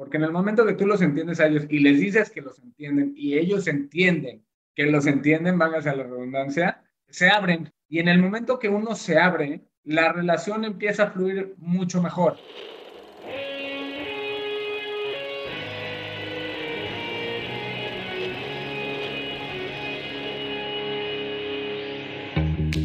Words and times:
Porque 0.00 0.16
en 0.16 0.24
el 0.24 0.32
momento 0.32 0.64
que 0.64 0.72
tú 0.72 0.86
los 0.86 1.02
entiendes 1.02 1.40
a 1.40 1.46
ellos 1.46 1.66
y 1.68 1.80
les 1.80 2.00
dices 2.00 2.30
que 2.30 2.40
los 2.40 2.58
entienden 2.58 3.12
y 3.14 3.36
ellos 3.36 3.66
entienden 3.66 4.42
que 4.74 4.86
los 4.86 5.06
entienden, 5.06 5.58
van 5.58 5.74
hacia 5.74 5.94
la 5.94 6.04
redundancia, 6.04 6.82
se 7.10 7.28
abren. 7.28 7.70
Y 7.86 7.98
en 7.98 8.08
el 8.08 8.18
momento 8.18 8.58
que 8.58 8.70
uno 8.70 8.94
se 8.94 9.18
abre, 9.18 9.60
la 9.84 10.10
relación 10.10 10.64
empieza 10.64 11.02
a 11.02 11.10
fluir 11.10 11.54
mucho 11.58 12.02
mejor. 12.02 12.38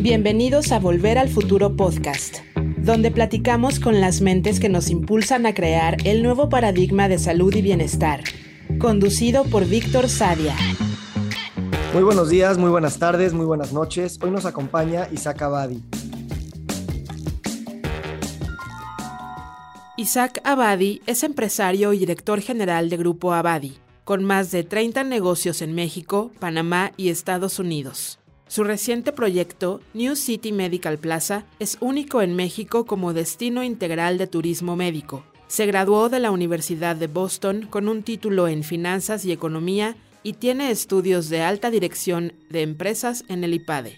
Bienvenidos 0.02 0.74
a 0.74 0.80
Volver 0.80 1.18
al 1.18 1.30
Futuro 1.30 1.78
Podcast, 1.78 2.40
donde 2.86 3.10
platicamos 3.10 3.80
con 3.80 4.00
las 4.00 4.22
mentes 4.22 4.60
que 4.60 4.70
nos 4.70 4.92
impulsan 4.92 5.48
a 5.48 5.56
crear 5.56 5.98
el 6.06 6.22
nuevo 6.22 6.50
paradigma 6.50 7.10
de 7.10 7.18
salud 7.18 7.54
y 7.56 7.64
bienestar, 7.64 8.24
conducido 8.78 9.44
por 9.44 9.66
Víctor 9.66 10.08
Sadia. 10.08 10.56
Muy 11.96 12.04
buenos 12.04 12.30
días, 12.30 12.60
muy 12.60 12.70
buenas 12.70 13.00
tardes, 13.00 13.34
muy 13.34 13.48
buenas 13.48 13.74
noches. 13.74 14.20
Hoy 14.22 14.30
nos 14.30 14.46
acompaña 14.46 15.08
Isaac 15.12 15.42
Abadi. 15.42 15.82
Isaac 19.98 20.40
Abadi 20.44 21.02
es 21.08 21.24
empresario 21.24 21.92
y 21.92 21.98
director 21.98 22.40
general 22.40 22.92
de 22.92 22.98
Grupo 22.98 23.34
Abadi, 23.34 23.78
con 24.04 24.24
más 24.24 24.52
de 24.52 24.64
30 24.64 25.04
negocios 25.06 25.64
en 25.64 25.74
México, 25.74 26.32
Panamá 26.38 26.92
y 26.98 27.10
Estados 27.10 27.58
Unidos. 27.58 28.20
Su 28.56 28.64
reciente 28.64 29.12
proyecto, 29.12 29.82
New 29.94 30.16
City 30.16 30.54
Medical 30.54 30.98
Plaza, 30.98 31.44
es 31.60 31.78
único 31.82 32.22
en 32.22 32.38
México 32.38 32.86
como 32.86 33.12
destino 33.12 33.66
integral 33.66 34.18
de 34.18 34.28
turismo 34.28 34.78
médico. 34.78 35.26
Se 35.48 35.66
graduó 35.66 36.08
de 36.08 36.22
la 36.22 36.32
Universidad 36.32 36.96
de 36.96 37.08
Boston 37.08 37.68
con 37.70 37.90
un 37.90 38.02
título 38.02 38.48
en 38.48 38.64
Finanzas 38.64 39.26
y 39.26 39.34
Economía 39.34 39.98
y 40.24 40.36
tiene 40.36 40.72
estudios 40.72 41.28
de 41.28 41.42
alta 41.42 41.70
dirección 41.70 42.32
de 42.50 42.62
empresas 42.62 43.26
en 43.28 43.44
el 43.44 43.56
IPADE. 43.56 43.98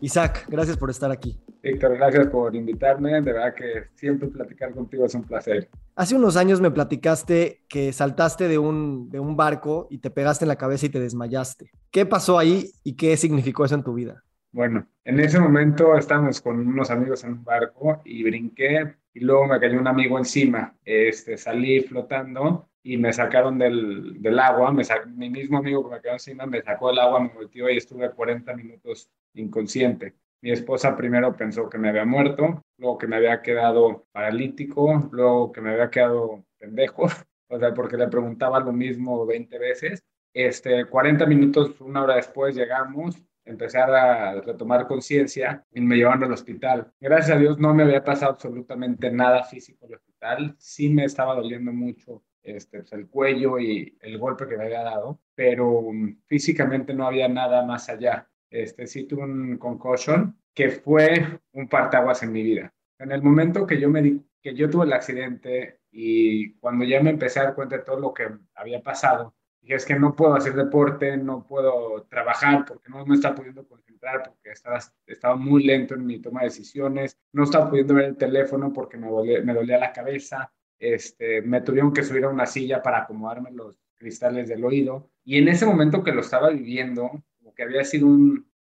Isaac, 0.00 0.46
gracias 0.48 0.76
por 0.78 0.90
estar 0.90 1.12
aquí. 1.12 1.38
Víctor, 1.62 1.96
gracias 1.96 2.26
por 2.26 2.56
invitarme. 2.56 3.12
De 3.12 3.20
verdad 3.20 3.54
que 3.54 3.84
siempre 3.94 4.26
platicar 4.30 4.74
contigo 4.74 5.06
es 5.06 5.14
un 5.14 5.22
placer. 5.22 5.70
Hace 5.96 6.16
unos 6.16 6.36
años 6.36 6.60
me 6.60 6.72
platicaste 6.72 7.62
que 7.68 7.92
saltaste 7.92 8.48
de 8.48 8.58
un, 8.58 9.10
de 9.10 9.20
un 9.20 9.36
barco 9.36 9.86
y 9.90 9.98
te 9.98 10.10
pegaste 10.10 10.44
en 10.44 10.48
la 10.48 10.56
cabeza 10.56 10.86
y 10.86 10.88
te 10.88 10.98
desmayaste. 10.98 11.70
¿Qué 11.92 12.04
pasó 12.04 12.36
ahí 12.36 12.72
y 12.82 12.96
qué 12.96 13.16
significó 13.16 13.64
eso 13.64 13.76
en 13.76 13.84
tu 13.84 13.94
vida? 13.94 14.24
Bueno, 14.50 14.88
en 15.04 15.20
ese 15.20 15.38
momento 15.38 15.96
estábamos 15.96 16.40
con 16.40 16.58
unos 16.66 16.90
amigos 16.90 17.22
en 17.22 17.34
un 17.34 17.44
barco 17.44 18.02
y 18.04 18.24
brinqué 18.24 18.96
y 19.12 19.20
luego 19.20 19.46
me 19.46 19.60
cayó 19.60 19.78
un 19.78 19.86
amigo 19.86 20.18
encima. 20.18 20.76
Este, 20.84 21.36
salí 21.36 21.80
flotando 21.80 22.68
y 22.82 22.96
me 22.96 23.12
sacaron 23.12 23.56
del, 23.56 24.20
del 24.20 24.38
agua. 24.40 24.72
Me 24.72 24.82
mi 25.14 25.30
mismo 25.30 25.58
amigo 25.58 25.84
que 25.84 25.94
me 25.94 26.00
cayó 26.00 26.14
encima 26.14 26.44
me 26.44 26.60
sacó 26.60 26.90
el 26.90 26.98
agua, 26.98 27.20
me 27.20 27.28
volteó 27.28 27.70
y 27.70 27.76
estuve 27.76 28.10
40 28.10 28.52
minutos 28.56 29.08
inconsciente. 29.34 30.16
Mi 30.44 30.50
esposa 30.50 30.94
primero 30.94 31.34
pensó 31.34 31.70
que 31.70 31.78
me 31.78 31.88
había 31.88 32.04
muerto, 32.04 32.62
luego 32.76 32.98
que 32.98 33.06
me 33.06 33.16
había 33.16 33.40
quedado 33.40 34.04
paralítico, 34.12 35.08
luego 35.10 35.50
que 35.50 35.62
me 35.62 35.70
había 35.70 35.88
quedado 35.88 36.44
pendejo, 36.58 37.04
o 37.48 37.58
sea, 37.58 37.72
porque 37.72 37.96
le 37.96 38.08
preguntaba 38.08 38.60
lo 38.60 38.70
mismo 38.70 39.24
20 39.24 39.58
veces. 39.58 40.04
Este, 40.34 40.84
40 40.84 41.24
minutos, 41.24 41.80
una 41.80 42.02
hora 42.02 42.16
después 42.16 42.54
llegamos, 42.54 43.24
empecé 43.42 43.78
a 43.78 44.38
retomar 44.42 44.86
conciencia 44.86 45.64
y 45.72 45.80
me 45.80 45.96
llevaron 45.96 46.24
al 46.24 46.32
hospital. 46.32 46.92
Gracias 47.00 47.38
a 47.38 47.40
Dios 47.40 47.58
no 47.58 47.72
me 47.72 47.84
había 47.84 48.04
pasado 48.04 48.32
absolutamente 48.32 49.10
nada 49.10 49.44
físico 49.44 49.86
en 49.86 49.92
el 49.92 49.96
hospital. 49.96 50.54
Sí 50.58 50.90
me 50.90 51.06
estaba 51.06 51.34
doliendo 51.34 51.72
mucho 51.72 52.22
este, 52.42 52.80
pues, 52.80 52.92
el 52.92 53.08
cuello 53.08 53.58
y 53.58 53.96
el 53.98 54.18
golpe 54.18 54.46
que 54.46 54.58
me 54.58 54.64
había 54.64 54.82
dado, 54.82 55.20
pero 55.34 55.70
um, 55.70 56.14
físicamente 56.26 56.92
no 56.92 57.06
había 57.06 57.28
nada 57.28 57.64
más 57.64 57.88
allá 57.88 58.28
este, 58.54 58.86
sí 58.86 59.08
un 59.12 59.58
concussion 59.58 60.38
que 60.54 60.70
fue 60.70 61.40
un 61.52 61.68
partaguas 61.68 62.22
en 62.22 62.32
mi 62.32 62.42
vida. 62.42 62.72
En 62.98 63.10
el 63.10 63.20
momento 63.20 63.66
que 63.66 63.80
yo, 63.80 63.88
me 63.88 64.00
di, 64.00 64.22
que 64.40 64.54
yo 64.54 64.70
tuve 64.70 64.86
el 64.86 64.92
accidente 64.92 65.80
y 65.90 66.54
cuando 66.54 66.84
ya 66.84 67.02
me 67.02 67.10
empecé 67.10 67.40
a 67.40 67.44
dar 67.44 67.54
cuenta 67.56 67.78
de 67.78 67.82
todo 67.82 67.98
lo 67.98 68.14
que 68.14 68.28
había 68.54 68.80
pasado, 68.80 69.34
dije, 69.60 69.74
es 69.74 69.84
que 69.84 69.98
no 69.98 70.14
puedo 70.14 70.34
hacer 70.34 70.54
deporte, 70.54 71.16
no 71.16 71.44
puedo 71.44 72.04
trabajar 72.04 72.64
porque 72.64 72.88
no 72.90 73.04
me 73.04 73.16
estaba 73.16 73.34
pudiendo 73.34 73.66
concentrar, 73.66 74.22
porque 74.22 74.50
estaba, 74.50 74.78
estaba 75.06 75.34
muy 75.34 75.64
lento 75.64 75.94
en 75.94 76.06
mi 76.06 76.20
toma 76.20 76.42
de 76.42 76.46
decisiones, 76.46 77.18
no 77.32 77.44
estaba 77.44 77.68
pudiendo 77.68 77.94
ver 77.94 78.04
el 78.04 78.16
teléfono 78.16 78.72
porque 78.72 78.96
me 78.96 79.08
dolía, 79.08 79.42
me 79.42 79.54
dolía 79.54 79.78
la 79.78 79.92
cabeza, 79.92 80.52
este, 80.78 81.42
me 81.42 81.60
tuvieron 81.60 81.92
que 81.92 82.04
subir 82.04 82.24
a 82.24 82.28
una 82.28 82.46
silla 82.46 82.82
para 82.82 82.98
acomodarme 82.98 83.50
los 83.50 83.80
cristales 83.96 84.48
del 84.48 84.64
oído. 84.64 85.10
Y 85.24 85.38
en 85.38 85.48
ese 85.48 85.66
momento 85.66 86.04
que 86.04 86.12
lo 86.12 86.20
estaba 86.20 86.50
viviendo, 86.50 87.24
que 87.54 87.62
había 87.62 87.84
sido 87.84 88.08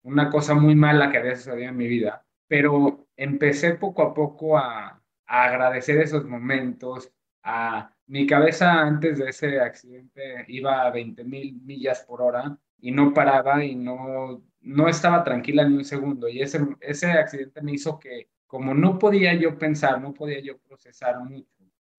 una 0.04 0.30
cosa 0.30 0.54
muy 0.56 0.76
mala 0.76 1.12
que 1.12 1.18
había 1.18 1.36
sucedido 1.36 1.70
en 1.70 1.78
mi 1.78 1.88
vida, 1.88 2.26
pero 2.48 3.08
empecé 3.16 3.76
poco 3.76 4.04
a 4.04 4.14
poco 4.14 4.58
a, 4.58 4.98
agradecer 5.26 5.98
esos 6.00 6.26
momentos, 6.26 7.10
a 7.44 7.96
mi 8.08 8.28
cabeza 8.28 8.82
antes 8.82 9.18
de 9.18 9.30
ese 9.30 9.62
accidente 9.62 10.44
iba 10.50 10.82
a 10.86 10.92
20 10.92 11.24
mil 11.24 11.62
millas 11.62 12.02
por 12.02 12.22
hora 12.22 12.58
y 12.80 12.92
no 12.92 13.14
paraba 13.14 13.64
y 13.64 13.76
no, 13.76 14.44
no 14.60 14.90
estaba 14.90 15.24
tranquila 15.24 15.68
ni 15.68 15.78
un 15.78 15.86
segundo. 15.86 16.28
Y 16.28 16.42
ese, 16.42 16.60
ese 16.82 17.12
accidente 17.12 17.62
me 17.62 17.72
hizo 17.72 17.98
que, 17.98 18.30
como 18.46 18.74
no 18.74 19.00
podía 19.00 19.34
yo 19.36 19.58
pensar, 19.58 20.02
no 20.02 20.14
podía 20.14 20.42
yo 20.42 20.58
procesar 20.60 21.20
mucho 21.24 21.48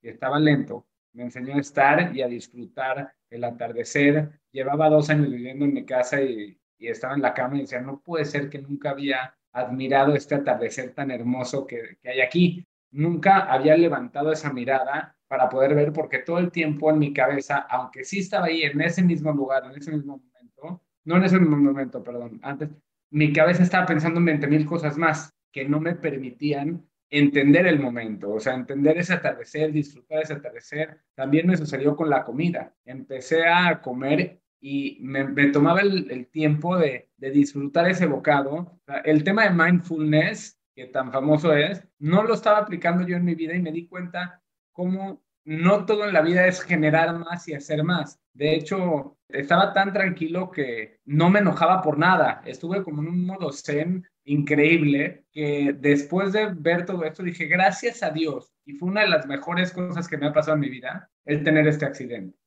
y 0.03 0.09
estaba 0.09 0.39
lento, 0.39 0.87
me 1.13 1.25
enseñó 1.25 1.55
a 1.55 1.61
estar 1.61 2.15
y 2.15 2.23
a 2.23 2.29
disfrutar 2.29 3.15
el 3.31 3.45
atardecer. 3.45 4.41
Llevaba 4.51 4.91
dos 4.91 5.11
años 5.11 5.31
viviendo 5.31 5.65
en 5.65 5.75
mi 5.75 5.85
casa 5.85 6.21
y 6.21 6.59
y 6.83 6.89
estaba 6.89 7.15
en 7.15 7.23
la 7.23 7.33
cama 7.33 7.57
y 7.57 7.61
decía, 7.61 7.81
no 7.81 8.01
puede 8.01 8.25
ser 8.25 8.51
que 8.51 8.61
nunca 8.61 8.91
había 8.91 9.35
admirado 9.53 10.15
este 10.15 10.35
atardecer 10.35 10.95
tan 10.95 11.11
hermoso 11.11 11.67
que, 11.67 11.97
que 12.03 12.09
hay 12.11 12.21
aquí. 12.21 12.67
Nunca 12.91 13.41
había 13.53 13.77
levantado 13.77 14.33
esa 14.33 14.53
mirada 14.53 15.17
para 15.29 15.49
poder 15.49 15.75
ver, 15.75 15.93
porque 15.93 16.19
todo 16.19 16.39
el 16.39 16.51
tiempo 16.51 16.91
en 16.91 16.99
mi 16.99 17.13
cabeza, 17.13 17.59
aunque 17.71 18.05
sí 18.05 18.19
estaba 18.19 18.47
ahí 18.47 18.63
en 18.63 18.81
ese 18.81 19.03
mismo 19.03 19.33
lugar, 19.33 19.65
en 19.65 19.79
ese 19.79 19.93
mismo 19.93 20.19
momento, 20.19 20.83
no 21.05 21.17
en 21.17 21.25
ese 21.25 21.39
mismo 21.39 21.57
momento, 21.57 22.03
perdón, 22.03 22.41
antes, 22.43 22.69
mi 23.11 23.33
cabeza 23.33 23.63
estaba 23.63 23.87
pensando 23.87 24.19
en 24.19 24.27
20 24.27 24.47
mil 24.49 24.67
cosas 24.67 24.99
más 24.99 25.31
que 25.53 25.69
no 25.69 25.81
me 25.81 25.95
permitían 25.95 26.87
entender 27.09 27.67
el 27.67 27.79
momento, 27.79 28.33
o 28.33 28.41
sea, 28.41 28.55
entender 28.55 28.99
ese 28.99 29.13
atardecer, 29.13 29.71
disfrutar 29.71 30.23
ese 30.23 30.33
atardecer. 30.33 30.99
También 31.15 31.47
me 31.47 31.57
sucedió 31.57 31.95
con 31.95 32.09
la 32.09 32.25
comida. 32.25 32.75
Empecé 32.85 33.47
a 33.47 33.81
comer 33.83 34.42
y 34.65 34.99
me, 35.01 35.49
tomaba 35.49 35.81
el, 35.81 36.29
tiempo 36.29 36.79
de, 36.79 37.11
disfrutar 37.19 37.91
ese 37.91 38.07
bocado. 38.07 38.81
El 39.05 39.25
tema 39.25 39.43
de 39.43 39.51
mindfulness, 39.51 40.57
que 40.73 40.87
tan 40.87 41.11
famoso 41.11 41.53
es, 41.53 41.85
no 41.99 42.23
lo 42.23 42.35
estaba 42.35 42.59
aplicando 42.59 43.05
yo 43.05 43.17
en 43.17 43.25
mi 43.25 43.35
vida 43.35 43.55
y 43.55 43.61
me 43.61 43.73
di 43.73 43.89
cuenta 43.89 44.41
cómo 44.71 45.21
no 45.45 45.85
todo 45.85 46.05
en 46.05 46.13
la 46.13 46.23
vida 46.23 46.47
es 46.47 46.63
generar 46.63 47.19
más 47.19 47.49
y 47.49 47.55
hacer 47.55 47.83
más. 47.83 48.21
De 48.33 48.55
hecho, 48.55 49.19
estaba 49.29 49.73
tan 49.73 49.93
tranquilo 49.93 50.53
que 50.53 51.01
no 51.07 51.29
me 51.29 51.41
enojaba 51.41 51.83
por 51.83 51.99
nada. 51.99 52.41
Estuve 52.47 52.85
como 52.85 53.03
en 53.03 53.09
un 53.09 53.27
modo 53.27 53.51
zen 53.51 54.07
increíble 54.25 55.27
que 55.33 55.77
después 55.77 56.33
de 56.33 56.55
ver 56.55 56.87
todo 56.87 57.03
esto 57.05 57.25
dije, 57.25 57.47
gracias 57.47 58.05
a 58.05 58.11
Dios. 58.11 58.55
Y 58.65 58.75
fue 58.75 58.91
una 58.91 59.01
de 59.01 59.09
las 59.09 59.27
mejores 59.27 59.73
cosas 59.73 60.07
que 60.07 60.19
me 60.19 60.27
ha 60.27 60.33
pasado 60.33 60.55
en 60.55 60.61
mi 60.61 60.71
vida 60.71 61.11
el 61.25 61.43
tener 61.43 61.67
este 61.67 61.85
accidente. 61.85 62.42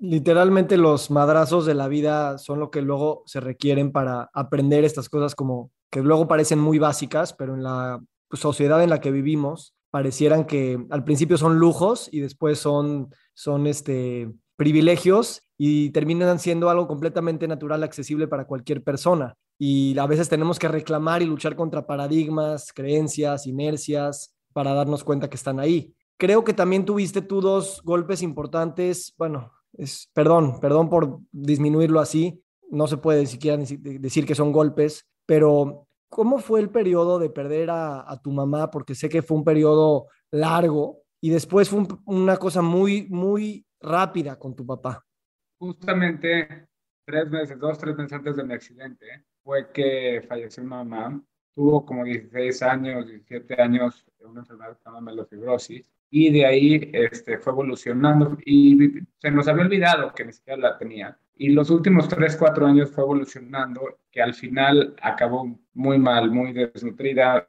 Literalmente 0.00 0.76
los 0.76 1.10
madrazos 1.10 1.66
de 1.66 1.74
la 1.74 1.86
vida 1.88 2.38
son 2.38 2.58
lo 2.58 2.70
que 2.70 2.82
luego 2.82 3.22
se 3.26 3.40
requieren 3.40 3.92
para 3.92 4.30
aprender 4.34 4.84
estas 4.84 5.08
cosas 5.08 5.34
como 5.34 5.70
que 5.90 6.02
luego 6.02 6.26
parecen 6.26 6.58
muy 6.58 6.78
básicas, 6.78 7.32
pero 7.32 7.54
en 7.54 7.62
la 7.62 8.02
pues, 8.28 8.40
sociedad 8.40 8.82
en 8.82 8.90
la 8.90 9.00
que 9.00 9.12
vivimos 9.12 9.74
parecieran 9.90 10.46
que 10.46 10.84
al 10.90 11.04
principio 11.04 11.36
son 11.36 11.58
lujos 11.58 12.08
y 12.10 12.20
después 12.20 12.58
son, 12.58 13.14
son 13.34 13.66
este, 13.66 14.32
privilegios 14.56 15.42
y 15.58 15.90
terminan 15.90 16.38
siendo 16.38 16.70
algo 16.70 16.88
completamente 16.88 17.46
natural, 17.46 17.84
accesible 17.84 18.26
para 18.26 18.46
cualquier 18.46 18.82
persona. 18.82 19.34
Y 19.58 19.96
a 19.98 20.06
veces 20.06 20.28
tenemos 20.28 20.58
que 20.58 20.68
reclamar 20.68 21.22
y 21.22 21.26
luchar 21.26 21.56
contra 21.56 21.86
paradigmas, 21.86 22.72
creencias, 22.72 23.46
inercias, 23.46 24.34
para 24.52 24.72
darnos 24.74 25.04
cuenta 25.04 25.28
que 25.28 25.36
están 25.36 25.60
ahí. 25.60 25.94
Creo 26.16 26.44
que 26.44 26.54
también 26.54 26.84
tuviste 26.84 27.22
tú 27.22 27.40
dos 27.40 27.82
golpes 27.84 28.22
importantes. 28.22 29.14
Bueno, 29.16 29.52
es, 29.72 30.10
perdón, 30.12 30.60
perdón 30.60 30.88
por 30.88 31.18
disminuirlo 31.32 32.00
así. 32.00 32.42
No 32.70 32.86
se 32.86 32.96
puede 32.96 33.26
siquiera 33.26 33.56
decir 33.56 34.26
que 34.26 34.34
son 34.34 34.52
golpes, 34.52 35.06
pero 35.26 35.88
¿cómo 36.08 36.38
fue 36.38 36.60
el 36.60 36.70
periodo 36.70 37.18
de 37.18 37.30
perder 37.30 37.70
a, 37.70 38.20
tu 38.22 38.30
mamá? 38.30 38.70
Porque 38.70 38.94
sé 38.94 39.08
que 39.08 39.22
fue 39.22 39.36
un 39.36 39.44
periodo 39.44 40.06
largo 40.30 41.02
y 41.20 41.30
después 41.30 41.68
fue 41.68 41.86
una 42.06 42.36
cosa 42.36 42.62
muy, 42.62 43.08
muy 43.10 43.66
rápida 43.80 44.38
con 44.38 44.54
tu 44.54 44.64
papá. 44.64 45.04
Justamente 45.58 46.68
tres 47.04 47.28
meses, 47.28 47.58
dos, 47.58 47.78
tres 47.78 47.96
meses 47.96 48.12
antes 48.12 48.36
de 48.36 48.44
mi 48.44 48.54
accidente, 48.54 49.24
fue 49.42 49.70
que 49.70 50.24
falleció 50.28 50.62
mi 50.62 50.70
mamá 50.70 51.22
tuvo 51.54 51.84
como 51.84 52.04
16 52.04 52.62
años, 52.62 53.06
17 53.06 53.60
años, 53.60 54.06
una 54.20 54.40
enfermedad 54.40 54.72
que 54.72 54.78
se 54.78 54.84
llama 54.84 55.00
melofibrosis, 55.00 55.92
y 56.14 56.30
de 56.30 56.44
ahí 56.44 56.90
este, 56.92 57.38
fue 57.38 57.54
evolucionando 57.54 58.36
y 58.44 59.00
se 59.18 59.30
nos 59.30 59.48
había 59.48 59.64
olvidado 59.64 60.12
que 60.14 60.26
ni 60.26 60.32
siquiera 60.34 60.60
la 60.60 60.76
tenía. 60.76 61.18
Y 61.38 61.48
los 61.48 61.70
últimos 61.70 62.06
3, 62.06 62.36
4 62.36 62.66
años 62.66 62.90
fue 62.90 63.02
evolucionando, 63.02 63.98
que 64.10 64.20
al 64.20 64.34
final 64.34 64.94
acabó 65.00 65.58
muy 65.72 65.98
mal, 65.98 66.30
muy 66.30 66.52
desnutrida, 66.52 67.46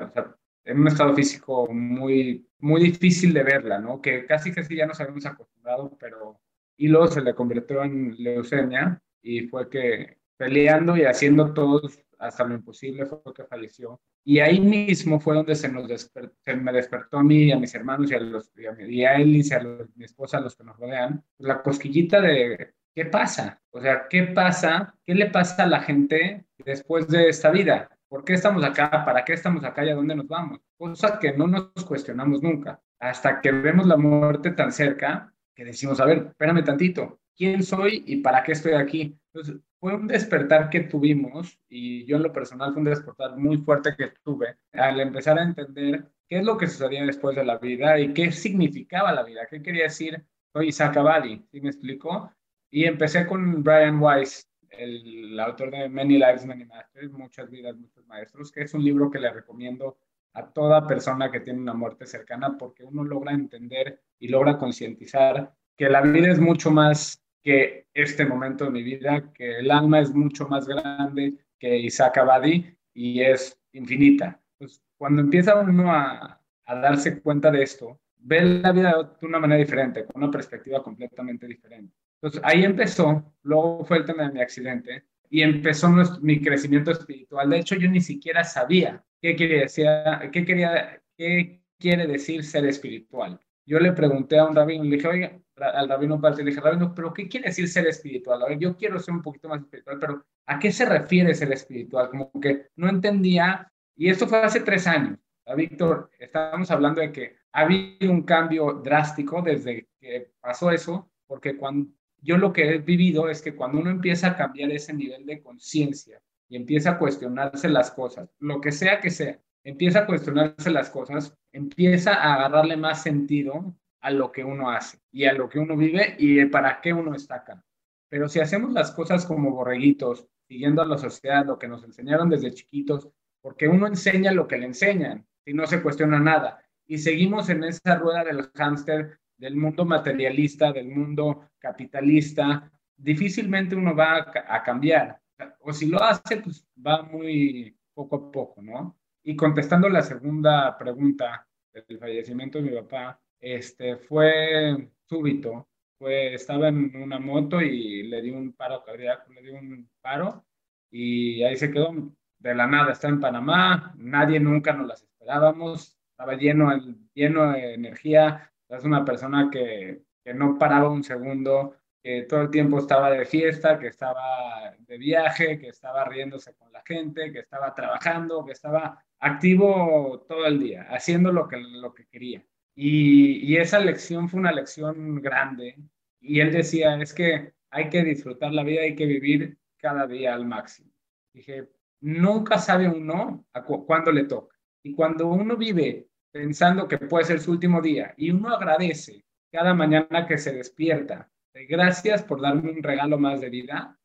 en 0.64 0.80
un 0.80 0.88
estado 0.88 1.14
físico 1.14 1.68
muy, 1.74 2.48
muy 2.60 2.82
difícil 2.82 3.34
de 3.34 3.44
verla, 3.44 3.80
¿no? 3.80 4.02
Que 4.02 4.26
casi 4.26 4.54
casi 4.54 4.78
ya 4.78 4.86
nos 4.86 5.00
habíamos 5.02 5.26
acostumbrado, 5.26 5.98
pero... 6.00 6.40
Y 6.78 6.88
luego 6.88 7.08
se 7.08 7.22
le 7.22 7.36
convirtió 7.36 7.84
en 7.84 8.16
leucemia 8.18 9.02
y 9.22 9.42
fue 9.42 9.70
que 9.70 10.20
peleando 10.38 10.96
y 10.96 11.04
haciendo 11.04 11.54
todos 11.54 12.00
hasta 12.24 12.44
lo 12.46 12.56
imposible 12.56 13.06
fue 13.06 13.20
que 13.36 13.44
falleció. 13.44 14.02
Y 14.24 14.40
ahí 14.40 14.60
mismo 14.60 15.20
fue 15.20 15.36
donde 15.36 15.56
se, 15.56 15.70
nos 15.70 16.10
se 16.42 16.56
me 16.56 16.72
despertó 16.72 17.18
a 17.18 17.24
mí, 17.24 17.52
a 17.52 17.60
mis 17.60 17.76
hermanos 17.76 18.10
y 18.12 18.16
a, 18.16 18.20
los, 18.20 18.52
y 18.56 18.66
a, 19.04 19.16
él 19.16 19.36
y 19.36 19.54
a, 19.54 19.60
mi 19.96 20.06
esposa, 20.06 20.38
a 20.38 20.42
los 20.42 20.56
que 20.56 20.64
nos 20.64 20.78
rodean, 20.78 21.24
la 21.40 21.62
cosquillita 21.62 22.22
de 22.22 22.74
¿qué 22.96 23.06
pasa? 23.06 23.62
O 23.72 23.82
sea, 23.82 24.08
¿qué 24.10 24.24
pasa? 24.24 24.96
¿Qué 25.06 25.14
le 25.16 25.30
pasa 25.30 25.64
a 25.64 25.68
la 25.68 25.82
gente 25.82 26.46
después 26.58 27.08
de 27.08 27.30
esta 27.30 27.52
vida? 27.52 27.90
¿Por 28.08 28.24
qué 28.24 28.34
estamos 28.34 28.64
acá? 28.64 29.04
¿Para 29.04 29.26
qué 29.26 29.34
estamos 29.34 29.64
acá 29.64 29.84
y 29.84 29.90
a 29.90 29.96
dónde 29.96 30.16
nos 30.16 30.28
vamos? 30.28 30.62
Cosa 30.78 31.20
que 31.20 31.34
no 31.34 31.48
nos 31.48 31.72
cuestionamos 31.86 32.42
nunca. 32.42 32.80
Hasta 33.00 33.42
que 33.42 33.52
vemos 33.52 33.86
la 33.86 33.98
muerte 33.98 34.52
tan 34.52 34.72
cerca 34.72 35.34
que 35.54 35.66
decimos, 35.66 36.00
a 36.00 36.06
ver, 36.06 36.28
espérame 36.30 36.64
tantito, 36.64 37.20
¿quién 37.36 37.64
soy 37.64 38.04
y 38.06 38.18
para 38.18 38.44
qué 38.44 38.54
estoy 38.54 38.74
aquí? 38.74 39.18
Entonces, 39.34 39.62
fue 39.80 39.96
un 39.96 40.08
despertar 40.08 40.70
que 40.70 40.82
tuvimos 40.82 41.60
y 41.68 42.06
yo 42.06 42.16
en 42.16 42.24
lo 42.24 42.32
personal 42.32 42.72
fue 42.72 42.82
un 42.82 42.90
despertar 42.90 43.36
muy 43.38 43.58
fuerte 43.58 43.96
que 43.98 44.14
tuve 44.24 44.56
al 44.72 45.00
empezar 45.00 45.38
a 45.38 45.44
entender 45.44 46.06
qué 46.28 46.38
es 46.38 46.46
lo 46.46 46.58
que 46.58 46.68
sucedía 46.68 47.06
después 47.06 47.36
de 47.36 47.44
la 47.44 47.58
vida 47.58 48.00
y 48.00 48.14
qué 48.14 48.32
significaba 48.32 49.12
la 49.12 49.24
vida, 49.24 49.48
qué 49.50 49.62
quería 49.62 49.84
decir 49.84 50.24
soy 50.54 50.68
Isaac 50.68 50.98
Abadi, 50.98 51.44
¿sí 51.52 51.60
me 51.62 51.70
explicó? 51.70 52.32
Y 52.70 52.86
empecé 52.86 53.26
con 53.26 53.64
Brian 53.64 54.00
Weiss, 54.02 54.48
el, 54.70 55.40
autor 55.40 55.72
de 55.72 55.90
Many 55.90 56.20
Lives, 56.20 56.46
Many 56.46 56.66
Masters, 56.66 57.12
Muchas 57.12 57.50
Vidas, 57.50 57.76
Muchos 57.76 58.06
Maestros, 58.06 58.52
que 58.52 58.62
es 58.62 58.74
un 58.74 58.84
libro 58.84 59.10
que 59.10 59.20
le 59.20 59.32
recomiendo 59.32 59.98
a 60.34 60.48
toda 60.48 60.88
persona 60.88 61.32
que 61.32 61.40
tiene 61.40 61.60
una 61.60 61.74
muerte 61.74 62.06
cercana 62.06 62.56
porque 62.58 62.84
uno 62.84 63.04
logra 63.04 63.34
entender 63.34 64.02
y 64.20 64.28
logra 64.28 64.58
concientizar 64.58 65.54
que 65.76 65.90
la 65.90 66.02
vida 66.02 66.32
es 66.32 66.40
mucho 66.40 66.72
más 66.72 67.23
que 67.44 67.88
este 67.94 68.26
momento 68.26 68.66
de 68.66 68.72
mi 68.72 68.84
vida, 68.84 69.32
que 69.34 69.60
el 69.60 69.70
alma 69.70 70.00
es 70.00 70.14
mucho 70.14 70.48
más 70.48 70.68
grande 70.68 71.34
que 71.60 71.78
Isaac 71.78 72.18
Abadi 72.18 72.76
y 72.94 73.22
es 73.22 73.60
infinita. 73.74 74.40
Entonces, 74.54 74.82
cuando 74.98 75.22
empieza 75.22 75.60
uno 75.60 75.92
a, 75.92 76.42
a 76.66 76.76
darse 76.76 77.22
cuenta 77.22 77.52
de 77.52 77.64
esto, 77.64 78.00
ve 78.18 78.42
la 78.62 78.72
vida 78.72 79.16
de 79.20 79.28
una 79.28 79.40
manera 79.40 79.60
diferente, 79.60 80.06
con 80.06 80.24
una 80.24 80.32
perspectiva 80.32 80.82
completamente 80.82 81.46
diferente. 81.48 81.94
Entonces, 82.22 82.42
ahí 82.46 82.64
empezó, 82.64 83.36
luego 83.44 83.84
fue 83.84 83.98
el 83.98 84.06
tema 84.06 84.28
de 84.28 84.34
mi 84.34 84.42
accidente 84.42 85.04
y 85.30 85.42
empezó 85.42 85.90
mi 86.22 86.42
crecimiento 86.42 86.92
espiritual. 86.92 87.50
De 87.50 87.60
hecho, 87.60 87.76
yo 87.76 87.90
ni 87.90 88.00
siquiera 88.00 88.44
sabía 88.44 89.04
qué 89.22 89.36
quería 89.36 89.62
decir, 89.62 89.88
qué 90.32 90.46
quería, 90.46 91.02
qué 91.18 91.62
quiere 91.78 92.08
decir 92.08 92.46
ser 92.46 92.66
espiritual. 92.66 93.40
Yo 93.66 93.80
le 93.80 93.92
pregunté 93.92 94.38
a 94.38 94.46
un 94.46 94.56
rabino, 94.56 94.84
le 94.84 94.98
dije, 94.98 95.08
oiga, 95.08 95.40
al 95.58 95.90
rabino 95.90 96.20
Parte, 96.20 96.44
le 96.44 96.50
dije, 96.50 96.62
rabino, 96.62 96.94
pero 96.94 97.14
¿qué 97.14 97.28
quiere 97.28 97.48
decir 97.48 97.68
ser 97.68 97.88
espiritual? 97.88 98.44
A 98.44 98.54
yo 98.54 98.76
quiero 98.76 99.00
ser 99.00 99.14
un 99.14 99.22
poquito 99.22 99.50
más 99.50 99.62
espiritual, 99.62 99.98
pero 100.00 100.26
¿a 100.48 100.60
qué 100.60 100.72
se 100.72 100.86
refiere 100.86 101.34
ser 101.34 101.52
espiritual? 101.52 102.10
Como 102.10 102.32
que 102.42 102.68
no 102.76 102.90
entendía, 102.90 103.72
y 103.96 104.10
esto 104.10 104.28
fue 104.28 104.40
hace 104.40 104.62
tres 104.62 104.88
años. 104.88 105.20
A 105.46 105.56
Víctor, 105.56 106.10
estábamos 106.18 106.72
hablando 106.72 107.02
de 107.02 107.12
que 107.12 107.36
ha 107.52 107.62
habido 107.62 108.12
un 108.12 108.24
cambio 108.24 108.82
drástico 108.84 109.42
desde 109.42 109.88
que 110.00 110.32
pasó 110.40 110.72
eso, 110.72 111.12
porque 111.28 111.58
cuando 111.58 111.92
yo 112.22 112.38
lo 112.38 112.54
que 112.54 112.76
he 112.76 112.78
vivido 112.78 113.30
es 113.30 113.42
que 113.42 113.56
cuando 113.56 113.80
uno 113.80 113.90
empieza 113.90 114.28
a 114.28 114.36
cambiar 114.36 114.72
ese 114.72 114.94
nivel 114.94 115.26
de 115.26 115.42
conciencia 115.42 116.22
y 116.48 116.56
empieza 116.56 116.92
a 116.92 116.98
cuestionarse 116.98 117.68
las 117.68 117.92
cosas, 117.92 118.30
lo 118.40 118.62
que 118.62 118.72
sea 118.72 119.02
que 119.02 119.10
sea, 119.10 119.40
empieza 119.64 120.00
a 120.00 120.06
cuestionarse 120.06 120.72
las 120.72 120.90
cosas, 120.90 121.36
empieza 121.52 122.14
a 122.14 122.36
agarrarle 122.36 122.78
más 122.78 123.04
sentido 123.04 123.76
a 124.04 124.12
lo 124.12 124.32
que 124.32 124.44
uno 124.44 124.70
hace 124.70 125.00
y 125.12 125.26
a 125.26 125.34
lo 125.34 125.50
que 125.50 125.60
uno 125.60 125.78
vive 125.78 126.16
y 126.20 126.46
para 126.46 126.82
qué 126.82 126.94
uno 126.94 127.16
está 127.16 127.36
acá. 127.36 127.64
Pero 128.10 128.28
si 128.28 128.42
hacemos 128.42 128.72
las 128.74 128.92
cosas 128.92 129.26
como 129.26 129.52
borreguitos, 129.52 130.28
siguiendo 130.48 130.82
a 130.82 130.86
la 130.86 130.98
sociedad, 130.98 131.46
lo 131.46 131.58
que 131.58 131.70
nos 131.70 131.84
enseñaron 131.84 132.30
desde 132.30 132.54
chiquitos, 132.54 133.10
porque 133.42 133.68
uno 133.68 133.88
enseña 133.88 134.34
lo 134.34 134.48
que 134.48 134.58
le 134.58 134.68
enseñan 134.68 135.26
y 135.46 135.54
no 135.54 135.66
se 135.66 135.82
cuestiona 135.82 136.20
nada. 136.20 136.62
Y 136.86 136.98
seguimos 136.98 137.50
en 137.50 137.64
esa 137.64 137.96
rueda 137.96 138.26
del 138.26 138.52
hámster 138.54 139.20
del 139.38 139.56
mundo 139.56 139.86
materialista, 139.86 140.74
del 140.74 140.90
mundo 140.90 141.50
capitalista, 141.58 142.72
difícilmente 142.96 143.76
uno 143.76 143.96
va 143.96 144.18
a, 144.18 144.56
a 144.56 144.64
cambiar. 144.64 145.20
O 145.62 145.72
si 145.72 145.88
lo 145.88 146.04
hace, 146.04 146.38
pues 146.38 146.68
va 146.86 147.04
muy 147.04 147.76
poco 147.94 148.16
a 148.18 148.32
poco, 148.32 148.62
¿no? 148.62 148.98
Y 149.24 149.36
contestando 149.36 149.88
la 149.88 150.02
segunda 150.02 150.78
pregunta 150.78 151.48
del 151.74 151.98
fallecimiento 151.98 152.58
de 152.60 152.70
mi 152.70 152.76
papá, 152.76 153.23
este, 153.44 153.98
fue 153.98 154.90
súbito. 155.06 155.68
Fue, 156.00 156.34
estaba 156.34 156.70
en 156.70 156.96
una 156.96 157.20
moto 157.20 157.62
y 157.62 158.04
le 158.04 158.22
di 158.22 158.32
un 158.32 158.54
paro 158.54 158.84
cardíaco, 158.84 159.32
le 159.34 159.42
di 159.42 159.50
un 159.52 159.90
paro 160.02 160.46
y 160.90 161.44
ahí 161.44 161.56
se 161.58 161.72
quedó 161.72 161.94
de 162.40 162.56
la 162.56 162.68
nada. 162.68 162.94
Está 162.94 163.10
en 163.10 163.20
Panamá, 163.20 163.94
nadie 163.98 164.40
nunca 164.40 164.74
nos 164.74 164.88
las 164.88 165.04
esperábamos, 165.04 165.98
estaba 166.12 166.36
lleno, 166.36 166.70
lleno 167.14 167.52
de 167.52 167.74
energía. 167.74 168.52
Es 168.70 168.84
una 168.86 169.06
persona 169.06 169.50
que, 169.52 170.04
que 170.24 170.34
no 170.34 170.58
paraba 170.58 170.90
un 170.90 171.04
segundo, 171.04 171.76
que 172.02 172.24
todo 172.24 172.42
el 172.44 172.50
tiempo 172.50 172.80
estaba 172.80 173.12
de 173.12 173.26
fiesta, 173.26 173.78
que 173.78 173.88
estaba 173.88 174.76
de 174.80 174.98
viaje, 174.98 175.60
que 175.60 175.70
estaba 175.70 176.06
riéndose 176.06 176.56
con 176.56 176.72
la 176.72 176.82
gente, 176.86 177.32
que 177.32 177.40
estaba 177.40 177.74
trabajando, 177.76 178.46
que 178.46 178.54
estaba 178.54 179.04
activo 179.20 180.26
todo 180.28 180.46
el 180.46 180.60
día, 180.60 180.88
haciendo 180.90 181.32
lo 181.32 181.48
que, 181.48 181.58
lo 181.58 181.94
que 181.94 182.06
quería. 182.08 182.44
Y, 182.76 183.56
esa 183.58 183.80
lección 183.80 184.30
fue 184.30 184.40
una 184.40 184.52
lección 184.52 185.22
grande. 185.22 185.78
Y 186.20 186.40
él 186.40 186.52
decía, 186.52 187.00
es 187.02 187.14
que 187.14 187.54
hay 187.70 187.90
que 187.90 188.04
disfrutar 188.04 188.54
la 188.54 188.64
vida, 188.64 188.82
hay 188.82 188.96
que 188.96 189.06
vivir 189.06 189.58
cada 189.78 190.08
día 190.08 190.34
al 190.34 190.46
máximo. 190.46 190.92
Dije, 191.34 191.70
nunca 192.02 192.58
sabe 192.58 192.88
uno 192.88 193.46
a 193.54 193.64
cu 193.64 193.86
cuándo 193.86 194.12
le 194.12 194.26
toca. 194.26 194.56
Y 194.84 194.94
cuando 194.94 195.28
uno 195.28 195.56
vive 195.58 196.08
pensando 196.32 196.88
que 196.88 196.98
puede 196.98 197.26
ser 197.26 197.40
su 197.40 197.52
último 197.52 197.82
día 197.82 198.14
y 198.18 198.32
uno 198.32 198.50
agradece 198.50 199.24
cada 199.52 199.74
mañana 199.74 200.26
que 200.28 200.38
se 200.38 200.52
despierta, 200.52 201.30
de 201.54 201.66
gracias 201.66 202.24
por 202.24 202.42
darme 202.42 202.72
un 202.72 202.82
regalo 202.82 203.20
más 203.20 203.40
de 203.40 203.50
vida, 203.50 203.98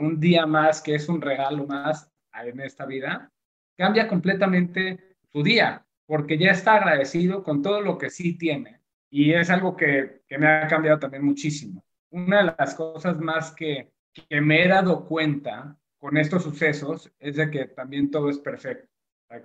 un 0.00 0.18
día 0.18 0.46
más 0.46 0.82
que 0.82 0.96
es 0.96 1.08
un 1.08 1.20
regalo 1.20 1.66
más 1.66 2.10
en 2.34 2.60
esta 2.60 2.86
vida, 2.86 3.30
cambia 3.76 4.08
completamente 4.08 5.16
su 5.32 5.42
día, 5.42 5.86
porque 6.10 6.36
ya 6.36 6.50
está 6.50 6.74
agradecido 6.74 7.44
con 7.44 7.62
todo 7.62 7.82
lo 7.82 7.96
que 7.96 8.10
sí 8.10 8.36
tiene. 8.36 8.80
Y 9.10 9.32
es 9.32 9.48
algo 9.48 9.76
que, 9.76 10.22
que 10.26 10.38
me 10.38 10.48
ha 10.48 10.66
cambiado 10.66 10.98
también 10.98 11.24
muchísimo. 11.24 11.84
Una 12.10 12.38
de 12.38 12.54
las 12.58 12.74
cosas 12.74 13.20
más 13.20 13.54
que, 13.54 13.92
que 14.28 14.40
me 14.40 14.64
he 14.64 14.66
dado 14.66 15.06
cuenta 15.06 15.78
con 15.98 16.16
estos 16.16 16.42
sucesos 16.42 17.12
es 17.20 17.36
de 17.36 17.48
que 17.48 17.66
también 17.66 18.10
todo 18.10 18.28
es 18.28 18.38
perfecto, 18.38 18.88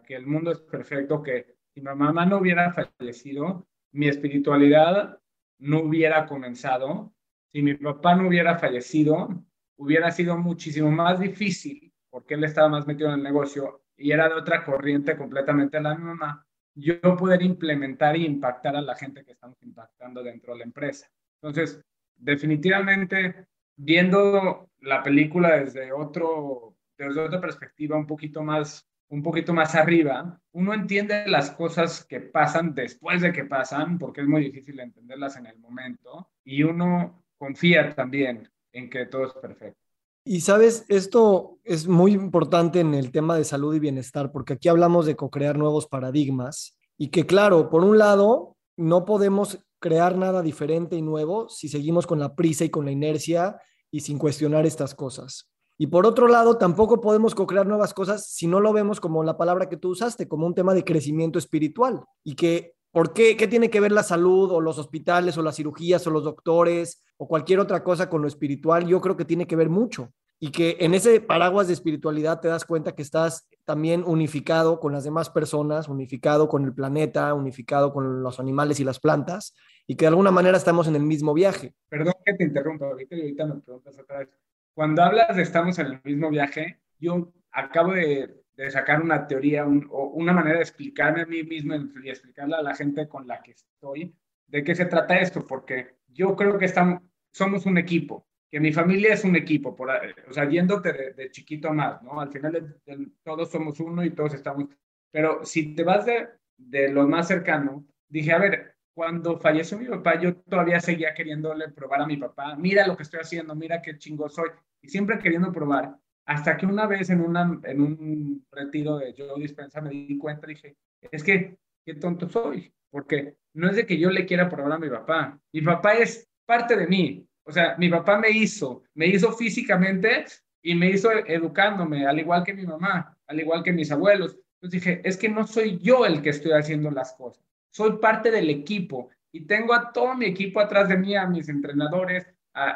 que 0.07 0.15
el 0.15 0.25
mundo 0.25 0.53
es 0.53 0.57
perfecto, 0.57 1.21
que 1.21 1.55
si 1.71 1.81
mi 1.81 1.93
mamá 1.93 2.25
no 2.25 2.39
hubiera 2.39 2.73
fallecido, 2.73 3.67
mi 3.91 4.07
espiritualidad 4.07 5.19
no 5.59 5.81
hubiera 5.81 6.25
comenzado, 6.25 7.13
si 7.51 7.61
mi 7.61 7.75
papá 7.75 8.15
no 8.15 8.27
hubiera 8.27 8.57
fallecido, 8.57 9.45
hubiera 9.77 10.09
sido 10.09 10.35
muchísimo 10.35 10.89
más 10.89 11.19
difícil, 11.19 11.93
porque 12.09 12.33
él 12.33 12.43
estaba 12.43 12.69
más 12.69 12.87
metido 12.87 13.09
en 13.09 13.19
el 13.19 13.23
negocio, 13.23 13.83
y 13.95 14.11
era 14.11 14.27
de 14.27 14.33
otra 14.33 14.65
corriente 14.65 15.15
completamente 15.15 15.79
la 15.79 15.93
misma, 15.93 16.41
yo 16.75 16.99
poder 17.17 17.41
implementar 17.41 18.15
e 18.15 18.19
impactar 18.19 18.75
a 18.75 18.81
la 18.81 18.95
gente 18.95 19.23
que 19.23 19.31
estamos 19.31 19.61
impactando 19.63 20.21
dentro 20.21 20.53
de 20.53 20.59
la 20.59 20.65
empresa. 20.65 21.09
Entonces, 21.41 21.81
definitivamente, 22.15 23.47
viendo 23.75 24.69
la 24.81 25.01
película 25.01 25.57
desde, 25.57 25.91
otro, 25.91 26.75
desde 26.97 27.21
otra 27.21 27.41
perspectiva 27.41 27.97
un 27.97 28.07
poquito 28.07 28.43
más 28.43 28.87
un 29.09 29.21
poquito 29.21 29.53
más 29.53 29.75
arriba, 29.75 30.41
uno 30.51 30.73
entiende 30.73 31.27
las 31.27 31.51
cosas 31.51 32.03
que 32.05 32.19
pasan 32.21 32.73
después 32.73 33.21
de 33.21 33.31
que 33.31 33.45
pasan, 33.45 33.99
porque 33.99 34.21
es 34.21 34.27
muy 34.27 34.43
difícil 34.43 34.79
entenderlas 34.79 35.37
en 35.37 35.45
el 35.45 35.59
momento, 35.59 36.31
y 36.43 36.63
uno 36.63 37.23
confía 37.37 37.93
también 37.93 38.49
en 38.71 38.89
que 38.89 39.05
todo 39.05 39.27
es 39.27 39.33
perfecto. 39.33 39.84
Y 40.27 40.41
sabes, 40.41 40.85
esto 40.87 41.59
es 41.63 41.87
muy 41.87 42.13
importante 42.13 42.79
en 42.79 42.95
el 42.95 43.11
tema 43.11 43.37
de 43.37 43.43
salud 43.43 43.75
y 43.75 43.79
bienestar, 43.79 44.31
porque 44.31 44.53
aquí 44.53 44.67
hablamos 44.67 45.05
de 45.05 45.15
co-crear 45.15 45.55
nuevos 45.55 45.85
paradigmas 45.85 46.79
y 46.97 47.09
que 47.09 47.27
claro, 47.27 47.69
por 47.69 47.83
un 47.83 47.99
lado, 47.99 48.57
no 48.75 49.05
podemos 49.05 49.59
crear 49.79 50.17
nada 50.17 50.41
diferente 50.41 50.95
y 50.95 51.03
nuevo 51.03 51.47
si 51.47 51.69
seguimos 51.69 52.07
con 52.07 52.19
la 52.19 52.35
prisa 52.35 52.65
y 52.65 52.69
con 52.69 52.85
la 52.85 52.91
inercia 52.91 53.61
y 53.91 53.99
sin 53.99 54.17
cuestionar 54.17 54.65
estas 54.65 54.95
cosas. 54.95 55.51
Y 55.77 55.87
por 55.87 56.07
otro 56.07 56.27
lado, 56.27 56.57
tampoco 56.57 57.01
podemos 57.01 57.35
co-crear 57.35 57.67
nuevas 57.67 57.93
cosas 57.93 58.27
si 58.27 58.47
no 58.47 58.59
lo 58.61 58.73
vemos 58.73 58.99
como 58.99 59.23
la 59.23 59.37
palabra 59.37 59.69
que 59.69 59.77
tú 59.77 59.89
usaste, 59.89 60.27
como 60.27 60.47
un 60.47 60.55
tema 60.55 60.73
de 60.73 60.83
crecimiento 60.85 61.37
espiritual. 61.37 62.03
Y 62.23 62.33
que, 62.35 62.74
¿por 62.95 63.11
qué? 63.11 63.35
¿Qué 63.35 63.49
tiene 63.49 63.69
que 63.69 63.81
ver 63.81 63.91
la 63.91 64.03
salud 64.03 64.49
o 64.53 64.61
los 64.61 64.77
hospitales 64.77 65.37
o 65.37 65.41
las 65.41 65.57
cirugías 65.57 66.07
o 66.07 66.11
los 66.11 66.23
doctores 66.23 67.03
o 67.17 67.27
cualquier 67.27 67.59
otra 67.59 67.83
cosa 67.83 68.09
con 68.09 68.21
lo 68.21 68.27
espiritual? 68.29 68.87
Yo 68.87 69.01
creo 69.01 69.17
que 69.17 69.25
tiene 69.25 69.45
que 69.45 69.57
ver 69.57 69.67
mucho. 69.67 70.13
Y 70.39 70.51
que 70.51 70.77
en 70.79 70.93
ese 70.93 71.19
paraguas 71.19 71.67
de 71.67 71.73
espiritualidad 71.73 72.39
te 72.39 72.47
das 72.47 72.63
cuenta 72.63 72.95
que 72.95 73.01
estás 73.01 73.49
también 73.65 74.01
unificado 74.05 74.79
con 74.79 74.93
las 74.93 75.03
demás 75.03 75.29
personas, 75.29 75.89
unificado 75.89 76.47
con 76.47 76.63
el 76.63 76.73
planeta, 76.73 77.33
unificado 77.33 77.91
con 77.91 78.23
los 78.23 78.39
animales 78.39 78.79
y 78.79 78.85
las 78.85 79.01
plantas, 79.01 79.53
y 79.85 79.95
que 79.95 80.05
de 80.05 80.09
alguna 80.09 80.31
manera 80.31 80.55
estamos 80.55 80.87
en 80.87 80.95
el 80.95 81.03
mismo 81.03 81.33
viaje. 81.33 81.73
Perdón 81.89 82.13
que 82.25 82.33
te 82.35 82.45
interrumpa, 82.45 82.85
ahorita, 82.85 83.13
ahorita 83.13 83.45
me 83.45 83.59
preguntas 83.59 83.99
otra 83.99 84.19
vez. 84.19 84.29
Cuando 84.73 85.03
hablas 85.03 85.35
de 85.35 85.43
estamos 85.43 85.77
en 85.79 85.87
el 85.87 86.01
mismo 86.01 86.29
viaje, 86.29 86.79
yo 86.97 87.33
acabo 87.51 87.91
de, 87.91 88.44
de 88.55 88.71
sacar 88.71 89.01
una 89.01 89.27
teoría 89.27 89.65
o 89.65 90.07
una 90.13 90.33
manera 90.33 90.57
de 90.57 90.63
explicarme 90.63 91.21
a 91.21 91.25
mí 91.25 91.43
mismo 91.43 91.75
y 91.75 92.09
explicarle 92.09 92.55
a 92.55 92.61
la 92.61 92.75
gente 92.75 93.07
con 93.07 93.27
la 93.27 93.41
que 93.41 93.51
estoy 93.51 94.15
de 94.47 94.63
qué 94.63 94.75
se 94.75 94.85
trata 94.85 95.17
esto, 95.17 95.45
porque 95.45 95.95
yo 96.07 96.35
creo 96.35 96.57
que 96.57 96.65
estamos, 96.65 97.01
somos 97.31 97.65
un 97.65 97.77
equipo, 97.77 98.27
que 98.49 98.59
mi 98.59 98.71
familia 98.71 99.13
es 99.13 99.23
un 99.23 99.35
equipo, 99.35 99.75
por, 99.75 99.89
o 99.89 100.33
sea, 100.33 100.47
yéndote 100.47 101.13
de, 101.13 101.31
chiquito 101.31 101.69
a 101.69 101.73
más, 101.73 102.01
¿no? 102.03 102.19
Al 102.19 102.31
final 102.31 102.79
todos 103.23 103.51
somos 103.51 103.79
uno 103.79 104.03
y 104.03 104.11
todos 104.11 104.33
estamos, 104.33 104.69
pero 105.11 105.43
si 105.43 105.75
te 105.75 105.83
vas 105.83 106.05
de, 106.05 106.29
de 106.57 106.89
lo 106.89 107.07
más 107.07 107.27
cercano, 107.27 107.85
dije, 108.07 108.31
a 108.31 108.37
ver, 108.37 108.75
cuando 108.93 109.37
falleció 109.37 109.77
mi 109.77 109.87
papá, 109.87 110.19
yo 110.19 110.35
todavía 110.37 110.79
seguía 110.79 111.13
queriéndole 111.13 111.69
probar 111.69 112.01
a 112.01 112.07
mi 112.07 112.17
papá, 112.17 112.55
mira 112.55 112.87
lo 112.87 112.95
que 112.95 113.03
estoy 113.03 113.19
haciendo, 113.19 113.55
mira 113.55 113.81
qué 113.81 113.97
chingo 113.97 114.29
soy, 114.29 114.49
y 114.81 114.87
siempre 114.87 115.19
queriendo 115.19 115.51
probar, 115.51 115.97
hasta 116.25 116.57
que 116.57 116.65
una 116.65 116.87
vez 116.87 117.09
en, 117.09 117.21
un 117.21 118.45
retiro 118.51 118.97
de 118.97 119.13
Joe 119.17 119.39
Dispensa 119.39 119.81
me 119.81 119.89
di 119.89 120.17
cuenta, 120.17 120.47
dije, 120.47 120.75
es 121.11 121.23
que, 121.23 121.57
qué 121.85 121.93
tonto 121.95 122.27
soy, 122.27 122.73
porque 122.89 123.35
no 123.53 123.69
es 123.69 123.75
de 123.75 123.85
que 123.85 123.97
yo 123.97 124.09
le 124.09 124.25
quiera 124.25 124.49
probar 124.49 124.73
a 124.73 124.79
mi 124.79 124.89
papá, 124.89 125.39
mi 125.53 125.61
papá 125.61 125.93
es 125.93 126.27
parte 126.45 126.75
de 126.75 126.87
mí, 126.87 127.27
o 127.43 127.51
sea, 127.51 127.75
mi 127.77 127.89
papá 127.89 128.17
me 128.17 128.29
hizo, 128.29 128.83
me 128.95 129.07
hizo 129.07 129.31
físicamente 129.31 130.25
y 130.63 130.73
me 130.73 130.89
hizo 130.89 131.11
educándome, 131.11 132.07
al 132.07 132.19
igual 132.19 132.43
que 132.43 132.53
mi 132.53 132.65
mamá, 132.65 133.15
al 133.27 133.39
igual 133.39 133.61
que 133.61 133.71
mis 133.71 133.91
abuelos. 133.91 134.37
Entonces 134.55 134.81
dije, 134.81 135.01
es 135.03 135.15
que 135.15 135.29
no 135.29 135.45
soy 135.45 135.77
yo 135.77 136.07
el 136.07 136.23
que 136.23 136.31
estoy 136.31 136.53
haciendo 136.53 136.89
las 136.89 137.13
cosas 137.13 137.45
soy 137.75 137.97
parte 137.97 138.31
del 138.31 138.49
equipo 138.49 139.09
y 139.33 139.45
tengo 139.45 139.73
a 139.73 139.91
todo 139.91 140.15
mi 140.15 140.27
equipo 140.27 140.61
atrás 140.61 140.87
de 140.87 140.95
mí, 140.95 141.13
a 141.13 141.27
mis 141.27 141.49
entrenadores, 141.49 142.25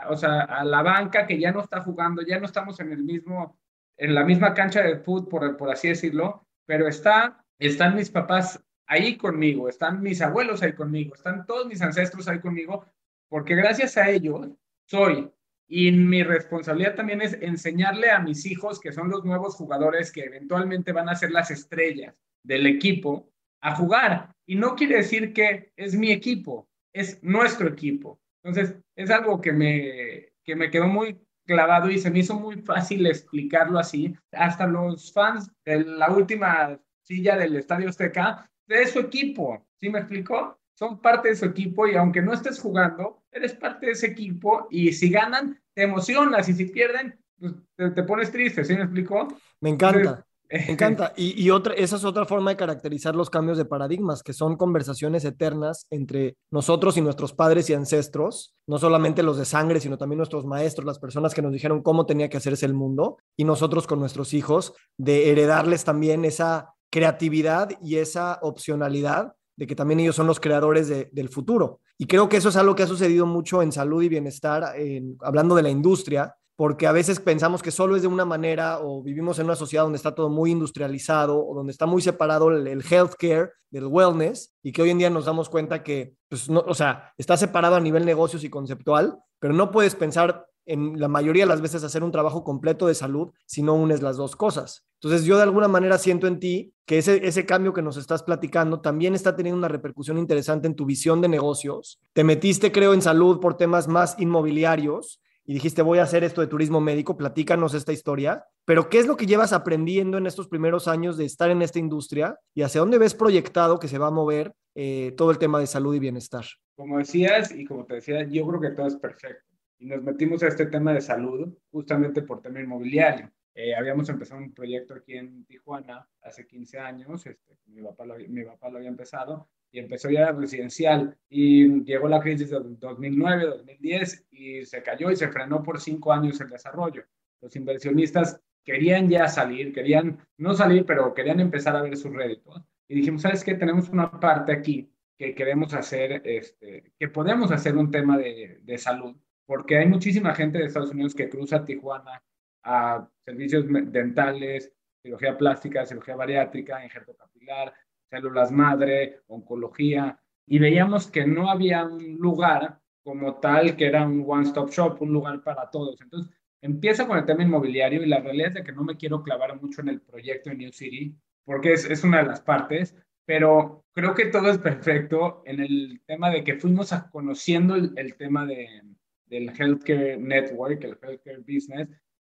o 0.09 0.15
sea, 0.15 0.41
a 0.41 0.63
la 0.63 0.81
banca 0.81 1.25
que 1.25 1.39
ya 1.39 1.51
no 1.51 1.62
está 1.62 1.81
jugando, 1.81 2.21
ya 2.21 2.39
no 2.39 2.45
estamos 2.45 2.79
en 2.79 2.91
el 2.91 3.03
mismo, 3.03 3.57
en 3.98 4.13
la 4.13 4.24
misma 4.24 4.53
cancha 4.53 4.81
de 4.81 4.98
fútbol, 4.98 5.29
por, 5.29 5.57
por 5.57 5.69
así 5.69 5.88
decirlo, 5.89 6.45
pero 6.65 6.88
está, 6.88 7.43
están 7.57 7.95
mis 7.95 8.09
papás 8.09 8.63
ahí 8.88 9.17
conmigo, 9.17 9.69
están 9.69 10.01
mis 10.01 10.21
abuelos 10.21 10.62
ahí 10.62 10.74
conmigo, 10.74 11.15
están 11.15 11.45
todos 11.45 11.67
mis 11.67 11.81
ancestros 11.81 12.27
ahí 12.27 12.39
conmigo, 12.39 12.86
porque 13.29 13.55
gracias 13.55 13.98
a 13.98 14.09
ellos 14.09 14.50
soy. 14.86 15.31
Y 15.71 15.91
mi 15.91 16.24
responsabilidad 16.24 16.95
también 16.95 17.21
es 17.21 17.33
enseñarle 17.41 18.09
a 18.09 18.19
mis 18.19 18.48
hijos, 18.48 18.79
que 18.79 18.91
son 18.91 19.09
los 19.09 19.24
nuevos 19.24 19.55
jugadores 19.55 20.12
que 20.12 20.24
eventualmente 20.24 20.91
van 20.91 21.09
a 21.09 21.15
ser 21.15 21.31
las 21.31 21.51
estrellas 21.51 22.15
del 22.43 22.65
equipo, 22.65 23.31
a 23.62 23.75
jugar. 23.75 24.36
Y 24.48 24.55
no 24.55 24.75
quiere 24.75 24.98
decir 24.98 25.31
que 25.31 25.71
es 25.75 25.95
mi 25.95 26.12
equipo, 26.12 26.67
es 26.91 27.21
nuestro 27.24 27.67
equipo. 27.67 28.19
Entonces, 28.43 28.77
es 28.96 29.10
algo 29.10 29.41
que 29.41 29.51
me, 29.51 30.34
que 30.43 30.55
me 30.55 30.69
quedó 30.69 30.88
muy 30.88 31.19
clavado 31.46 31.89
y 31.89 31.98
se 32.00 32.12
me 32.12 32.19
hizo 32.19 32.39
muy 32.39 32.58
fácil 32.62 33.05
explicarlo 33.08 33.79
así. 33.79 34.15
Hasta 34.31 34.67
los 34.67 35.12
fans 35.12 35.51
de 35.65 35.84
la 35.84 36.12
última 36.12 36.79
silla 37.01 37.36
del 37.36 37.55
Estadio 37.55 37.89
Azteca, 37.89 38.50
de 38.67 38.86
su 38.86 39.00
equipo, 39.00 39.67
¿sí 39.79 39.89
me 39.89 40.00
explicó? 40.00 40.60
Son 40.75 41.01
parte 41.01 41.29
de 41.29 41.36
su 41.36 41.46
equipo 41.46 41.88
y 41.88 41.96
aunque 41.96 42.22
no 42.22 42.34
estés 42.34 42.60
jugando, 42.60 43.24
eres 43.31 43.53
parte 43.53 43.88
de 43.88 43.91
ese 43.93 44.08
equipo 44.08 44.67
y 44.69 44.93
si 44.93 45.10
ganan, 45.10 45.60
te 45.74 45.84
emocionas 45.84 46.48
y 46.50 46.53
si 46.53 46.65
pierden, 46.65 47.19
pues, 47.39 47.53
te, 47.75 48.03
pones 48.03 48.31
triste, 48.31 48.63
¿sí 48.63 48.75
me 48.75 48.84
explicó? 48.84 49.27
Me 49.60 49.72
encanta. 49.72 50.25
Me 50.49 50.71
encanta. 50.71 51.13
Y, 51.15 51.41
y, 51.41 51.51
otra, 51.51 51.73
esa 51.75 51.95
es 51.95 52.03
otra 52.03 52.25
forma 52.25 52.51
de 52.51 52.57
caracterizar 52.57 53.15
los 53.15 53.29
cambios 53.29 53.57
de 53.57 53.65
paradigmas, 53.65 54.23
que 54.23 54.33
son 54.33 54.57
conversaciones 54.57 55.23
eternas 55.25 55.85
entre 55.89 56.37
nosotros 56.51 56.97
y 56.97 57.01
nuestros 57.01 57.33
padres 57.33 57.69
y 57.69 57.73
ancestros, 57.73 58.55
no 58.67 58.79
solamente 58.79 59.23
los 59.23 59.37
de 59.37 59.45
sangre, 59.45 59.79
sino 59.79 59.97
también 59.97 60.17
nuestros 60.17 60.45
maestros, 60.45 60.85
las 60.85 60.99
personas 60.99 61.33
que 61.33 61.41
nos 61.41 61.53
dijeron 61.53 61.83
cómo 61.83 62.05
tenía 62.05 62.29
que 62.29 62.37
hacerse 62.37 62.65
el 62.65 62.73
mundo, 62.73 63.17
y 63.37 63.43
nosotros 63.43 63.87
con 63.87 63.99
nuestros 63.99 64.33
hijos, 64.33 64.73
de 64.97 65.31
heredarles 65.31 65.83
también 65.83 66.25
esa 66.25 66.73
creatividad 66.89 67.69
y 67.81 67.97
esa 67.97 68.39
opcionalidad 68.41 69.35
de 69.55 69.67
que 69.67 69.75
también 69.75 69.99
ellos 69.99 70.15
son 70.15 70.25
los 70.25 70.39
creadores 70.39 70.87
del 70.87 71.29
futuro. 71.29 71.81
Y 71.97 72.05
creo 72.05 72.29
que 72.29 72.37
eso 72.37 72.47
es 72.47 72.55
algo 72.55 72.75
que 72.75 72.83
ha 72.83 72.87
sucedido 72.87 73.25
mucho 73.25 73.61
en 73.61 73.73
salud 73.73 74.01
y 74.01 74.07
bienestar, 74.07 74.73
en, 74.77 75.17
hablando 75.19 75.53
de 75.53 75.63
la 75.63 75.69
industria, 75.69 76.33
porque 76.59 76.87
a 76.87 76.91
veces 76.91 77.21
pensamos 77.21 77.63
que 77.63 77.71
solo 77.71 77.95
es 77.95 78.01
de 78.01 78.09
una 78.09 78.25
manera 78.25 78.79
o 78.81 79.01
vivimos 79.01 79.39
en 79.39 79.45
una 79.45 79.55
sociedad 79.55 79.83
donde 79.83 79.95
está 79.95 80.13
todo 80.13 80.27
muy 80.27 80.51
industrializado 80.51 81.41
o 81.41 81.55
donde 81.55 81.71
está 81.71 81.85
muy 81.85 82.01
separado 82.01 82.51
el, 82.51 82.83
healthcare 82.83 83.53
del 83.69 83.85
wellness 83.85 84.53
y 84.61 84.73
que 84.73 84.81
hoy 84.81 84.89
en 84.89 84.97
día 84.97 85.09
nos 85.09 85.23
damos 85.23 85.47
cuenta 85.47 85.83
que, 85.83 86.17
pues, 86.27 86.49
no, 86.49 86.59
o 86.67 86.73
sea, 86.73 87.13
está 87.17 87.37
separado 87.37 87.77
a 87.77 87.79
nivel 87.79 88.05
negocios 88.05 88.43
y 88.43 88.49
conceptual, 88.49 89.17
pero 89.39 89.53
no 89.53 89.71
puedes 89.71 89.95
pensar 89.95 90.47
en 90.65 90.99
la 90.99 91.07
mayoría 91.07 91.43
de 91.43 91.47
las 91.49 91.61
veces 91.61 91.85
hacer 91.85 92.03
un 92.03 92.11
trabajo 92.11 92.43
completo 92.43 92.87
de 92.87 92.93
salud 92.93 93.31
si 93.45 93.63
no 93.63 93.75
unes 93.75 94.01
las 94.01 94.17
dos 94.17 94.35
cosas. 94.35 94.85
Entonces 95.01 95.23
yo 95.23 95.37
de 95.37 95.43
alguna 95.43 95.69
manera 95.69 95.97
siento 95.97 96.27
en 96.27 96.41
ti 96.41 96.73
que 96.85 96.97
ese, 96.97 97.25
ese 97.25 97.45
cambio 97.45 97.71
que 97.71 97.81
nos 97.81 97.95
estás 97.95 98.21
platicando 98.21 98.81
también 98.81 99.15
está 99.15 99.33
teniendo 99.33 99.57
una 99.59 99.69
repercusión 99.69 100.17
interesante 100.17 100.67
en 100.67 100.75
tu 100.75 100.85
visión 100.85 101.21
de 101.21 101.29
negocios. 101.29 102.01
Te 102.11 102.25
metiste, 102.25 102.73
creo, 102.73 102.93
en 102.93 103.01
salud 103.01 103.39
por 103.39 103.55
temas 103.55 103.87
más 103.87 104.19
inmobiliarios 104.19 105.21
y 105.49 105.53
dijiste, 105.53 105.81
voy 105.81 105.97
a 105.97 106.03
hacer 106.03 106.23
esto 106.23 106.41
de 106.41 106.47
turismo 106.47 106.79
médico, 106.79 107.17
platícanos 107.17 107.73
esta 107.73 107.91
historia, 107.91 108.45
pero 108.65 108.87
¿qué 108.87 108.99
es 108.99 109.07
lo 109.07 109.17
que 109.17 109.25
llevas 109.25 109.51
aprendiendo 109.51 110.19
en 110.19 110.27
estos 110.27 110.47
primeros 110.47 110.87
años 110.87 111.17
de 111.17 111.25
estar 111.25 111.49
en 111.49 111.63
esta 111.63 111.79
industria 111.79 112.37
y 112.53 112.61
hacia 112.61 112.81
dónde 112.81 112.99
ves 112.99 113.15
proyectado 113.15 113.79
que 113.79 113.87
se 113.87 113.97
va 113.97 114.09
a 114.09 114.11
mover 114.11 114.53
eh, 114.75 115.11
todo 115.17 115.31
el 115.31 115.39
tema 115.39 115.59
de 115.59 115.65
salud 115.65 115.95
y 115.95 115.99
bienestar? 115.99 116.45
Como 116.75 116.99
decías 116.99 117.51
y 117.51 117.65
como 117.65 117.83
te 117.83 117.95
decía, 117.95 118.27
yo 118.29 118.45
creo 118.45 118.61
que 118.61 118.69
todo 118.75 118.85
es 118.85 118.97
perfecto. 118.97 119.43
Y 119.79 119.87
nos 119.87 120.03
metimos 120.03 120.43
a 120.43 120.49
este 120.49 120.67
tema 120.67 120.93
de 120.93 121.01
salud 121.01 121.51
justamente 121.71 122.21
por 122.21 122.43
tema 122.43 122.59
inmobiliario. 122.59 123.31
Eh, 123.55 123.73
habíamos 123.73 124.07
empezado 124.09 124.39
un 124.39 124.53
proyecto 124.53 124.93
aquí 124.93 125.13
en 125.13 125.45
Tijuana 125.45 126.07
hace 126.21 126.45
15 126.45 126.77
años, 126.77 127.25
este, 127.25 127.57
mi, 127.65 127.81
papá 127.81 128.05
mi 128.05 128.43
papá 128.43 128.69
lo 128.69 128.77
había 128.77 128.89
empezado, 128.89 129.49
y 129.71 129.79
empezó 129.79 130.09
ya 130.09 130.31
residencial 130.31 131.17
y 131.29 131.83
llegó 131.83 132.07
la 132.07 132.19
crisis 132.19 132.49
de 132.49 132.59
2009, 132.59 133.45
2010 133.45 134.27
y 134.31 134.65
se 134.65 134.81
cayó 134.81 135.11
y 135.11 135.15
se 135.15 135.29
frenó 135.29 135.61
por 135.61 135.79
cinco 135.79 136.11
años 136.11 136.39
el 136.41 136.49
desarrollo. 136.49 137.03
Los 137.41 137.55
inversionistas 137.55 138.41
querían 138.63 139.09
ya 139.09 139.27
salir, 139.27 139.73
querían 139.73 140.19
no 140.38 140.53
salir, 140.53 140.85
pero 140.85 141.13
querían 141.13 141.39
empezar 141.39 141.75
a 141.75 141.81
ver 141.81 141.95
sus 141.97 142.13
réditos. 142.13 142.61
Y 142.88 142.95
dijimos, 142.95 143.21
¿sabes 143.21 143.43
qué? 143.43 143.55
Tenemos 143.55 143.89
una 143.89 144.11
parte 144.19 144.51
aquí 144.51 144.91
que 145.17 145.35
queremos 145.35 145.73
hacer, 145.73 146.21
este, 146.25 146.93
que 146.97 147.07
podemos 147.09 147.51
hacer 147.51 147.77
un 147.77 147.91
tema 147.91 148.17
de, 148.17 148.59
de 148.63 148.77
salud, 148.77 149.15
porque 149.45 149.77
hay 149.77 149.88
muchísima 149.88 150.33
gente 150.33 150.57
de 150.57 150.65
Estados 150.65 150.91
Unidos 150.91 151.13
que 151.13 151.29
cruza 151.29 151.65
Tijuana 151.65 152.23
a 152.63 153.07
servicios 153.25 153.65
dentales, 153.67 154.71
cirugía 155.01 155.38
plástica, 155.38 155.85
cirugía 155.85 156.15
bariátrica, 156.15 156.83
injerto 156.83 157.15
capilar, 157.15 157.73
células 158.09 158.51
madre, 158.51 159.21
oncología, 159.27 160.19
y 160.45 160.59
veíamos 160.59 161.07
que 161.07 161.25
no 161.25 161.49
había 161.49 161.85
un 161.85 162.15
lugar 162.15 162.79
como 163.03 163.35
tal 163.35 163.75
que 163.75 163.87
era 163.87 164.05
un 164.05 164.23
one-stop 164.27 164.69
shop, 164.69 165.01
un 165.01 165.13
lugar 165.13 165.43
para 165.43 165.69
todos. 165.69 165.99
Entonces, 166.01 166.33
empieza 166.61 167.07
con 167.07 167.17
el 167.17 167.25
tema 167.25 167.43
inmobiliario 167.43 168.03
y 168.03 168.07
la 168.07 168.19
realidad 168.19 168.49
es 168.49 168.53
de 168.55 168.63
que 168.63 168.71
no 168.71 168.83
me 168.83 168.97
quiero 168.97 169.23
clavar 169.23 169.59
mucho 169.61 169.81
en 169.81 169.89
el 169.89 170.01
proyecto 170.01 170.49
de 170.49 170.57
New 170.57 170.71
City, 170.71 171.15
porque 171.45 171.73
es, 171.73 171.89
es 171.89 172.03
una 172.03 172.19
de 172.19 172.27
las 172.27 172.41
partes, 172.41 172.95
pero 173.25 173.85
creo 173.93 174.13
que 174.15 174.25
todo 174.25 174.49
es 174.49 174.57
perfecto 174.57 175.43
en 175.45 175.59
el 175.59 176.01
tema 176.05 176.29
de 176.29 176.43
que 176.43 176.55
fuimos 176.55 176.91
a 176.93 177.09
conociendo 177.09 177.75
el, 177.75 177.93
el 177.95 178.15
tema 178.15 178.45
de, 178.45 178.81
del 179.25 179.49
healthcare 179.49 180.17
network, 180.17 180.83
el 180.83 180.97
healthcare 181.01 181.39
business, 181.39 181.87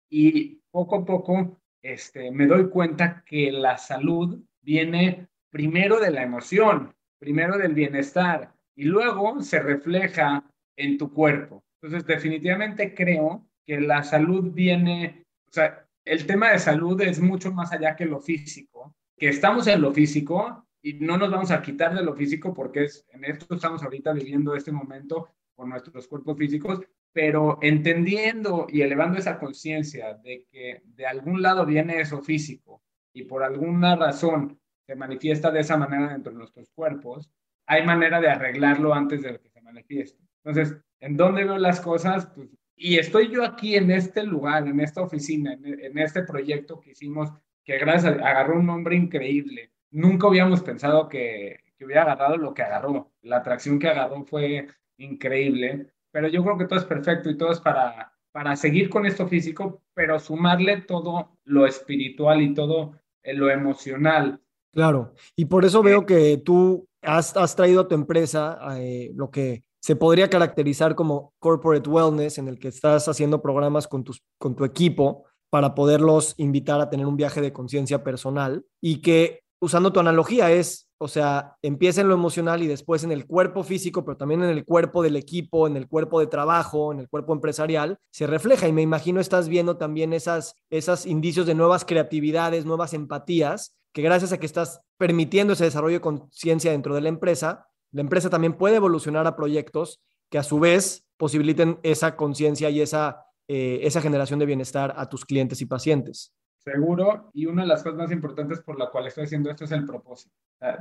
y 0.10 0.62
poco 0.70 0.98
a 0.98 1.06
poco 1.06 1.62
este, 1.82 2.32
me 2.32 2.46
doy 2.46 2.70
cuenta 2.70 3.24
que 3.26 3.52
la 3.52 3.78
salud 3.78 4.44
viene 4.62 5.28
primero 5.52 6.00
de 6.00 6.12
la 6.12 6.24
emoción, 6.24 6.94
primero 7.20 7.58
del 7.58 7.74
bienestar 7.74 8.54
y 8.76 8.86
luego 8.86 9.42
se 9.42 9.60
refleja 9.60 10.44
en 10.76 10.98
tu 10.98 11.14
cuerpo. 11.14 11.64
Entonces, 11.82 12.08
definitivamente 12.08 12.96
creo 12.96 13.48
que 13.66 13.80
la 13.80 14.04
salud 14.04 14.52
viene, 14.52 15.26
o 15.48 15.52
sea, 15.52 15.86
el 16.04 16.26
tema 16.26 16.52
de 16.52 16.60
salud 16.60 17.00
es 17.02 17.20
mucho 17.20 17.52
más 17.52 17.72
allá 17.72 17.96
que 17.96 18.06
lo 18.06 18.20
físico, 18.20 18.96
que 19.18 19.30
estamos 19.30 19.68
en 19.68 19.82
lo 19.82 19.94
físico 19.94 20.66
y 20.82 20.94
no 20.94 21.18
nos 21.18 21.30
vamos 21.30 21.52
a 21.52 21.62
quitar 21.62 21.94
de 21.94 22.04
lo 22.04 22.16
físico 22.16 22.54
porque 22.54 22.86
es, 22.86 23.06
en 23.10 23.26
esto 23.26 23.54
estamos 23.54 23.84
ahorita 23.84 24.14
viviendo 24.14 24.56
este 24.56 24.72
momento 24.72 25.30
con 25.54 25.70
nuestros 25.70 26.08
cuerpos 26.08 26.38
físicos, 26.38 26.82
pero 27.14 27.60
entendiendo 27.62 28.66
y 28.70 28.82
elevando 28.82 29.20
esa 29.20 29.38
conciencia 29.38 30.16
de 30.16 30.46
que 30.50 30.82
de 30.86 31.06
algún 31.06 31.42
lado 31.42 31.66
viene 31.66 32.00
eso 32.00 32.22
físico 32.22 32.82
y 33.14 33.24
por 33.24 33.44
alguna 33.44 33.96
razón 33.96 34.61
se 34.86 34.96
manifiesta 34.96 35.52
de 35.52 35.62
esa 35.62 35.78
manera 35.78 36.10
dentro 36.10 36.32
de 36.32 36.40
nuestros 36.40 36.70
cuerpos, 36.72 37.30
hay 37.66 37.86
manera 37.86 38.20
de 38.20 38.30
arreglarlo 38.30 38.94
antes 38.94 39.22
de 39.22 39.40
que 39.40 39.50
se 39.50 39.62
manifieste. 39.62 40.22
Entonces, 40.44 40.78
¿en 41.00 41.18
dónde 41.18 41.44
veo 41.44 41.58
las 41.58 41.80
cosas? 41.80 42.28
Pues, 42.28 42.50
y 42.76 42.98
estoy 42.98 43.30
yo 43.30 43.46
aquí 43.46 43.76
en 43.76 43.92
este 43.92 44.24
lugar, 44.24 44.68
en 44.68 44.80
esta 44.80 45.02
oficina, 45.02 45.54
en, 45.54 45.98
este 45.98 46.24
proyecto 46.24 46.80
que 46.80 46.92
hicimos, 46.92 47.32
que 47.64 47.78
gracias 47.78 48.18
a, 48.18 48.30
agarró 48.30 48.58
un 48.60 48.66
nombre 48.66 48.96
increíble. 48.96 49.72
Nunca 49.92 50.28
habíamos 50.28 50.62
pensado 50.62 51.08
que, 51.08 51.60
que 51.78 51.86
hubiera 51.86 52.02
agarrado 52.02 52.38
lo 52.38 52.54
que 52.54 52.64
agarró. 52.64 53.12
La 53.22 53.38
atracción 53.38 53.78
que 53.78 53.88
agarró 53.88 54.26
fue 54.26 54.68
increíble 54.98 55.92
pero 56.12 56.28
yo 56.28 56.44
creo 56.44 56.58
que 56.58 56.66
todo 56.66 56.80
es 56.80 56.86
perfecto 56.86 57.30
y 57.30 57.38
todo 57.38 57.52
es 57.52 57.60
para, 57.60 58.14
para 58.32 58.56
seguir 58.56 58.90
con 58.90 59.06
esto 59.06 59.28
físico, 59.28 59.82
pero 59.94 60.20
sumarle 60.20 60.82
todo 60.82 61.38
lo 61.46 61.66
espiritual 61.66 62.42
y 62.42 62.54
todo 62.54 63.00
eh, 63.24 63.34
lo 63.34 63.50
emocional. 63.50 64.42
Claro, 64.74 65.14
y 65.36 65.46
por 65.46 65.66
eso 65.66 65.84
veo 65.84 66.06
que 66.06 66.38
tú 66.38 66.88
has, 67.02 67.36
has 67.36 67.56
traído 67.56 67.82
a 67.82 67.88
tu 67.88 67.96
empresa 67.96 68.58
eh, 68.78 69.12
lo 69.16 69.30
que 69.30 69.64
se 69.82 69.96
podría 69.96 70.30
caracterizar 70.30 70.96
como 70.96 71.34
corporate 71.40 71.90
wellness, 71.90 72.38
en 72.38 72.48
el 72.48 72.60
que 72.60 72.68
estás 72.68 73.08
haciendo 73.08 73.42
programas 73.42 73.88
con, 73.88 74.04
tus, 74.04 74.22
con 74.38 74.56
tu 74.56 74.64
equipo 74.64 75.26
para 75.50 75.76
poderlos 75.76 76.36
invitar 76.38 76.80
a 76.80 76.90
tener 76.90 77.06
un 77.06 77.18
viaje 77.18 77.42
de 77.42 77.52
conciencia 77.52 78.04
personal 78.04 78.64
y 78.80 79.02
que, 79.02 79.42
usando 79.60 79.92
tu 79.92 80.00
analogía, 80.00 80.52
es 80.52 80.92
o 81.04 81.08
sea, 81.08 81.58
empieza 81.64 82.02
en 82.02 82.10
lo 82.10 82.14
emocional 82.14 82.62
y 82.62 82.68
después 82.68 83.04
en 83.04 83.12
el 83.12 83.26
cuerpo 83.26 83.64
físico, 83.64 84.06
pero 84.06 84.18
también 84.18 84.44
en 84.44 84.52
el 84.52 84.66
cuerpo 84.66 85.02
del 85.02 85.16
equipo, 85.16 85.66
en 85.66 85.76
el 85.76 85.88
cuerpo 85.88 86.20
de 86.20 86.28
trabajo, 86.28 86.92
en 86.92 87.00
el 87.00 87.10
cuerpo 87.10 87.34
empresarial, 87.34 87.98
se 88.12 88.28
refleja. 88.28 88.68
Y 88.68 88.72
me 88.72 88.84
imagino 88.84 89.20
estás 89.20 89.50
viendo 89.50 89.78
también 89.78 90.14
esas, 90.14 90.54
esas 90.70 91.08
indicios 91.08 91.48
de 91.48 91.56
nuevas 91.56 91.86
creatividades, 91.86 92.66
nuevas 92.66 92.94
empatías, 92.94 93.76
que 93.94 94.02
gracias 94.02 94.32
a 94.32 94.40
que 94.40 94.46
estás 94.46 94.82
permitiendo 94.98 95.54
ese 95.54 95.66
desarrollo 95.66 95.98
de 95.98 96.02
conciencia 96.02 96.72
dentro 96.72 96.96
de 96.96 97.02
la 97.02 97.10
empresa, 97.10 97.68
la 97.92 98.02
empresa 98.02 98.30
también 98.30 98.54
puede 98.54 98.78
evolucionar 98.78 99.28
a 99.28 99.36
proyectos 99.36 100.02
que 100.30 100.38
a 100.38 100.44
su 100.44 100.60
vez 100.60 101.06
posibiliten 101.18 101.80
esa 101.84 102.16
conciencia 102.16 102.70
y 102.70 102.82
esa, 102.82 103.26
eh, 103.48 103.80
esa 103.84 104.02
generación 104.02 104.40
de 104.40 104.46
bienestar 104.46 104.94
a 104.96 105.10
tus 105.10 105.26
clientes 105.26 105.62
y 105.62 105.66
pacientes 105.66 106.34
seguro 106.64 107.32
y 107.34 107.46
una 107.46 107.64
de 107.64 107.68
las 107.68 107.84
cosas 107.84 107.98
más 107.98 108.12
importantes 108.12 108.62
por 108.62 108.78
la 108.78 108.90
cual 108.90 109.08
estoy 109.08 109.24
haciendo 109.24 109.50
esto 109.50 109.66
es 109.66 109.72
el 109.72 109.86
propósito. 109.86 110.36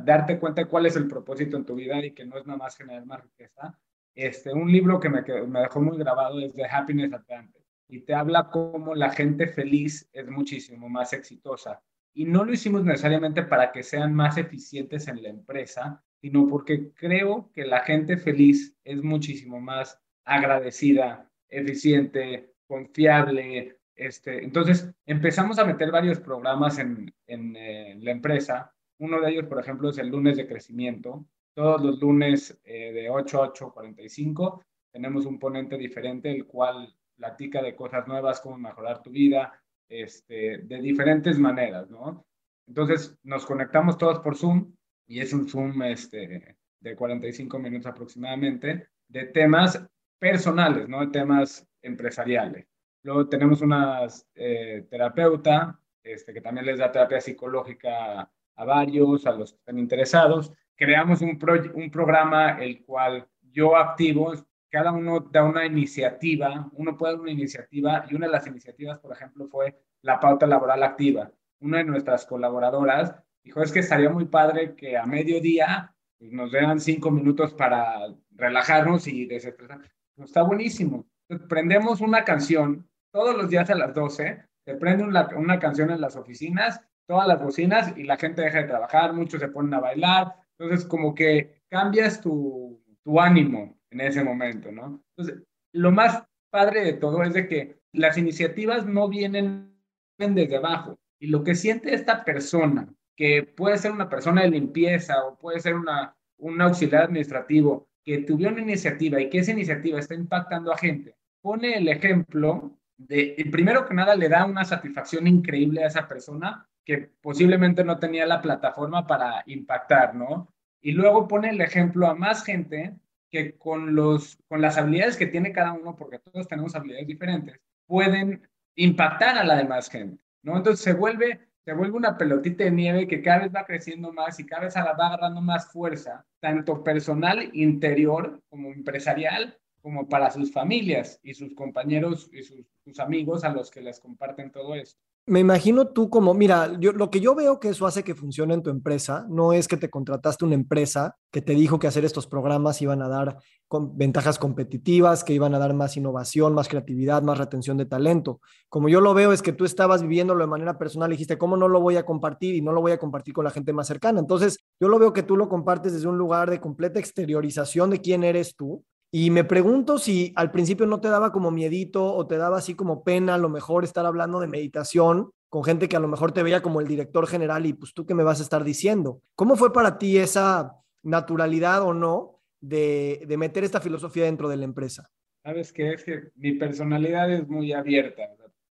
darte 0.05 0.39
cuenta 0.39 0.63
de 0.63 0.69
cuál 0.69 0.87
es 0.87 0.97
el 0.97 1.09
propósito 1.09 1.57
en 1.57 1.65
tu 1.65 1.75
vida 1.75 2.05
y 2.05 2.13
que 2.13 2.27
no 2.27 2.37
es 2.37 2.47
nada 2.47 2.59
más 2.59 2.77
generar 2.77 3.07
más 3.07 3.23
riqueza. 3.23 3.79
Este, 4.15 4.53
un 4.53 4.71
libro 4.71 5.01
que 5.01 5.09
me, 5.09 5.23
me 5.47 5.61
dejó 5.61 5.81
muy 5.81 5.97
grabado 5.97 6.39
es 6.41 6.55
The 6.55 6.67
Happiness 6.67 7.13
Advantage 7.13 7.65
y 7.89 8.01
te 8.01 8.15
habla 8.15 8.51
cómo 8.51 8.95
la 8.95 9.11
gente 9.11 9.47
feliz 9.47 10.09
es 10.13 10.29
muchísimo 10.29 10.89
más 10.89 11.13
exitosa. 11.13 11.83
Y 12.15 12.25
no 12.25 12.45
lo 12.45 12.53
hicimos 12.53 12.85
necesariamente 12.85 13.43
para 13.43 13.73
que 13.73 13.83
sean 13.83 14.15
más 14.15 14.37
eficientes 14.37 15.09
en 15.09 15.23
la 15.23 15.29
empresa, 15.29 16.03
sino 16.21 16.49
porque 16.49 16.93
creo 16.93 17.51
que 17.53 17.65
la 17.65 17.81
gente 17.81 18.17
feliz 18.17 18.77
es 18.85 19.03
muchísimo 19.03 19.61
más 19.61 20.01
agradecida, 20.25 21.31
eficiente, 21.49 22.53
confiable, 22.67 23.81
este, 24.01 24.43
entonces, 24.43 24.91
empezamos 25.05 25.59
a 25.59 25.67
meter 25.67 25.91
varios 25.91 26.21
programas 26.21 26.79
en, 26.79 27.13
eh, 27.27 27.99
la 28.01 28.11
empresa. 28.11 28.75
Uno 28.99 29.21
de 29.21 29.31
ellos, 29.31 29.45
por 29.45 29.61
ejemplo, 29.61 29.91
es 29.91 29.99
el 29.99 30.09
lunes 30.09 30.39
de 30.39 30.47
crecimiento. 30.47 31.27
Todos 31.55 31.83
los 31.83 32.01
lunes 32.01 32.59
eh, 32.65 32.93
de 32.95 33.11
8 33.11 33.43
a 33.43 33.53
8.45 33.53 34.65
tenemos 34.91 35.27
un 35.27 35.39
ponente 35.39 35.77
diferente, 35.77 36.31
el 36.31 36.47
cual 36.47 36.97
platica 37.15 37.61
de 37.61 37.77
cosas 37.77 38.09
nuevas, 38.09 38.41
cómo 38.41 38.57
mejorar 38.57 39.03
tu 39.03 39.11
vida, 39.11 39.60
este, 39.91 40.59
de 40.59 40.81
diferentes 40.81 41.39
maneras, 41.39 41.91
¿no? 41.91 42.25
Entonces, 42.67 43.19
nos 43.25 43.45
conectamos 43.45 43.99
todos 43.99 44.21
por 44.21 44.37
Zoom 44.37 44.73
y 45.07 45.21
es 45.21 45.33
un 45.33 45.49
Zoom 45.49 45.83
este, 45.83 46.57
de 46.81 46.97
45 46.97 47.59
minutos 47.59 47.87
aproximadamente, 47.87 48.89
de 49.09 49.25
temas 49.27 49.85
personales, 50.19 50.89
¿no? 50.89 51.01
De 51.01 51.09
temas 51.09 51.69
empresariales. 51.83 52.67
Luego 53.03 53.29
tenemos 53.29 53.61
una 53.61 54.07
eh, 54.35 54.87
terapeuta 54.89 55.81
este, 56.03 56.33
que 56.33 56.41
también 56.41 56.67
les 56.67 56.79
da 56.79 56.93
terapia 56.93 57.21
psicológica 57.21 58.31
a 58.57 58.65
varios, 58.65 59.27
a 59.27 59.33
los 59.33 59.53
que 59.53 59.59
están 59.59 59.79
interesados. 59.79 60.53
Creamos 60.77 61.21
un, 61.23 61.39
un 61.75 61.91
programa 61.91 62.63
el 62.63 62.85
cual 62.85 63.27
yo 63.53 63.77
activo, 63.77 64.33
cada 64.71 64.93
uno 64.93 65.21
da 65.21 65.45
una 65.45 65.67
iniciativa, 65.67 66.71
uno 66.73 66.97
puede 66.97 67.15
dar 67.15 67.21
una 67.21 67.33
iniciativa 67.33 68.05
y 68.09 68.15
una 68.15 68.27
de 68.27 68.33
las 68.33 68.47
iniciativas, 68.47 68.99
por 69.01 69.13
ejemplo, 69.13 69.49
fue 69.49 69.83
la 70.03 70.21
pauta 70.21 70.47
laboral 70.47 70.83
activa. 70.83 71.31
Una 71.61 71.79
de 71.79 71.85
nuestras 71.85 72.25
colaboradoras 72.25 73.15
dijo, 73.43 73.63
es 73.63 73.73
que 73.73 73.81
estaría 73.81 74.11
muy 74.11 74.27
padre 74.27 74.75
que 74.77 74.97
a 74.97 75.05
mediodía 75.07 75.95
pues, 76.19 76.33
nos 76.33 76.53
den 76.53 76.81
cinco 76.81 77.11
minutos 77.11 77.53
para 77.55 78.15
relajarnos 78.31 79.07
y 79.09 79.27
desestresar. 79.27 79.81
Pues, 80.15 80.31
está 80.31 80.43
buenísimo. 80.43 81.07
prendemos 81.49 82.01
una 82.01 82.25
canción 82.25 82.89
todos 83.13 83.37
los 83.37 83.51
días 83.51 83.69
a 83.71 83.75
las 83.75 83.93
12, 83.93 84.45
se 84.65 84.75
prende 84.77 85.03
una, 85.03 85.29
una 85.37 85.59
canción 85.59 85.91
en 85.91 86.01
las 86.01 86.15
oficinas, 86.15 86.81
todas 87.07 87.27
las 87.27 87.43
bocinas 87.43 87.97
y 87.97 88.05
la 88.05 88.17
gente 88.17 88.43
deja 88.43 88.59
de 88.59 88.69
trabajar, 88.69 89.13
muchos 89.13 89.41
se 89.41 89.49
ponen 89.49 89.75
a 89.75 89.81
bailar, 89.81 90.33
entonces 90.57 90.87
como 90.87 91.13
que 91.13 91.65
cambias 91.69 92.21
tu, 92.21 92.81
tu 93.03 93.21
ánimo 93.21 93.80
en 93.91 94.01
ese 94.01 94.25
momento, 94.25 94.71
¿no? 94.73 95.03
Entonces, 95.17 95.45
lo 95.73 95.93
más 95.93 96.25
padre 96.51 96.85
de 96.85 96.95
todo 96.95 97.23
es 97.23 97.35
de 97.35 97.49
que 97.49 97.81
las 97.93 98.19
iniciativas 98.19 98.87
no 98.87 99.09
vienen 99.09 99.75
desde 100.19 100.57
abajo 100.57 100.99
y 101.19 101.29
lo 101.29 101.45
que 101.45 101.55
siente 101.55 101.95
esta 101.95 102.25
persona, 102.25 102.89
que 103.17 103.43
puede 103.43 103.79
ser 103.79 103.93
una 103.93 104.09
persona 104.09 104.43
de 104.43 104.51
limpieza 104.51 105.25
o 105.25 105.39
puede 105.39 105.61
ser 105.61 105.75
una, 105.75 106.17
un 106.39 106.61
auxiliar 106.61 107.05
administrativo, 107.05 107.89
que 108.05 108.19
tuvo 108.19 108.49
una 108.49 108.63
iniciativa 108.63 109.21
y 109.21 109.29
que 109.29 109.39
esa 109.39 109.53
iniciativa 109.53 109.99
está 109.99 110.15
impactando 110.15 110.73
a 110.73 110.79
gente, 110.79 111.17
pone 111.43 111.75
el 111.75 111.89
ejemplo 111.89 112.79
de, 112.97 113.49
primero 113.51 113.87
que 113.87 113.95
nada, 113.95 114.15
le 114.15 114.29
da 114.29 114.45
una 114.45 114.65
satisfacción 114.65 115.27
increíble 115.27 115.83
a 115.83 115.89
esa 115.89 116.09
persona 116.09 116.67
que 116.85 117.11
posiblemente 117.21 117.85
no 117.85 117.99
tenía 117.99 118.27
la 118.27 118.43
plataforma 118.43 119.07
para 119.07 119.43
impactar, 119.47 120.15
¿no? 120.15 120.53
Y 120.83 120.93
luego 120.93 121.29
pone 121.29 121.51
el 121.51 121.61
ejemplo 121.61 122.07
a 122.07 122.15
más 122.15 122.45
gente 122.45 122.95
que 123.31 123.57
con, 123.57 123.95
los, 123.95 124.39
con 124.49 124.61
las 124.61 124.77
habilidades 124.77 125.17
que 125.17 125.27
tiene 125.27 125.53
cada 125.53 125.73
uno, 125.73 125.97
porque 125.97 126.19
todos 126.19 126.49
tenemos 126.49 126.75
habilidades 126.75 127.07
diferentes, 127.07 127.61
pueden 127.87 128.49
impactar 128.75 129.39
a 129.39 129.45
la 129.45 129.57
demás 129.57 129.89
gente, 129.89 130.23
¿no? 130.43 130.57
Entonces 130.57 130.83
se 130.85 130.93
vuelve, 130.93 131.41
se 131.65 131.73
vuelve 131.73 131.97
una 131.97 132.17
pelotita 132.17 132.65
de 132.65 132.71
nieve 132.71 133.07
que 133.07 133.23
cada 133.23 133.41
vez 133.41 133.55
va 133.55 133.65
creciendo 133.65 134.13
más 134.13 134.39
y 134.41 134.47
cada 134.47 134.65
vez 134.65 134.75
va 134.77 135.07
agarrando 135.07 135.41
más 135.41 135.71
fuerza, 135.71 136.25
tanto 136.41 136.83
personal, 136.83 137.51
interior, 137.53 138.43
como 138.49 138.71
empresarial, 138.71 139.59
como 139.83 140.09
para 140.09 140.31
sus 140.31 140.53
familias 140.53 141.21
y 141.23 141.35
sus 141.35 141.55
compañeros 141.55 142.29
y 142.33 142.43
sus, 142.43 142.67
amigos 142.99 143.45
a 143.45 143.53
los 143.53 143.71
que 143.71 143.81
les 143.81 144.01
comparten 144.01 144.51
todo 144.51 144.75
esto. 144.75 145.01
Me 145.31 145.39
imagino 145.39 145.87
tú 145.87 146.11
como, 146.11 146.35
mira, 146.35 146.77
yo, 146.81 146.91
lo 146.91 147.09
que 147.09 147.21
yo 147.21 147.37
veo 147.37 147.61
que 147.61 147.69
eso 147.69 147.87
hace 147.87 148.03
que 148.03 148.17
funcione 148.17 148.53
en 148.53 148.65
tu 148.65 148.71
empresa 148.71 149.27
no 149.29 149.53
es 149.53 149.69
que 149.69 149.77
te 149.77 149.89
contrataste 149.89 150.45
una 150.45 150.57
empresa 150.57 151.19
que 151.31 151.41
te 151.41 151.55
dijo 151.55 151.79
que 151.79 151.87
hacer 151.87 152.05
estos 152.05 152.27
programas 152.27 152.83
iban 152.83 153.01
a 153.01 153.09
dar 153.09 153.37
con 153.69 153.97
ventajas 153.97 154.41
competitivas, 154.41 155.23
que 155.23 155.33
iban 155.33 155.55
a 155.55 155.61
dar 155.61 155.73
más 155.73 155.97
innovación, 155.97 156.53
más 156.53 156.67
creatividad, 156.67 157.23
más 157.23 157.39
retención 157.39 157.77
de 157.77 157.87
talento. 157.87 158.41
Como 158.69 158.89
yo 158.89 159.01
lo 159.01 159.15
veo 159.15 159.31
es 159.31 159.41
que 159.41 159.53
tú 159.53 159.65
estabas 159.65 160.03
viviéndolo 160.03 160.41
de 160.41 160.51
manera 160.51 160.77
personal 160.79 161.11
y 161.11 161.15
dijiste, 161.15 161.39
¿cómo 161.39 161.57
no 161.57 161.69
lo 161.69 161.81
voy 161.81 161.97
a 161.97 162.05
compartir? 162.05 162.57
Y 162.57 162.61
no 162.61 162.73
lo 162.73 162.81
voy 162.81 162.91
a 162.91 162.99
compartir 162.99 163.33
con 163.33 163.45
la 163.45 163.53
gente 163.53 163.73
más 163.73 163.87
cercana. 163.87 164.19
Entonces, 164.19 164.59
yo 164.81 164.89
lo 164.89 164.99
veo 164.99 165.13
que 165.13 165.23
tú 165.23 165.37
lo 165.37 165.49
compartes 165.49 165.93
desde 165.93 166.09
un 166.09 166.19
lugar 166.19 166.51
de 166.51 166.59
completa 166.59 166.99
exteriorización 166.99 167.91
de 167.91 168.01
quién 168.01 168.25
eres 168.25 168.57
tú 168.57 168.85
y 169.13 169.31
me 169.31 169.45
pregunto 169.45 169.99
si 169.99 170.33
al 170.37 170.51
principio 170.53 170.87
no 170.87 171.01
te 171.01 171.09
daba 171.09 171.33
como 171.33 171.51
miedito 171.51 172.15
o 172.15 172.27
te 172.27 172.37
daba 172.37 172.59
así 172.59 172.75
como 172.75 173.03
pena 173.03 173.35
a 173.35 173.39
lo 173.39 173.49
mejor 173.49 173.85
estar 173.85 174.07
hablando 174.07 174.41
de 174.41 174.47
meditación 174.47 175.31
con 175.49 175.65
gente 175.65 175.89
que 175.89 175.97
a 175.97 176.01
lo 176.01 176.07
mejor 176.07 176.33
te 176.33 176.45
veía 176.45 176.63
como 176.63 176.81
el 176.81 176.87
director 176.87 177.27
general 177.27 177.67
y 177.67 177.73
pues 177.73 177.93
tú 177.93 178.07
qué 178.07 178.15
me 178.15 178.23
vas 178.23 178.39
a 178.39 178.45
estar 178.45 178.63
diciendo. 178.63 179.21
¿Cómo 179.35 179.57
fue 179.57 179.73
para 179.73 179.99
ti 179.99 180.17
esa 180.17 180.77
naturalidad 181.03 181.83
o 181.83 181.93
no 181.93 182.41
de, 182.61 183.25
de 183.27 183.37
meter 183.37 183.65
esta 183.65 183.81
filosofía 183.81 184.25
dentro 184.25 184.49
de 184.49 184.57
la 184.57 184.65
empresa? 184.65 185.11
Sabes 185.43 185.73
que 185.73 185.93
es 185.93 186.05
que 186.05 186.31
mi 186.37 186.53
personalidad 186.53 187.33
es 187.33 187.49
muy 187.49 187.73
abierta, 187.73 188.29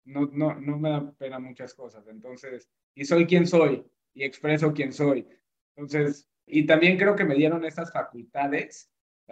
no, 0.05 0.29
no, 0.31 0.55
no 0.59 0.77
me 0.77 0.89
da 0.89 1.11
pena 1.11 1.39
muchas 1.39 1.73
cosas, 1.73 2.07
entonces, 2.07 2.69
y 2.95 3.05
soy 3.05 3.25
quien 3.25 3.45
soy 3.45 3.85
y 4.13 4.23
expreso 4.23 4.73
quién 4.73 4.93
soy. 4.93 5.27
Entonces, 5.75 6.27
y 6.45 6.65
también 6.65 6.97
creo 6.97 7.15
que 7.15 7.25
me 7.25 7.35
dieron 7.35 7.65
estas 7.65 7.91
facultades. 7.91 8.89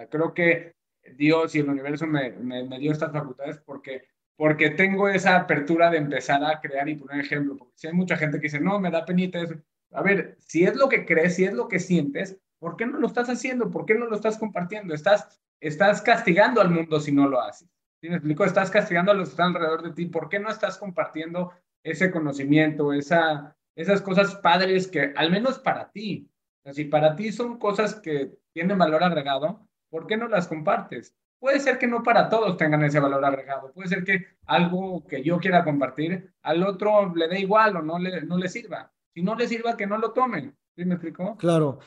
creo 0.09 0.33
que 0.33 0.73
Dios 1.17 1.56
y 1.56 1.60
el 1.60 1.69
universo 1.69 2.08
me, 2.08 2.32
me, 2.32 2.80
dio 2.80 2.91
estas 2.91 3.12
facultades 3.12 3.58
porque, 3.65 4.04
porque 4.36 4.71
tengo 4.71 5.10
esa 5.10 5.36
apertura 5.36 5.89
de 5.89 5.97
empezar 5.97 6.43
a 6.43 6.60
crear 6.60 6.88
y 6.89 6.95
poner 6.95 7.19
ejemplo. 7.19 7.58
Porque 7.58 7.74
si 7.76 7.88
hay 7.88 7.93
mucha 7.93 8.17
gente 8.17 8.38
que 8.38 8.43
dice, 8.43 8.60
no, 8.60 8.80
me 8.80 8.91
da 8.91 9.06
penita 9.06 9.39
eso. 9.39 9.56
A 9.91 10.02
ver, 10.02 10.36
si 10.39 10.63
es 10.63 10.76
lo 10.76 10.89
que 10.89 11.06
crees, 11.06 11.36
si 11.36 11.43
es 11.43 11.54
lo 11.54 11.67
que 11.67 11.80
sientes, 11.80 12.38
¿por 12.60 12.76
qué 12.76 12.86
no 12.86 13.00
lo 13.00 13.08
estás 13.08 13.30
haciendo? 13.30 13.69
¿Por 13.69 13.86
qué 13.86 13.95
no 13.95 14.06
lo 14.06 14.15
estás 14.15 14.38
compartiendo? 14.38 14.93
Estás, 14.93 15.41
estás 15.60 16.02
castigando 16.02 16.62
al 16.62 16.69
mundo 16.69 17.00
si 17.00 17.12
no 17.12 17.28
lo 17.28 17.41
haces. 17.41 17.69
¿Sí 18.02 18.10
me 18.10 18.15
explico? 18.15 18.45
Estás 18.45 18.71
castigando 18.71 19.12
a 19.12 19.15
los 19.15 19.30
que 19.30 19.34
están 19.34 19.56
alrededor 19.56 19.84
de 19.84 19.91
ti. 19.91 20.06
¿Por 20.06 20.30
qué 20.30 20.39
no 20.39 20.50
estás 20.50 20.78
compartiendo 20.78 21.52
ese 21.84 22.12
conocimiento, 22.12 22.93
esa, 22.93 23.56
esas 23.76 24.02
cosas 24.02 24.36
padres 24.36 24.88
que, 24.88 25.13
al 25.15 25.32
menos 25.32 25.60
para 25.60 25.91
ti, 25.91 26.30
si 26.71 26.86
para 26.86 27.15
ti 27.15 27.32
son 27.32 27.58
cosas 27.58 27.95
que 27.95 28.38
tienen 28.54 28.78
valor 28.78 29.04
agregado, 29.04 29.67
¿por 29.91 30.08
qué 30.08 30.17
no 30.17 30.27
las 30.27 30.47
compartes? 30.47 31.13
Puede 31.38 31.60
ser 31.60 31.77
que 31.77 31.88
no 31.88 32.01
para 32.01 32.30
todos 32.30 32.58
tengan 32.58 32.84
ese 32.84 32.99
valor 32.99 33.23
agregado. 33.23 33.71
Puede 33.73 33.89
ser 33.89 34.04
que 34.04 34.25
algo 34.45 35.06
que 35.08 35.23
yo 35.23 35.39
quiera 35.39 35.63
compartir 35.63 36.34
al 36.41 36.63
otro 36.63 37.13
le 37.13 37.27
dé 37.27 37.39
igual 37.39 37.75
o 37.75 37.82
no 37.82 37.99
le, 37.99 38.21
no 38.23 38.38
le 38.38 38.47
sirva. 38.47 38.91
Si 39.13 39.21
no 39.21 39.36
le 39.36 39.47
sirva, 39.47 39.75
que 39.75 39.88
no 39.88 39.97
lo 39.97 40.12
tomen. 40.12 40.56
¿Sí 40.75 40.86
me 40.86 40.95
explicó? 40.95 41.36
Claro. 41.38 41.80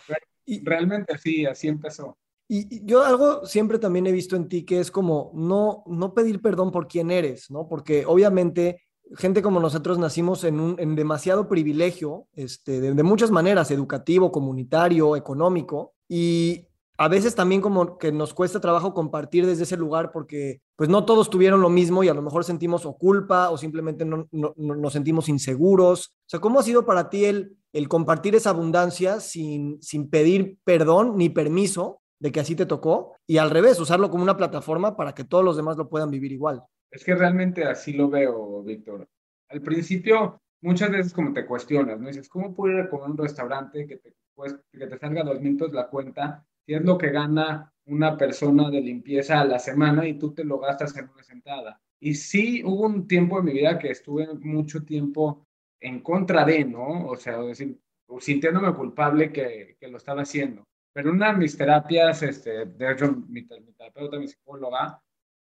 y, 0.45 0.63
realmente 0.65 1.17
sí, 1.19 1.47
así 1.47 1.69
empezó. 1.69 2.19
Y, 2.49 2.85
yo 2.85 3.03
algo 3.05 3.47
siempre 3.47 3.79
también 3.79 4.07
he 4.07 4.13
visto 4.13 4.37
en 4.37 4.49
ti 4.49 4.65
que 4.65 4.81
es 4.81 4.91
como 4.91 5.31
no, 5.35 5.85
no 5.87 6.13
pedir 6.13 6.43
perdón 6.43 6.71
por 6.71 6.87
quién 6.87 7.11
eres, 7.11 7.51
¿no? 7.51 7.67
Porque 7.69 8.05
obviamente 8.07 8.83
gente 9.17 9.41
como 9.41 9.61
nosotros 9.61 9.99
nacimos 9.99 10.45
en, 10.45 10.61
un, 10.61 10.77
en 10.79 10.97
demasiado 10.97 11.49
privilegio, 11.49 12.27
este, 12.33 12.81
de, 12.81 12.93
de 12.93 13.03
muchas 13.03 13.31
maneras, 13.31 13.71
educativo, 13.71 14.33
comunitario, 14.33 15.15
económico, 15.15 15.95
y 16.09 16.67
a 16.97 17.09
veces 17.09 17.35
también 17.35 17.61
como 17.61 17.99
que 17.99 18.13
nos 18.13 18.35
cuesta 18.35 18.61
trabajo 18.61 18.95
compartir 18.95 19.47
desde 19.47 19.65
ese 19.65 19.77
lugar 19.77 20.13
porque 20.13 20.61
pues 20.77 20.89
no 20.89 21.05
todos 21.05 21.29
tuvieron 21.29 21.61
lo 21.61 21.69
mismo 21.69 22.05
y 22.05 22.09
a 22.09 22.15
lo 22.15 22.23
mejor 22.23 22.45
sentimos 22.45 22.87
o 22.87 22.97
culpa 22.97 23.51
o 23.51 23.59
simplemente 23.59 24.05
no, 24.05 24.29
nos 24.31 24.93
sentimos 24.93 25.29
inseguros. 25.29 26.09
O 26.09 26.29
sea, 26.29 26.41
¿cómo 26.41 26.61
ha 26.61 26.63
sido 26.63 26.87
para 26.87 27.11
ti 27.11 27.25
el, 27.25 27.57
el 27.73 27.89
compartir 27.89 28.37
esa 28.37 28.51
abundancia 28.51 29.19
sin, 29.19 29.83
sin 29.83 30.09
pedir 30.09 30.59
perdón 30.63 31.17
ni 31.17 31.31
permiso 31.31 32.01
de 32.21 32.31
que 32.31 32.41
así 32.41 32.55
te 32.55 32.67
tocó 32.67 33.17
y 33.27 33.39
al 33.39 33.51
revés, 33.51 33.81
usarlo 33.81 34.11
como 34.11 34.23
una 34.23 34.37
plataforma 34.37 34.97
para 34.97 35.15
que 35.15 35.25
todos 35.25 35.45
los 35.45 35.57
demás 35.57 35.77
lo 35.77 35.89
puedan 35.89 36.11
vivir 36.11 36.31
igual? 36.31 36.63
Es 36.91 37.03
que 37.03 37.17
realmente 37.17 37.65
así 37.65 37.93
lo 37.93 38.09
veo, 38.09 38.63
Víctor. 38.63 39.09
Al 39.49 39.61
principio, 39.63 40.41
muchas 40.63 40.91
veces 40.91 41.13
como 41.13 41.33
te 41.33 41.45
cuestionas, 41.45 42.01
¿no? 42.01 42.07
Dices, 42.07 42.29
¿cómo 42.29 42.55
puedo 42.55 42.73
ir 42.73 42.83
a 42.83 42.89
comer 42.89 43.11
un 43.11 43.19
restaurante 43.19 43.85
que 43.87 43.97
te, 43.97 44.15
pues, 44.35 44.55
que 44.71 44.87
te 44.87 44.99
salga 44.99 45.25
dos 45.25 45.41
minutos 45.41 45.73
la 45.73 45.89
cuenta 45.89 46.47
si 46.67 46.75
es 46.75 46.83
lo 46.83 46.99
que 46.99 47.11
gana 47.11 47.73
una 47.87 48.17
persona 48.17 48.71
de 48.71 48.81
limpieza 48.81 49.41
a 49.41 49.45
la 49.45 49.59
semana 49.59 50.07
y 50.07 50.19
tú 50.19 50.33
te 50.33 50.45
lo 50.45 50.59
gastas 50.59 50.97
en 50.97 51.09
una 51.11 51.23
sentada. 51.23 51.81
Y 52.01 52.15
sí 52.15 52.63
hubo 52.65 52.87
un 52.87 53.07
tiempo 53.07 53.39
en 53.39 53.45
mi 53.45 53.53
vida 53.53 53.79
que 53.79 53.91
estuve 53.91 54.27
mucho 54.35 54.85
tiempo 54.85 55.47
en 55.81 56.01
contra 56.01 56.45
de, 56.45 56.65
¿no? 56.65 57.07
O 57.07 57.17
sea, 57.17 57.39
decir, 57.41 57.79
sintiéndome 58.21 58.75
culpable 58.75 59.33
que, 59.33 59.77
que, 59.79 59.89
lo 59.89 59.99
estaba 59.99 60.23
haciendo. 60.23 60.67
Pero 60.93 61.11
una 61.11 61.33
de 61.33 61.39
mis 61.39 61.57
terapias, 61.57 62.23
este, 62.23 62.67
de 62.67 62.93
hecho, 62.93 63.13
mi, 63.29 63.47
terapeuta, 63.47 64.19
mi 64.19 64.29
psicóloga, 64.29 65.03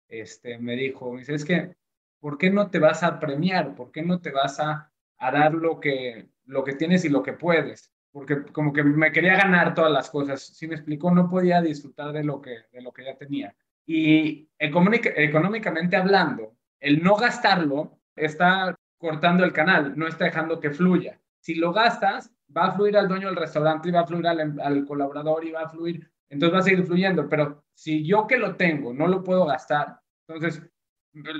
este, 0.08 0.58
me 0.58 0.76
dijo, 0.76 1.18
dice, 1.18 1.36
es 1.36 1.46
que, 1.46 1.76
¿por 2.20 2.38
qué 2.38 2.50
no 2.50 2.70
te 2.70 2.80
vas 2.80 3.04
a 3.04 3.20
premiar? 3.20 3.76
¿Por 3.76 3.92
qué 3.92 4.02
no 4.02 4.22
te 4.22 4.32
vas 4.32 4.60
a, 4.60 4.92
a 5.18 5.32
dar 5.32 5.54
lo 5.54 5.80
que, 5.80 6.30
lo 6.46 6.64
que 6.64 6.74
tienes 6.74 7.04
y 7.06 7.10
lo 7.10 7.24
que 7.24 7.34
puedes? 7.34 7.92
Porque 8.12 8.44
como 8.52 8.74
que 8.74 8.84
me 8.84 9.12
quería 9.12 9.36
ganar 9.36 9.74
todas 9.74 9.92
las 9.92 10.10
cosas. 10.10 10.42
Si 10.42 10.68
me 10.68 10.76
explicó, 10.76 11.12
no 11.12 11.30
podía 11.30 11.62
disfrutar 11.62 12.12
de 12.12 12.24
lo 12.24 12.42
que, 12.42 12.58
de 12.72 12.82
lo 12.82 12.92
que 12.92 13.06
ya 13.06 13.16
tenía. 13.16 13.56
Y 13.86 14.50
económicamente 14.58 15.96
hablando, 15.96 16.56
el 16.80 17.04
no 17.04 17.16
gastarlo 17.16 18.00
está 18.16 18.76
cortando 18.98 19.44
el 19.44 19.54
canal, 19.54 19.98
no 19.98 20.08
está 20.08 20.26
dejando 20.26 20.60
que 20.60 20.72
fluya. 20.72 21.20
Si 21.40 21.56
lo 21.56 21.72
gastas, 21.72 22.32
va 22.56 22.66
a 22.66 22.72
fluir 22.72 22.98
al 22.98 23.08
dueño 23.08 23.28
del 23.28 23.38
restaurante 23.38 23.90
y 23.90 23.92
va 23.92 24.02
a 24.02 24.08
fluir 24.08 24.28
al, 24.28 24.40
em, 24.40 24.60
al 24.60 24.86
colaborador 24.86 25.46
y 25.46 25.52
va 25.52 25.62
a 25.62 25.70
fluir, 25.70 26.12
entonces 26.30 26.56
va 26.56 26.60
a 26.60 26.64
seguir 26.64 26.86
fluyendo. 26.86 27.30
Pero 27.30 27.64
si 27.74 28.06
yo 28.06 28.28
que 28.28 28.38
lo 28.38 28.56
tengo 28.56 28.94
no 28.94 29.08
lo 29.08 29.24
puedo 29.24 29.46
gastar, 29.46 30.00
entonces 30.28 30.62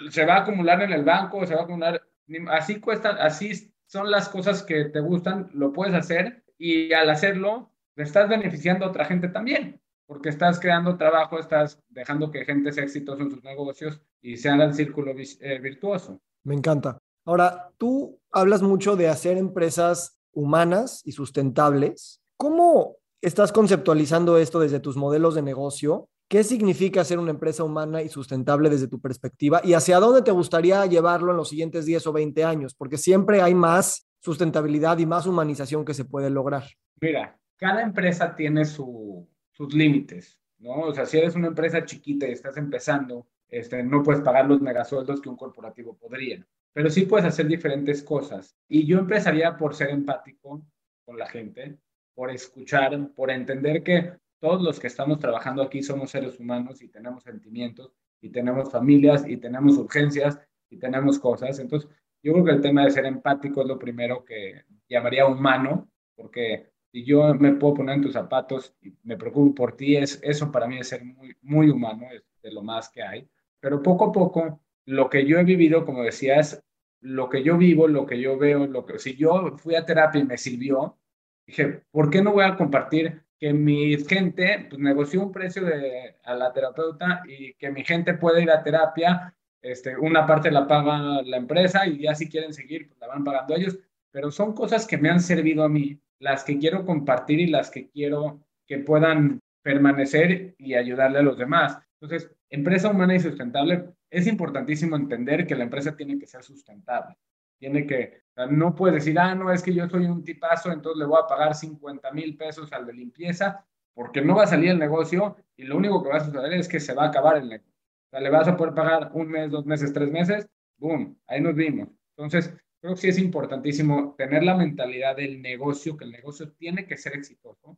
se 0.10 0.26
va 0.26 0.36
a 0.36 0.42
acumular 0.42 0.82
en 0.82 0.94
el 0.94 1.04
banco, 1.04 1.46
se 1.46 1.54
va 1.54 1.62
a 1.62 1.64
acumular, 1.66 2.02
así 2.50 2.80
cuesta, 2.80 3.10
así 3.10 3.74
son 3.86 4.10
las 4.10 4.30
cosas 4.30 4.64
que 4.64 4.86
te 4.86 5.00
gustan, 5.00 5.50
lo 5.54 5.74
puedes 5.74 5.94
hacer 5.94 6.44
y 6.60 6.94
al 6.94 7.10
hacerlo, 7.10 7.72
estás 7.96 8.30
beneficiando 8.30 8.86
a 8.86 8.90
otra 8.90 9.06
gente 9.06 9.30
también, 9.30 9.82
porque 10.06 10.30
estás 10.30 10.60
creando 10.60 10.98
trabajo, 10.98 11.40
estás 11.40 11.82
dejando 11.88 12.30
que 12.30 12.46
gente 12.46 12.72
sea 12.74 12.84
exitosa 12.84 13.24
en 13.24 13.32
sus 13.32 13.44
negocios 13.44 14.02
y 14.22 14.38
se 14.38 14.50
haga 14.50 14.66
el 14.66 14.74
círculo 14.76 15.14
eh, 15.18 15.60
virtuoso. 15.60 16.22
Me 16.44 16.54
encanta. 16.54 17.00
Ahora, 17.26 17.72
tú 17.78 18.20
hablas 18.32 18.62
mucho 18.62 18.96
de 18.96 19.08
hacer 19.08 19.38
empresas 19.38 20.20
humanas 20.34 21.02
y 21.06 21.14
sustentables. 21.14 22.22
¿Cómo 22.38 22.98
estás 23.22 23.52
conceptualizando 23.52 24.38
esto 24.38 24.60
desde 24.60 24.80
tus 24.80 24.98
modelos 24.98 25.36
de 25.36 25.42
negocio? 25.42 26.10
¿Qué 26.28 26.44
significa 26.44 27.04
ser 27.04 27.20
una 27.20 27.32
empresa 27.32 27.64
humana 27.64 28.02
y 28.02 28.10
sustentable 28.10 28.70
desde 28.70 28.88
tu 28.88 29.00
perspectiva? 29.00 29.62
¿Y 29.64 29.74
hacia 29.74 30.00
dónde 30.00 30.22
te 30.22 30.32
gustaría 30.32 30.86
llevarlo 30.86 31.32
en 31.32 31.38
los 31.38 31.50
siguientes 31.50 31.86
10 31.86 32.08
o 32.08 32.14
20 32.14 32.44
años? 32.44 32.76
Porque 32.76 32.98
siempre 32.98 33.42
hay 33.42 33.56
más 33.56 34.09
sustentabilidad 34.20 34.98
y 34.98 35.06
más 35.06 35.26
humanización 35.26 35.86
que 35.86 35.94
se 35.94 36.06
puede 36.06 36.30
lograr? 36.30 36.64
Mira, 37.02 37.38
cada 37.58 37.82
empresa 37.82 38.36
tiene 38.36 38.66
sus 38.66 39.28
límites, 39.74 40.40
¿no? 40.60 40.82
O 40.82 40.94
sea, 40.94 41.06
si 41.06 41.18
eres 41.18 41.36
una 41.36 41.48
empresa 41.48 41.84
chiquita 41.86 42.28
y 42.28 42.32
estás 42.32 42.58
empezando, 42.58 43.28
este, 43.48 43.84
no 43.84 44.04
puedes 44.04 44.22
pagar 44.22 44.48
los 44.48 44.62
megasueldos 44.62 45.22
que 45.22 45.30
un 45.30 45.36
corporativo 45.36 45.98
podría, 45.98 46.46
pero 46.74 46.90
sí 46.90 47.06
puedes 47.06 47.26
hacer 47.26 47.48
diferentes 47.48 48.04
cosas. 48.04 48.56
Y 48.68 48.86
yo 48.86 49.00
empezaría 49.00 49.58
por 49.58 49.76
ser 49.76 49.90
empático 49.90 50.64
con 51.06 51.18
la 51.18 51.28
gente, 51.28 51.78
por 52.14 52.32
escuchar, 52.32 53.12
por 53.16 53.32
entender 53.32 53.84
que 53.84 54.14
todos 54.40 54.62
los 54.62 54.80
que 54.80 54.88
estamos 54.88 55.20
trabajando 55.20 55.62
aquí 55.62 55.84
somos 55.84 56.12
seres 56.12 56.40
humanos 56.40 56.82
y 56.82 56.88
tenemos 56.88 57.24
sentimientos 57.24 57.92
y 58.22 58.30
tenemos 58.30 58.72
familias 58.72 59.28
y 59.28 59.38
tenemos 59.38 59.78
urgencias 59.78 60.40
y 60.70 60.78
tenemos 60.78 61.20
cosas. 61.20 61.60
Entonces, 61.60 61.90
yo 62.22 62.34
creo 62.34 62.46
que 62.46 62.52
el 62.52 62.62
tema 62.62 62.84
de 62.84 62.92
ser 62.92 63.06
empático 63.06 63.62
es 63.62 63.68
lo 63.68 63.80
primero 63.80 64.24
que 64.26 64.64
llamaría 64.88 65.26
humano, 65.26 65.90
porque 66.16 66.72
si 66.92 67.04
yo 67.04 67.34
me 67.36 67.54
puedo 67.54 67.76
poner 67.76 67.96
en 67.96 68.02
tus 68.02 68.14
zapatos 68.14 68.76
y 68.82 68.94
me 69.04 69.18
preocupo 69.18 69.56
por 69.56 69.78
ti, 69.78 69.96
es, 69.96 70.20
eso 70.24 70.52
para 70.52 70.68
mí 70.68 70.80
es 70.80 70.90
ser 70.90 71.04
muy, 71.04 71.36
muy 71.42 71.70
humano, 71.70 72.08
es 72.12 72.24
de 72.42 72.52
lo 72.52 72.62
más 72.62 72.90
que 72.90 73.04
hay. 73.04 73.30
Pero 73.60 73.82
poco 73.82 74.06
a 74.06 74.12
poco, 74.12 74.62
lo 74.86 75.10
que 75.10 75.26
yo 75.26 75.38
he 75.38 75.44
vivido, 75.44 75.86
como 75.86 76.04
decías, 76.04 76.64
lo 77.02 77.30
que 77.30 77.44
yo 77.44 77.58
vivo, 77.58 77.88
lo 77.88 78.06
que 78.06 78.20
yo 78.20 78.38
veo, 78.38 78.68
lo 78.68 78.86
que, 78.86 79.00
si 79.00 79.16
yo 79.16 79.58
fui 79.58 79.76
a 79.76 79.86
terapia 79.86 80.22
y 80.22 80.26
me 80.26 80.38
sirvió, 80.38 80.98
dije, 81.46 81.84
¿por 81.92 82.10
qué 82.10 82.22
no 82.22 82.34
voy 82.34 82.44
a 82.44 82.56
compartir 82.56 83.24
que 83.40 83.54
mi 83.54 83.98
gente 84.04 84.68
pues, 84.70 84.80
negoció 84.80 85.22
un 85.22 85.32
precio 85.32 85.64
de, 85.64 86.18
a 86.24 86.36
la 86.36 86.52
terapeuta 86.52 87.24
y 87.28 87.54
que 87.54 87.72
mi 87.72 87.84
gente 87.86 88.14
puede 88.16 88.44
ir 88.44 88.52
a 88.52 88.64
terapia 88.64 89.34
este, 89.62 89.98
una 89.98 90.26
parte 90.26 90.52
la 90.52 90.68
paga 90.68 91.22
la 91.24 91.38
empresa 91.38 91.86
y 91.88 92.00
ya 92.00 92.16
si 92.16 92.30
quieren 92.30 92.54
seguir, 92.54 92.88
pues 92.88 93.00
la 93.00 93.08
van 93.08 93.24
pagando 93.24 93.56
ellos, 93.56 93.78
pero 94.12 94.32
son 94.32 94.54
cosas 94.54 94.88
que 94.88 94.98
me 94.98 95.10
han 95.10 95.20
servido 95.20 95.64
a 95.64 95.70
mí, 95.70 96.00
las 96.20 96.44
que 96.44 96.58
quiero 96.58 96.86
compartir 96.86 97.40
y 97.40 97.48
las 97.48 97.70
que 97.70 97.90
quiero 97.90 98.42
que 98.66 98.80
puedan 98.80 99.40
permanecer 99.62 100.56
y 100.58 100.76
ayudarle 100.76 101.20
a 101.20 101.24
los 101.24 101.38
demás. 101.38 101.80
Entonces, 102.00 102.32
empresa 102.50 102.90
humana 102.90 103.16
y 103.16 103.20
sustentable, 103.20 103.90
es 104.10 104.28
importantísimo 104.28 104.96
entender 104.96 105.46
que 105.46 105.56
la 105.56 105.64
empresa 105.64 105.96
tiene 105.96 106.18
que 106.18 106.28
ser 106.28 106.44
sustentable. 106.44 107.16
Tiene 107.60 107.86
que, 107.86 108.22
no 108.50 108.74
puedes 108.74 108.96
decir, 108.96 109.20
ah, 109.20 109.36
no, 109.36 109.52
es 109.52 109.62
que 109.62 109.74
yo 109.74 109.88
soy 109.90 110.06
un 110.06 110.24
tipazo, 110.24 110.72
entonces 110.72 111.00
le 111.00 111.06
voy 111.06 111.20
a 111.22 111.28
pagar 111.28 111.54
50 111.54 112.12
mil 112.12 112.38
pesos 112.38 112.72
al 112.72 112.86
de 112.86 112.94
limpieza, 112.94 113.66
porque 113.94 114.22
no 114.22 114.36
va 114.36 114.44
a 114.44 114.48
salir 114.48 114.72
el 114.72 114.80
negocio 114.80 115.36
y 115.58 115.64
lo 115.64 115.76
único 115.76 116.02
que 116.02 116.10
va 116.10 116.18
a 116.18 116.26
suceder 116.26 116.54
es 116.54 116.70
que 116.70 116.80
se 116.80 116.94
va 116.94 117.04
a 117.04 117.08
acabar 117.10 117.38
el 117.38 117.50
negocio. 117.50 117.69
O 118.10 118.12
sea, 118.12 118.22
le 118.22 118.30
vas 118.30 118.48
a 118.48 118.58
poder 118.58 118.74
pagar 118.74 119.12
un 119.14 119.28
mes, 119.28 119.52
dos 119.52 119.66
meses, 119.66 119.94
tres 119.94 120.12
meses, 120.12 120.48
boom, 120.78 121.16
ahí 121.28 121.42
nos 121.42 121.54
vimos. 121.54 121.90
Entonces, 122.18 122.52
creo 122.82 122.96
que 122.96 123.02
sí 123.02 123.10
es 123.10 123.20
importantísimo 123.20 124.16
tener 124.18 124.44
la 124.44 124.58
mentalidad 124.58 125.16
del 125.16 125.42
negocio, 125.42 125.96
que 125.96 126.06
el 126.06 126.12
negocio 126.12 126.52
tiene 126.54 126.88
que 126.88 126.98
ser 126.98 127.14
exitoso. 127.14 127.78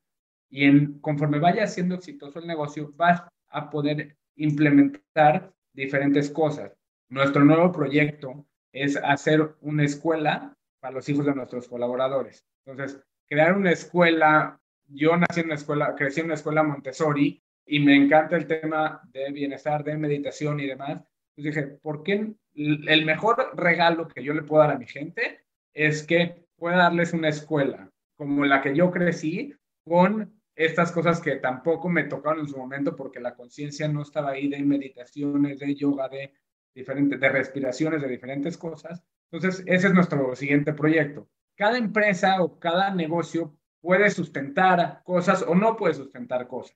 Y 0.49 0.65
en, 0.65 0.99
conforme 0.99 1.39
vaya 1.39 1.67
siendo 1.67 1.95
exitoso 1.95 2.39
el 2.39 2.47
negocio, 2.47 2.93
vas 2.95 3.23
a 3.49 3.69
poder 3.69 4.15
implementar 4.35 5.53
diferentes 5.73 6.29
cosas. 6.29 6.71
Nuestro 7.09 7.43
nuevo 7.43 7.71
proyecto 7.71 8.45
es 8.71 8.95
hacer 8.97 9.55
una 9.59 9.83
escuela 9.83 10.53
para 10.79 10.93
los 10.93 11.09
hijos 11.09 11.25
de 11.25 11.35
nuestros 11.35 11.67
colaboradores. 11.67 12.45
Entonces, 12.65 13.01
crear 13.27 13.55
una 13.55 13.71
escuela, 13.71 14.59
yo 14.87 15.17
nací 15.17 15.41
en 15.41 15.47
una 15.47 15.55
escuela, 15.55 15.95
crecí 15.95 16.21
en 16.21 16.27
una 16.27 16.35
escuela 16.35 16.63
Montessori, 16.63 17.43
y 17.71 17.79
me 17.79 17.95
encanta 17.95 18.35
el 18.35 18.47
tema 18.47 19.01
de 19.13 19.31
bienestar, 19.31 19.81
de 19.81 19.95
meditación 19.95 20.59
y 20.59 20.67
demás. 20.67 21.01
Entonces 21.37 21.55
dije, 21.55 21.67
¿por 21.81 22.03
qué 22.03 22.33
el 22.53 23.05
mejor 23.05 23.53
regalo 23.55 24.09
que 24.09 24.21
yo 24.21 24.33
le 24.33 24.43
puedo 24.43 24.61
dar 24.61 24.75
a 24.75 24.77
mi 24.77 24.85
gente 24.85 25.39
es 25.73 26.03
que 26.03 26.43
pueda 26.57 26.75
darles 26.75 27.13
una 27.13 27.29
escuela 27.29 27.89
como 28.17 28.43
la 28.43 28.61
que 28.61 28.75
yo 28.75 28.91
crecí 28.91 29.55
con 29.85 30.37
estas 30.53 30.91
cosas 30.91 31.21
que 31.21 31.37
tampoco 31.37 31.87
me 31.87 32.03
tocaron 32.03 32.41
en 32.41 32.49
su 32.49 32.57
momento 32.57 32.93
porque 32.93 33.21
la 33.21 33.35
conciencia 33.35 33.87
no 33.87 34.01
estaba 34.01 34.31
ahí 34.31 34.49
de 34.49 34.61
meditaciones, 34.63 35.59
de 35.59 35.73
yoga, 35.73 36.09
de 36.09 36.33
diferentes, 36.75 37.21
de 37.21 37.29
respiraciones, 37.29 38.01
de 38.01 38.09
diferentes 38.09 38.57
cosas. 38.57 39.01
Entonces, 39.31 39.63
ese 39.65 39.87
es 39.87 39.93
nuestro 39.93 40.35
siguiente 40.35 40.73
proyecto. 40.73 41.29
Cada 41.55 41.77
empresa 41.77 42.43
o 42.43 42.59
cada 42.59 42.93
negocio 42.93 43.55
puede 43.79 44.09
sustentar 44.09 45.03
cosas 45.05 45.45
o 45.47 45.55
no 45.55 45.77
puede 45.77 45.93
sustentar 45.93 46.49
cosas. 46.49 46.75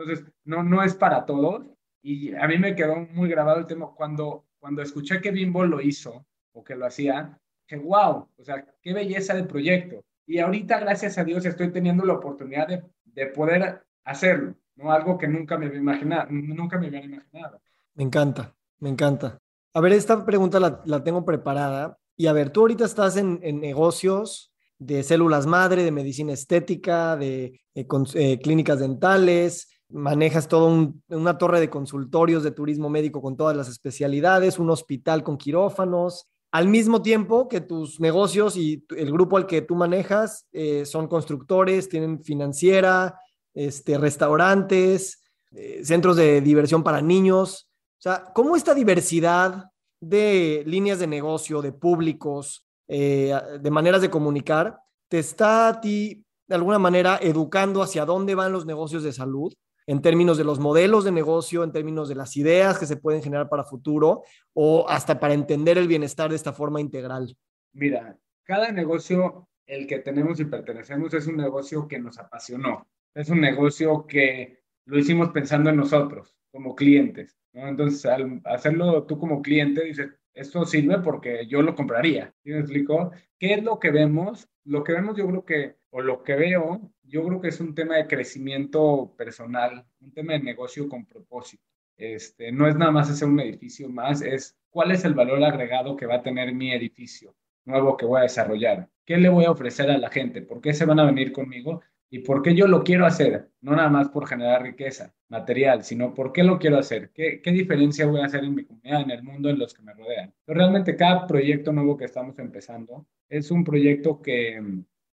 Entonces, 0.00 0.26
no, 0.44 0.62
no 0.62 0.82
es 0.82 0.94
para 0.94 1.26
todos, 1.26 1.66
Y 2.02 2.34
a 2.34 2.48
mí 2.48 2.56
me 2.58 2.74
quedó 2.74 2.96
muy 2.96 3.28
grabado 3.28 3.58
el 3.58 3.66
tema 3.66 3.90
cuando, 3.94 4.46
cuando 4.58 4.80
escuché 4.80 5.20
que 5.20 5.30
Bimbo 5.30 5.64
lo 5.66 5.82
hizo 5.82 6.24
o 6.52 6.64
que 6.64 6.74
lo 6.74 6.86
hacía, 6.86 7.38
que 7.66 7.76
wow, 7.76 8.28
o 8.36 8.42
sea, 8.42 8.64
qué 8.80 8.94
belleza 8.94 9.34
de 9.34 9.44
proyecto. 9.44 10.02
Y 10.26 10.38
ahorita, 10.38 10.80
gracias 10.80 11.18
a 11.18 11.24
Dios, 11.24 11.44
estoy 11.44 11.70
teniendo 11.70 12.04
la 12.04 12.14
oportunidad 12.14 12.68
de, 12.68 12.82
de 13.04 13.26
poder 13.26 13.82
hacerlo, 14.04 14.54
¿no? 14.76 14.92
Algo 14.92 15.18
que 15.18 15.28
nunca 15.28 15.58
me 15.58 15.66
imaginado, 15.66 16.28
nunca 16.30 16.78
me 16.78 16.86
había 16.86 17.04
imaginado. 17.04 17.60
Me 17.94 18.04
encanta, 18.04 18.54
me 18.78 18.88
encanta. 18.88 19.38
A 19.74 19.80
ver, 19.80 19.92
esta 19.92 20.24
pregunta 20.24 20.58
la, 20.58 20.80
la 20.86 21.04
tengo 21.04 21.24
preparada. 21.24 21.98
Y 22.16 22.26
a 22.26 22.32
ver, 22.32 22.50
tú 22.50 22.60
ahorita 22.60 22.84
estás 22.86 23.16
en, 23.16 23.40
en 23.42 23.60
negocios 23.60 24.50
de 24.80 25.02
células 25.02 25.46
madre, 25.46 25.84
de 25.84 25.92
medicina 25.92 26.32
estética, 26.32 27.16
de 27.16 27.60
eh, 27.74 27.86
eh, 28.14 28.38
clínicas 28.40 28.80
dentales, 28.80 29.68
manejas 29.90 30.48
toda 30.48 30.92
una 31.08 31.38
torre 31.38 31.60
de 31.60 31.70
consultorios 31.70 32.42
de 32.42 32.50
turismo 32.50 32.88
médico 32.88 33.20
con 33.20 33.36
todas 33.36 33.56
las 33.56 33.68
especialidades, 33.68 34.58
un 34.58 34.70
hospital 34.70 35.22
con 35.22 35.36
quirófanos, 35.36 36.28
al 36.52 36.68
mismo 36.68 37.00
tiempo 37.02 37.48
que 37.48 37.60
tus 37.60 38.00
negocios 38.00 38.56
y 38.56 38.84
el 38.96 39.12
grupo 39.12 39.36
al 39.36 39.46
que 39.46 39.62
tú 39.62 39.76
manejas 39.76 40.46
eh, 40.52 40.84
son 40.84 41.06
constructores, 41.06 41.88
tienen 41.88 42.22
financiera, 42.22 43.20
este, 43.54 43.98
restaurantes, 43.98 45.22
eh, 45.52 45.84
centros 45.84 46.16
de 46.16 46.40
diversión 46.40 46.82
para 46.82 47.00
niños. 47.00 47.68
O 47.98 48.02
sea, 48.02 48.32
¿cómo 48.34 48.56
esta 48.56 48.74
diversidad 48.74 49.66
de 50.00 50.64
líneas 50.66 50.98
de 50.98 51.06
negocio, 51.06 51.62
de 51.62 51.72
públicos, 51.72 52.66
eh, 52.88 53.32
de 53.60 53.70
maneras 53.70 54.00
de 54.00 54.10
comunicar, 54.10 54.80
te 55.08 55.20
está 55.20 55.68
a 55.68 55.80
ti 55.80 56.24
de 56.48 56.54
alguna 56.56 56.80
manera 56.80 57.18
educando 57.22 57.82
hacia 57.82 58.04
dónde 58.04 58.34
van 58.34 58.52
los 58.52 58.66
negocios 58.66 59.04
de 59.04 59.12
salud? 59.12 59.52
En 59.90 60.00
términos 60.02 60.38
de 60.38 60.44
los 60.44 60.60
modelos 60.60 61.02
de 61.02 61.10
negocio, 61.10 61.64
en 61.64 61.72
términos 61.72 62.08
de 62.08 62.14
las 62.14 62.36
ideas 62.36 62.78
que 62.78 62.86
se 62.86 62.96
pueden 62.96 63.24
generar 63.24 63.48
para 63.48 63.64
futuro 63.64 64.22
o 64.52 64.88
hasta 64.88 65.18
para 65.18 65.34
entender 65.34 65.78
el 65.78 65.88
bienestar 65.88 66.30
de 66.30 66.36
esta 66.36 66.52
forma 66.52 66.80
integral? 66.80 67.36
Mira, 67.72 68.16
cada 68.44 68.70
negocio, 68.70 69.48
el 69.66 69.88
que 69.88 69.98
tenemos 69.98 70.38
y 70.38 70.44
pertenecemos, 70.44 71.12
es 71.14 71.26
un 71.26 71.38
negocio 71.38 71.88
que 71.88 71.98
nos 71.98 72.20
apasionó. 72.20 72.88
Es 73.16 73.30
un 73.30 73.40
negocio 73.40 74.06
que 74.06 74.62
lo 74.84 74.96
hicimos 74.96 75.30
pensando 75.30 75.70
en 75.70 75.78
nosotros 75.78 76.36
como 76.52 76.76
clientes. 76.76 77.36
Entonces, 77.52 78.06
al 78.06 78.40
hacerlo 78.44 79.02
tú 79.06 79.18
como 79.18 79.42
cliente, 79.42 79.82
dices, 79.82 80.10
esto 80.34 80.64
sirve 80.64 80.98
porque 80.98 81.46
yo 81.46 81.62
lo 81.62 81.74
compraría. 81.74 82.34
¿Sí 82.42 82.50
me 82.50 82.60
explico? 82.60 83.12
¿Qué 83.38 83.54
es 83.54 83.62
lo 83.62 83.78
que 83.78 83.90
vemos? 83.90 84.48
Lo 84.64 84.84
que 84.84 84.92
vemos 84.92 85.16
yo 85.16 85.26
creo 85.26 85.44
que, 85.44 85.76
o 85.90 86.02
lo 86.02 86.22
que 86.22 86.34
veo, 86.34 86.92
yo 87.02 87.24
creo 87.24 87.40
que 87.40 87.48
es 87.48 87.60
un 87.60 87.74
tema 87.74 87.96
de 87.96 88.06
crecimiento 88.06 89.14
personal, 89.16 89.86
un 90.00 90.12
tema 90.12 90.34
de 90.34 90.40
negocio 90.40 90.88
con 90.88 91.06
propósito. 91.06 91.64
Este, 91.96 92.52
no 92.52 92.66
es 92.66 92.76
nada 92.76 92.90
más 92.90 93.10
hacer 93.10 93.28
un 93.28 93.40
edificio 93.40 93.88
más, 93.88 94.22
es 94.22 94.56
cuál 94.70 94.90
es 94.92 95.04
el 95.04 95.14
valor 95.14 95.42
agregado 95.44 95.96
que 95.96 96.06
va 96.06 96.16
a 96.16 96.22
tener 96.22 96.54
mi 96.54 96.72
edificio 96.72 97.34
nuevo 97.64 97.96
que 97.96 98.06
voy 98.06 98.20
a 98.20 98.22
desarrollar. 98.22 98.88
¿Qué 99.04 99.16
le 99.16 99.28
voy 99.28 99.44
a 99.44 99.50
ofrecer 99.50 99.90
a 99.90 99.98
la 99.98 100.08
gente? 100.08 100.42
¿Por 100.42 100.60
qué 100.60 100.72
se 100.72 100.84
van 100.84 101.00
a 101.00 101.04
venir 101.04 101.32
conmigo? 101.32 101.82
¿Y 102.12 102.20
por 102.20 102.42
qué 102.42 102.54
yo 102.54 102.66
lo 102.66 102.82
quiero 102.82 103.06
hacer? 103.06 103.50
No 103.60 103.76
nada 103.76 103.88
más 103.88 104.08
por 104.08 104.26
generar 104.26 104.62
riqueza 104.62 105.14
material, 105.28 105.84
sino 105.84 106.12
por 106.12 106.32
qué 106.32 106.42
lo 106.42 106.58
quiero 106.58 106.76
hacer. 106.76 107.12
¿Qué, 107.12 107.40
qué 107.40 107.52
diferencia 107.52 108.06
voy 108.06 108.20
a 108.20 108.26
hacer 108.26 108.42
en 108.42 108.54
mi 108.56 108.64
comunidad, 108.64 109.02
en 109.02 109.10
el 109.12 109.22
mundo, 109.22 109.48
en 109.48 109.58
los 109.60 109.72
que 109.72 109.82
me 109.82 109.94
rodean? 109.94 110.34
Pero 110.44 110.58
realmente 110.58 110.96
cada 110.96 111.26
proyecto 111.26 111.72
nuevo 111.72 111.96
que 111.96 112.06
estamos 112.06 112.36
empezando 112.40 113.06
es 113.28 113.52
un 113.52 113.62
proyecto 113.62 114.20
que 114.20 114.60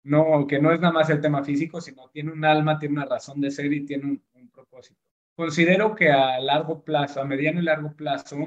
no, 0.04 0.48
que 0.48 0.60
no 0.60 0.72
es 0.72 0.80
nada 0.80 0.94
más 0.94 1.10
el 1.12 1.22
tema 1.22 1.44
físico, 1.44 1.80
sino 1.82 2.10
tiene 2.10 2.32
un 2.32 2.44
alma, 2.44 2.80
tiene 2.80 2.96
una 2.96 3.06
razón 3.06 3.42
de 3.42 3.52
ser 3.52 3.72
y 3.72 3.86
tiene 3.86 4.06
un, 4.06 4.24
un 4.34 4.50
propósito. 4.50 5.00
Considero 5.36 5.94
que 5.94 6.10
a 6.10 6.40
largo 6.40 6.84
plazo, 6.84 7.22
a 7.22 7.26
mediano 7.26 7.60
y 7.60 7.64
largo 7.64 7.94
plazo, 7.96 8.38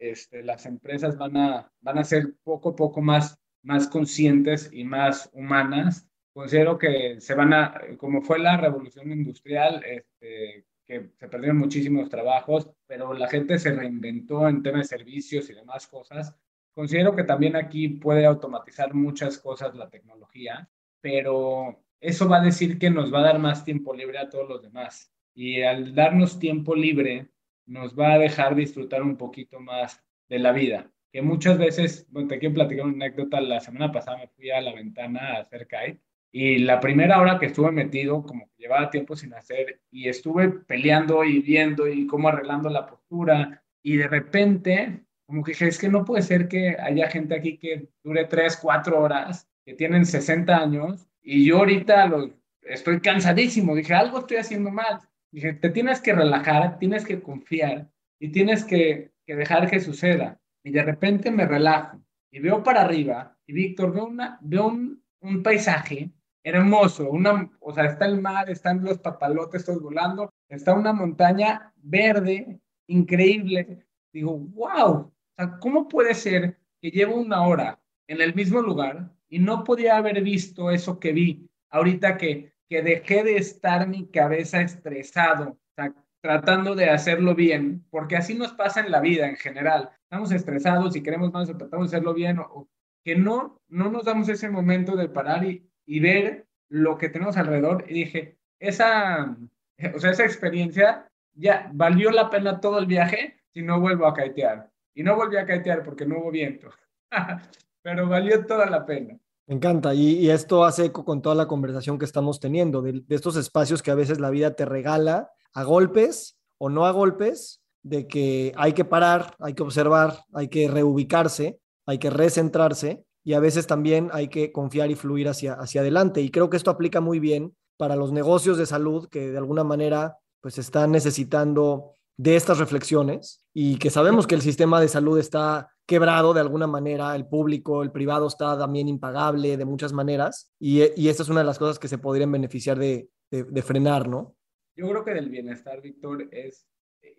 este, 0.00 0.42
las 0.42 0.66
empresas 0.66 1.16
van 1.16 1.36
a, 1.36 1.72
van 1.80 1.98
a 1.98 2.04
ser 2.04 2.34
poco 2.42 2.70
a 2.70 2.76
poco 2.76 3.00
más, 3.00 3.38
más 3.62 3.86
conscientes 3.86 4.68
y 4.72 4.82
más 4.82 5.30
humanas 5.32 6.08
considero 6.34 6.76
que 6.76 7.20
se 7.20 7.34
van 7.34 7.52
a, 7.54 7.80
como 7.96 8.20
fue 8.20 8.40
la 8.40 8.56
revolución 8.56 9.10
industrial, 9.12 9.82
este, 9.84 10.66
que 10.84 11.10
se 11.14 11.28
perdieron 11.28 11.58
muchísimos 11.58 12.10
trabajos, 12.10 12.68
pero 12.86 13.14
la 13.14 13.28
gente 13.28 13.58
se 13.58 13.72
reinventó 13.72 14.48
en 14.48 14.62
temas 14.62 14.88
de 14.90 14.98
servicios 14.98 15.48
y 15.48 15.54
demás 15.54 15.86
cosas. 15.86 16.36
Considero 16.72 17.14
que 17.14 17.22
también 17.22 17.54
aquí 17.54 17.88
puede 17.88 18.26
automatizar 18.26 18.94
muchas 18.94 19.38
cosas 19.38 19.76
la 19.76 19.88
tecnología, 19.88 20.68
pero 21.00 21.84
eso 22.00 22.28
va 22.28 22.38
a 22.38 22.44
decir 22.44 22.78
que 22.78 22.90
nos 22.90 23.14
va 23.14 23.20
a 23.20 23.26
dar 23.26 23.38
más 23.38 23.64
tiempo 23.64 23.94
libre 23.94 24.18
a 24.18 24.28
todos 24.28 24.48
los 24.48 24.62
demás. 24.62 25.12
Y 25.34 25.62
al 25.62 25.94
darnos 25.94 26.40
tiempo 26.40 26.74
libre, 26.74 27.28
nos 27.66 27.98
va 27.98 28.14
a 28.14 28.18
dejar 28.18 28.56
disfrutar 28.56 29.02
un 29.02 29.16
poquito 29.16 29.60
más 29.60 30.02
de 30.28 30.40
la 30.40 30.52
vida. 30.52 30.90
Que 31.12 31.22
muchas 31.22 31.58
veces, 31.58 32.06
bueno, 32.10 32.28
te 32.28 32.38
quiero 32.40 32.56
platicar 32.56 32.86
una 32.86 33.06
anécdota. 33.06 33.40
La 33.40 33.60
semana 33.60 33.92
pasada 33.92 34.18
me 34.18 34.28
fui 34.28 34.50
a 34.50 34.60
la 34.60 34.74
ventana 34.74 35.36
a 35.36 35.40
hacer 35.42 35.68
kite 35.68 36.02
y 36.36 36.58
la 36.58 36.80
primera 36.80 37.20
hora 37.20 37.38
que 37.38 37.46
estuve 37.46 37.70
metido, 37.70 38.24
como 38.24 38.46
que 38.46 38.64
llevaba 38.64 38.90
tiempo 38.90 39.14
sin 39.14 39.32
hacer, 39.34 39.82
y 39.92 40.08
estuve 40.08 40.48
peleando 40.48 41.22
y 41.22 41.40
viendo 41.40 41.86
y 41.86 42.08
cómo 42.08 42.28
arreglando 42.28 42.68
la 42.70 42.88
postura, 42.88 43.62
y 43.80 43.98
de 43.98 44.08
repente, 44.08 45.04
como 45.26 45.44
que 45.44 45.52
dije, 45.52 45.68
es 45.68 45.78
que 45.78 45.88
no 45.88 46.04
puede 46.04 46.22
ser 46.22 46.48
que 46.48 46.76
haya 46.76 47.08
gente 47.08 47.36
aquí 47.36 47.56
que 47.56 47.88
dure 48.02 48.24
tres, 48.24 48.58
cuatro 48.60 49.00
horas, 49.00 49.48
que 49.64 49.74
tienen 49.74 50.04
60 50.04 50.56
años, 50.56 51.06
y 51.22 51.44
yo 51.44 51.58
ahorita 51.58 52.08
los, 52.08 52.30
estoy 52.62 52.98
cansadísimo, 53.00 53.76
dije, 53.76 53.94
algo 53.94 54.18
estoy 54.18 54.38
haciendo 54.38 54.72
mal. 54.72 54.98
Dije, 55.30 55.52
te 55.52 55.70
tienes 55.70 56.00
que 56.00 56.14
relajar, 56.14 56.80
tienes 56.80 57.04
que 57.04 57.22
confiar 57.22 57.92
y 58.18 58.32
tienes 58.32 58.64
que, 58.64 59.12
que 59.24 59.36
dejar 59.36 59.70
que 59.70 59.78
suceda. 59.78 60.40
Y 60.64 60.72
de 60.72 60.82
repente 60.82 61.30
me 61.30 61.46
relajo 61.46 62.00
y 62.32 62.40
veo 62.40 62.64
para 62.64 62.82
arriba 62.82 63.38
y 63.46 63.52
Víctor, 63.52 63.92
veo, 63.92 64.06
una, 64.06 64.36
veo 64.42 64.66
un, 64.66 65.04
un 65.20 65.40
paisaje 65.40 66.10
hermoso, 66.44 67.10
una, 67.10 67.50
o 67.58 67.72
sea, 67.72 67.86
está 67.86 68.04
el 68.04 68.20
mar, 68.20 68.50
están 68.50 68.84
los 68.84 68.98
papalotes 68.98 69.64
todos 69.64 69.82
volando, 69.82 70.30
está 70.48 70.74
una 70.74 70.92
montaña 70.92 71.72
verde, 71.76 72.60
increíble. 72.86 73.86
Digo, 74.12 74.36
wow, 74.38 74.92
o 74.92 75.12
sea, 75.36 75.58
¿cómo 75.58 75.88
puede 75.88 76.14
ser 76.14 76.58
que 76.80 76.90
llevo 76.90 77.16
una 77.16 77.46
hora 77.46 77.80
en 78.06 78.20
el 78.20 78.34
mismo 78.34 78.60
lugar 78.60 79.10
y 79.28 79.38
no 79.38 79.64
podía 79.64 79.96
haber 79.96 80.22
visto 80.22 80.70
eso 80.70 81.00
que 81.00 81.12
vi 81.12 81.48
ahorita 81.70 82.18
que, 82.18 82.52
que 82.68 82.82
dejé 82.82 83.24
de 83.24 83.38
estar 83.38 83.88
mi 83.88 84.06
cabeza 84.08 84.60
estresado, 84.60 85.48
o 85.48 85.74
sea, 85.74 85.94
tratando 86.20 86.74
de 86.74 86.90
hacerlo 86.90 87.34
bien, 87.34 87.86
porque 87.90 88.16
así 88.16 88.34
nos 88.34 88.52
pasa 88.52 88.80
en 88.80 88.90
la 88.90 89.00
vida 89.00 89.28
en 89.28 89.36
general. 89.36 89.90
Estamos 90.02 90.30
estresados 90.30 90.94
y 90.94 91.02
queremos 91.02 91.32
más 91.32 91.48
o 91.48 91.56
tratamos 91.56 91.90
de 91.90 91.96
hacerlo 91.96 92.14
bien, 92.14 92.38
o, 92.38 92.68
que 93.02 93.16
no, 93.16 93.60
no 93.68 93.90
nos 93.90 94.04
damos 94.04 94.28
ese 94.28 94.48
momento 94.48 94.94
de 94.94 95.08
parar 95.08 95.44
y, 95.44 95.68
y 95.86 96.00
ver 96.00 96.46
lo 96.68 96.98
que 96.98 97.08
tenemos 97.08 97.36
alrededor 97.36 97.84
y 97.88 97.94
dije, 97.94 98.38
esa, 98.58 99.36
o 99.94 99.98
sea, 99.98 100.10
esa 100.10 100.24
experiencia 100.24 101.10
ya 101.34 101.70
valió 101.72 102.10
la 102.10 102.30
pena 102.30 102.60
todo 102.60 102.78
el 102.78 102.86
viaje 102.86 103.40
si 103.52 103.62
no 103.62 103.80
vuelvo 103.80 104.06
a 104.06 104.14
caitear. 104.14 104.70
Y 104.96 105.02
no 105.02 105.16
volví 105.16 105.36
a 105.36 105.46
caitear 105.46 105.82
porque 105.82 106.06
no 106.06 106.18
hubo 106.18 106.30
viento, 106.30 106.68
pero 107.82 108.08
valió 108.08 108.46
toda 108.46 108.66
la 108.66 108.86
pena. 108.86 109.18
Me 109.46 109.56
encanta 109.56 109.92
y, 109.92 110.30
esto 110.30 110.64
hace 110.64 110.86
eco 110.86 111.04
con 111.04 111.20
toda 111.20 111.34
la 111.34 111.46
conversación 111.46 111.98
que 111.98 112.04
estamos 112.04 112.38
teniendo, 112.38 112.80
de, 112.80 113.02
de 113.06 113.14
estos 113.14 113.36
espacios 113.36 113.82
que 113.82 113.90
a 113.90 113.96
veces 113.96 114.20
la 114.20 114.30
vida 114.30 114.54
te 114.54 114.64
regala 114.64 115.30
a 115.52 115.64
golpes 115.64 116.38
o 116.58 116.70
no 116.70 116.86
a 116.86 116.92
golpes, 116.92 117.60
de 117.82 118.06
que 118.06 118.52
hay 118.56 118.72
que 118.72 118.84
parar, 118.84 119.36
hay 119.38 119.54
que 119.54 119.62
observar, 119.62 120.24
hay 120.32 120.48
que 120.48 120.68
reubicarse, 120.68 121.60
hay 121.86 121.98
que 121.98 122.10
recentrarse 122.10 123.04
y 123.24 123.32
a 123.32 123.40
veces 123.40 123.66
también 123.66 124.10
hay 124.12 124.28
que 124.28 124.52
confiar 124.52 124.90
y 124.90 124.94
fluir 124.94 125.28
hacia, 125.28 125.54
hacia 125.54 125.80
adelante. 125.80 126.20
Y 126.20 126.30
creo 126.30 126.50
que 126.50 126.58
esto 126.58 126.70
aplica 126.70 127.00
muy 127.00 127.18
bien 127.18 127.56
para 127.76 127.96
los 127.96 128.12
negocios 128.12 128.58
de 128.58 128.66
salud 128.66 129.08
que 129.08 129.30
de 129.30 129.38
alguna 129.38 129.64
manera 129.64 130.18
pues 130.40 130.58
están 130.58 130.92
necesitando 130.92 131.92
de 132.16 132.36
estas 132.36 132.58
reflexiones 132.58 133.44
y 133.54 133.78
que 133.78 133.90
sabemos 133.90 134.26
que 134.26 134.34
el 134.34 134.42
sistema 134.42 134.80
de 134.80 134.88
salud 134.88 135.18
está 135.18 135.70
quebrado 135.86 136.34
de 136.34 136.40
alguna 136.40 136.66
manera, 136.66 137.16
el 137.16 137.26
público, 137.26 137.82
el 137.82 137.90
privado 137.90 138.26
está 138.28 138.56
también 138.58 138.88
impagable 138.88 139.56
de 139.56 139.64
muchas 139.64 139.92
maneras 139.92 140.52
y, 140.60 140.82
y 141.00 141.08
esta 141.08 141.22
es 141.22 141.28
una 141.28 141.40
de 141.40 141.46
las 141.46 141.58
cosas 141.58 141.78
que 141.78 141.88
se 141.88 141.98
podrían 141.98 142.30
beneficiar 142.30 142.78
de, 142.78 143.08
de, 143.30 143.44
de 143.44 143.62
frenar, 143.62 144.06
¿no? 144.06 144.36
Yo 144.76 144.88
creo 144.88 145.04
que 145.04 145.14
del 145.14 145.30
bienestar, 145.30 145.80
Víctor, 145.80 146.28
es, 146.30 146.66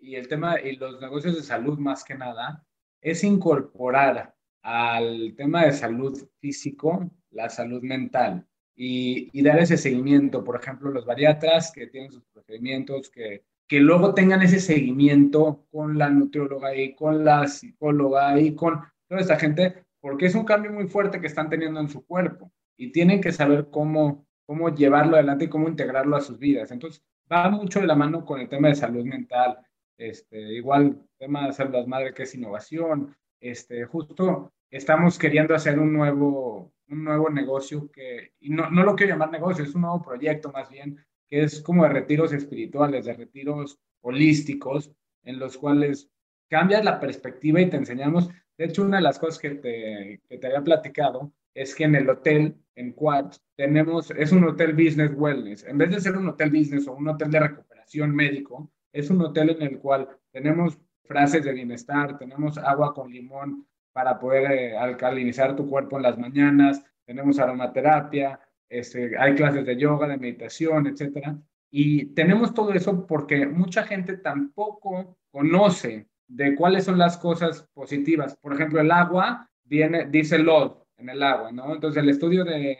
y 0.00 0.14
el 0.14 0.28
tema, 0.28 0.60
y 0.60 0.76
los 0.76 1.00
negocios 1.00 1.34
de 1.34 1.42
salud 1.42 1.78
más 1.78 2.04
que 2.04 2.14
nada, 2.14 2.64
es 3.00 3.24
incorporar 3.24 4.35
al 4.66 5.32
tema 5.36 5.64
de 5.64 5.72
salud 5.72 6.28
físico, 6.40 7.08
la 7.30 7.48
salud 7.48 7.82
mental 7.82 8.44
y, 8.74 9.30
y, 9.32 9.42
dar 9.44 9.60
ese 9.60 9.76
seguimiento. 9.76 10.42
Por 10.42 10.56
ejemplo, 10.60 10.90
los 10.90 11.06
bariatras 11.06 11.70
que 11.70 11.86
tienen 11.86 12.10
sus 12.10 12.24
procedimientos, 12.32 13.08
que, 13.08 13.44
que 13.68 13.78
luego 13.78 14.12
tengan 14.12 14.42
ese 14.42 14.58
seguimiento 14.58 15.64
con 15.70 15.96
la 15.96 16.10
nutrióloga 16.10 16.74
y 16.74 16.96
con 16.96 17.24
la 17.24 17.46
psicóloga 17.46 18.40
y 18.40 18.56
con 18.56 18.80
toda 19.08 19.20
esta 19.20 19.38
gente, 19.38 19.84
porque 20.00 20.26
es 20.26 20.34
un 20.34 20.44
cambio 20.44 20.72
muy 20.72 20.88
fuerte 20.88 21.20
que 21.20 21.28
están 21.28 21.48
teniendo 21.48 21.78
en 21.78 21.88
su 21.88 22.04
cuerpo 22.04 22.50
y 22.76 22.90
tienen 22.90 23.20
que 23.20 23.30
saber 23.30 23.68
cómo, 23.70 24.26
cómo 24.46 24.74
llevarlo 24.74 25.14
adelante 25.14 25.44
y 25.44 25.48
cómo 25.48 25.68
integrarlo 25.68 26.16
a 26.16 26.20
sus 26.20 26.40
vidas. 26.40 26.72
Entonces, 26.72 27.04
va 27.30 27.48
mucho 27.50 27.80
de 27.80 27.86
la 27.86 27.94
mano 27.94 28.24
con 28.24 28.40
el 28.40 28.48
tema 28.48 28.66
de 28.66 28.74
salud 28.74 29.04
mental, 29.04 29.58
este, 29.96 30.54
igual 30.54 31.06
tema 31.18 31.46
de 31.46 31.52
células 31.52 31.86
madre 31.86 32.12
que 32.12 32.24
es 32.24 32.34
innovación, 32.34 33.14
este, 33.40 33.84
justo 33.84 34.52
estamos 34.70 35.18
queriendo 35.18 35.54
hacer 35.54 35.78
un 35.78 35.92
nuevo, 35.92 36.72
un 36.88 37.04
nuevo 37.04 37.30
negocio 37.30 37.90
que, 37.90 38.32
y 38.40 38.50
no, 38.50 38.70
no 38.70 38.82
lo 38.82 38.94
quiero 38.94 39.12
llamar 39.12 39.30
negocio, 39.30 39.64
es 39.64 39.74
un 39.74 39.82
nuevo 39.82 40.02
proyecto 40.02 40.50
más 40.52 40.68
bien, 40.70 41.04
que 41.28 41.42
es 41.42 41.60
como 41.60 41.84
de 41.84 41.90
retiros 41.90 42.32
espirituales, 42.32 43.04
de 43.04 43.14
retiros 43.14 43.78
holísticos, 44.00 44.92
en 45.24 45.38
los 45.38 45.56
cuales 45.56 46.08
cambias 46.48 46.84
la 46.84 47.00
perspectiva 47.00 47.60
y 47.60 47.68
te 47.68 47.76
enseñamos. 47.76 48.28
De 48.56 48.66
hecho, 48.66 48.82
una 48.82 48.98
de 48.98 49.02
las 49.02 49.18
cosas 49.18 49.38
que 49.38 49.50
te, 49.50 50.20
que 50.28 50.38
te 50.38 50.46
había 50.46 50.62
platicado 50.62 51.32
es 51.52 51.74
que 51.74 51.84
en 51.84 51.94
el 51.94 52.08
hotel, 52.08 52.54
en 52.74 52.92
Quad, 52.92 53.32
tenemos, 53.56 54.10
es 54.10 54.30
un 54.32 54.44
hotel 54.44 54.74
business 54.74 55.12
wellness. 55.14 55.64
En 55.64 55.78
vez 55.78 55.90
de 55.90 56.00
ser 56.00 56.16
un 56.16 56.28
hotel 56.28 56.50
business 56.50 56.86
o 56.86 56.94
un 56.94 57.08
hotel 57.08 57.30
de 57.30 57.40
recuperación 57.40 58.14
médico, 58.14 58.70
es 58.92 59.10
un 59.10 59.20
hotel 59.22 59.50
en 59.50 59.62
el 59.62 59.78
cual 59.78 60.08
tenemos 60.30 60.78
frases 61.04 61.44
de 61.44 61.52
bienestar, 61.52 62.18
tenemos 62.18 62.58
agua 62.58 62.92
con 62.94 63.10
limón 63.10 63.66
para 63.96 64.18
poder 64.18 64.52
eh, 64.52 64.76
alcalinizar 64.76 65.56
tu 65.56 65.66
cuerpo 65.70 65.96
en 65.96 66.02
las 66.02 66.18
mañanas, 66.18 66.84
tenemos 67.06 67.38
aromaterapia, 67.38 68.38
este, 68.68 69.16
hay 69.18 69.34
clases 69.34 69.64
de 69.64 69.74
yoga, 69.74 70.06
de 70.06 70.18
meditación, 70.18 70.86
etcétera. 70.86 71.34
Y 71.70 72.12
tenemos 72.12 72.52
todo 72.52 72.74
eso 72.74 73.06
porque 73.06 73.46
mucha 73.46 73.84
gente 73.84 74.18
tampoco 74.18 75.16
conoce 75.30 76.08
de 76.28 76.54
cuáles 76.54 76.84
son 76.84 76.98
las 76.98 77.16
cosas 77.16 77.66
positivas. 77.72 78.36
Por 78.36 78.52
ejemplo, 78.52 78.82
el 78.82 78.90
agua 78.90 79.48
viene, 79.64 80.04
dice 80.04 80.38
LOD 80.40 80.76
en 80.98 81.08
el 81.08 81.22
agua, 81.22 81.50
¿no? 81.50 81.72
Entonces, 81.72 82.02
el 82.02 82.10
estudio 82.10 82.44
de, 82.44 82.76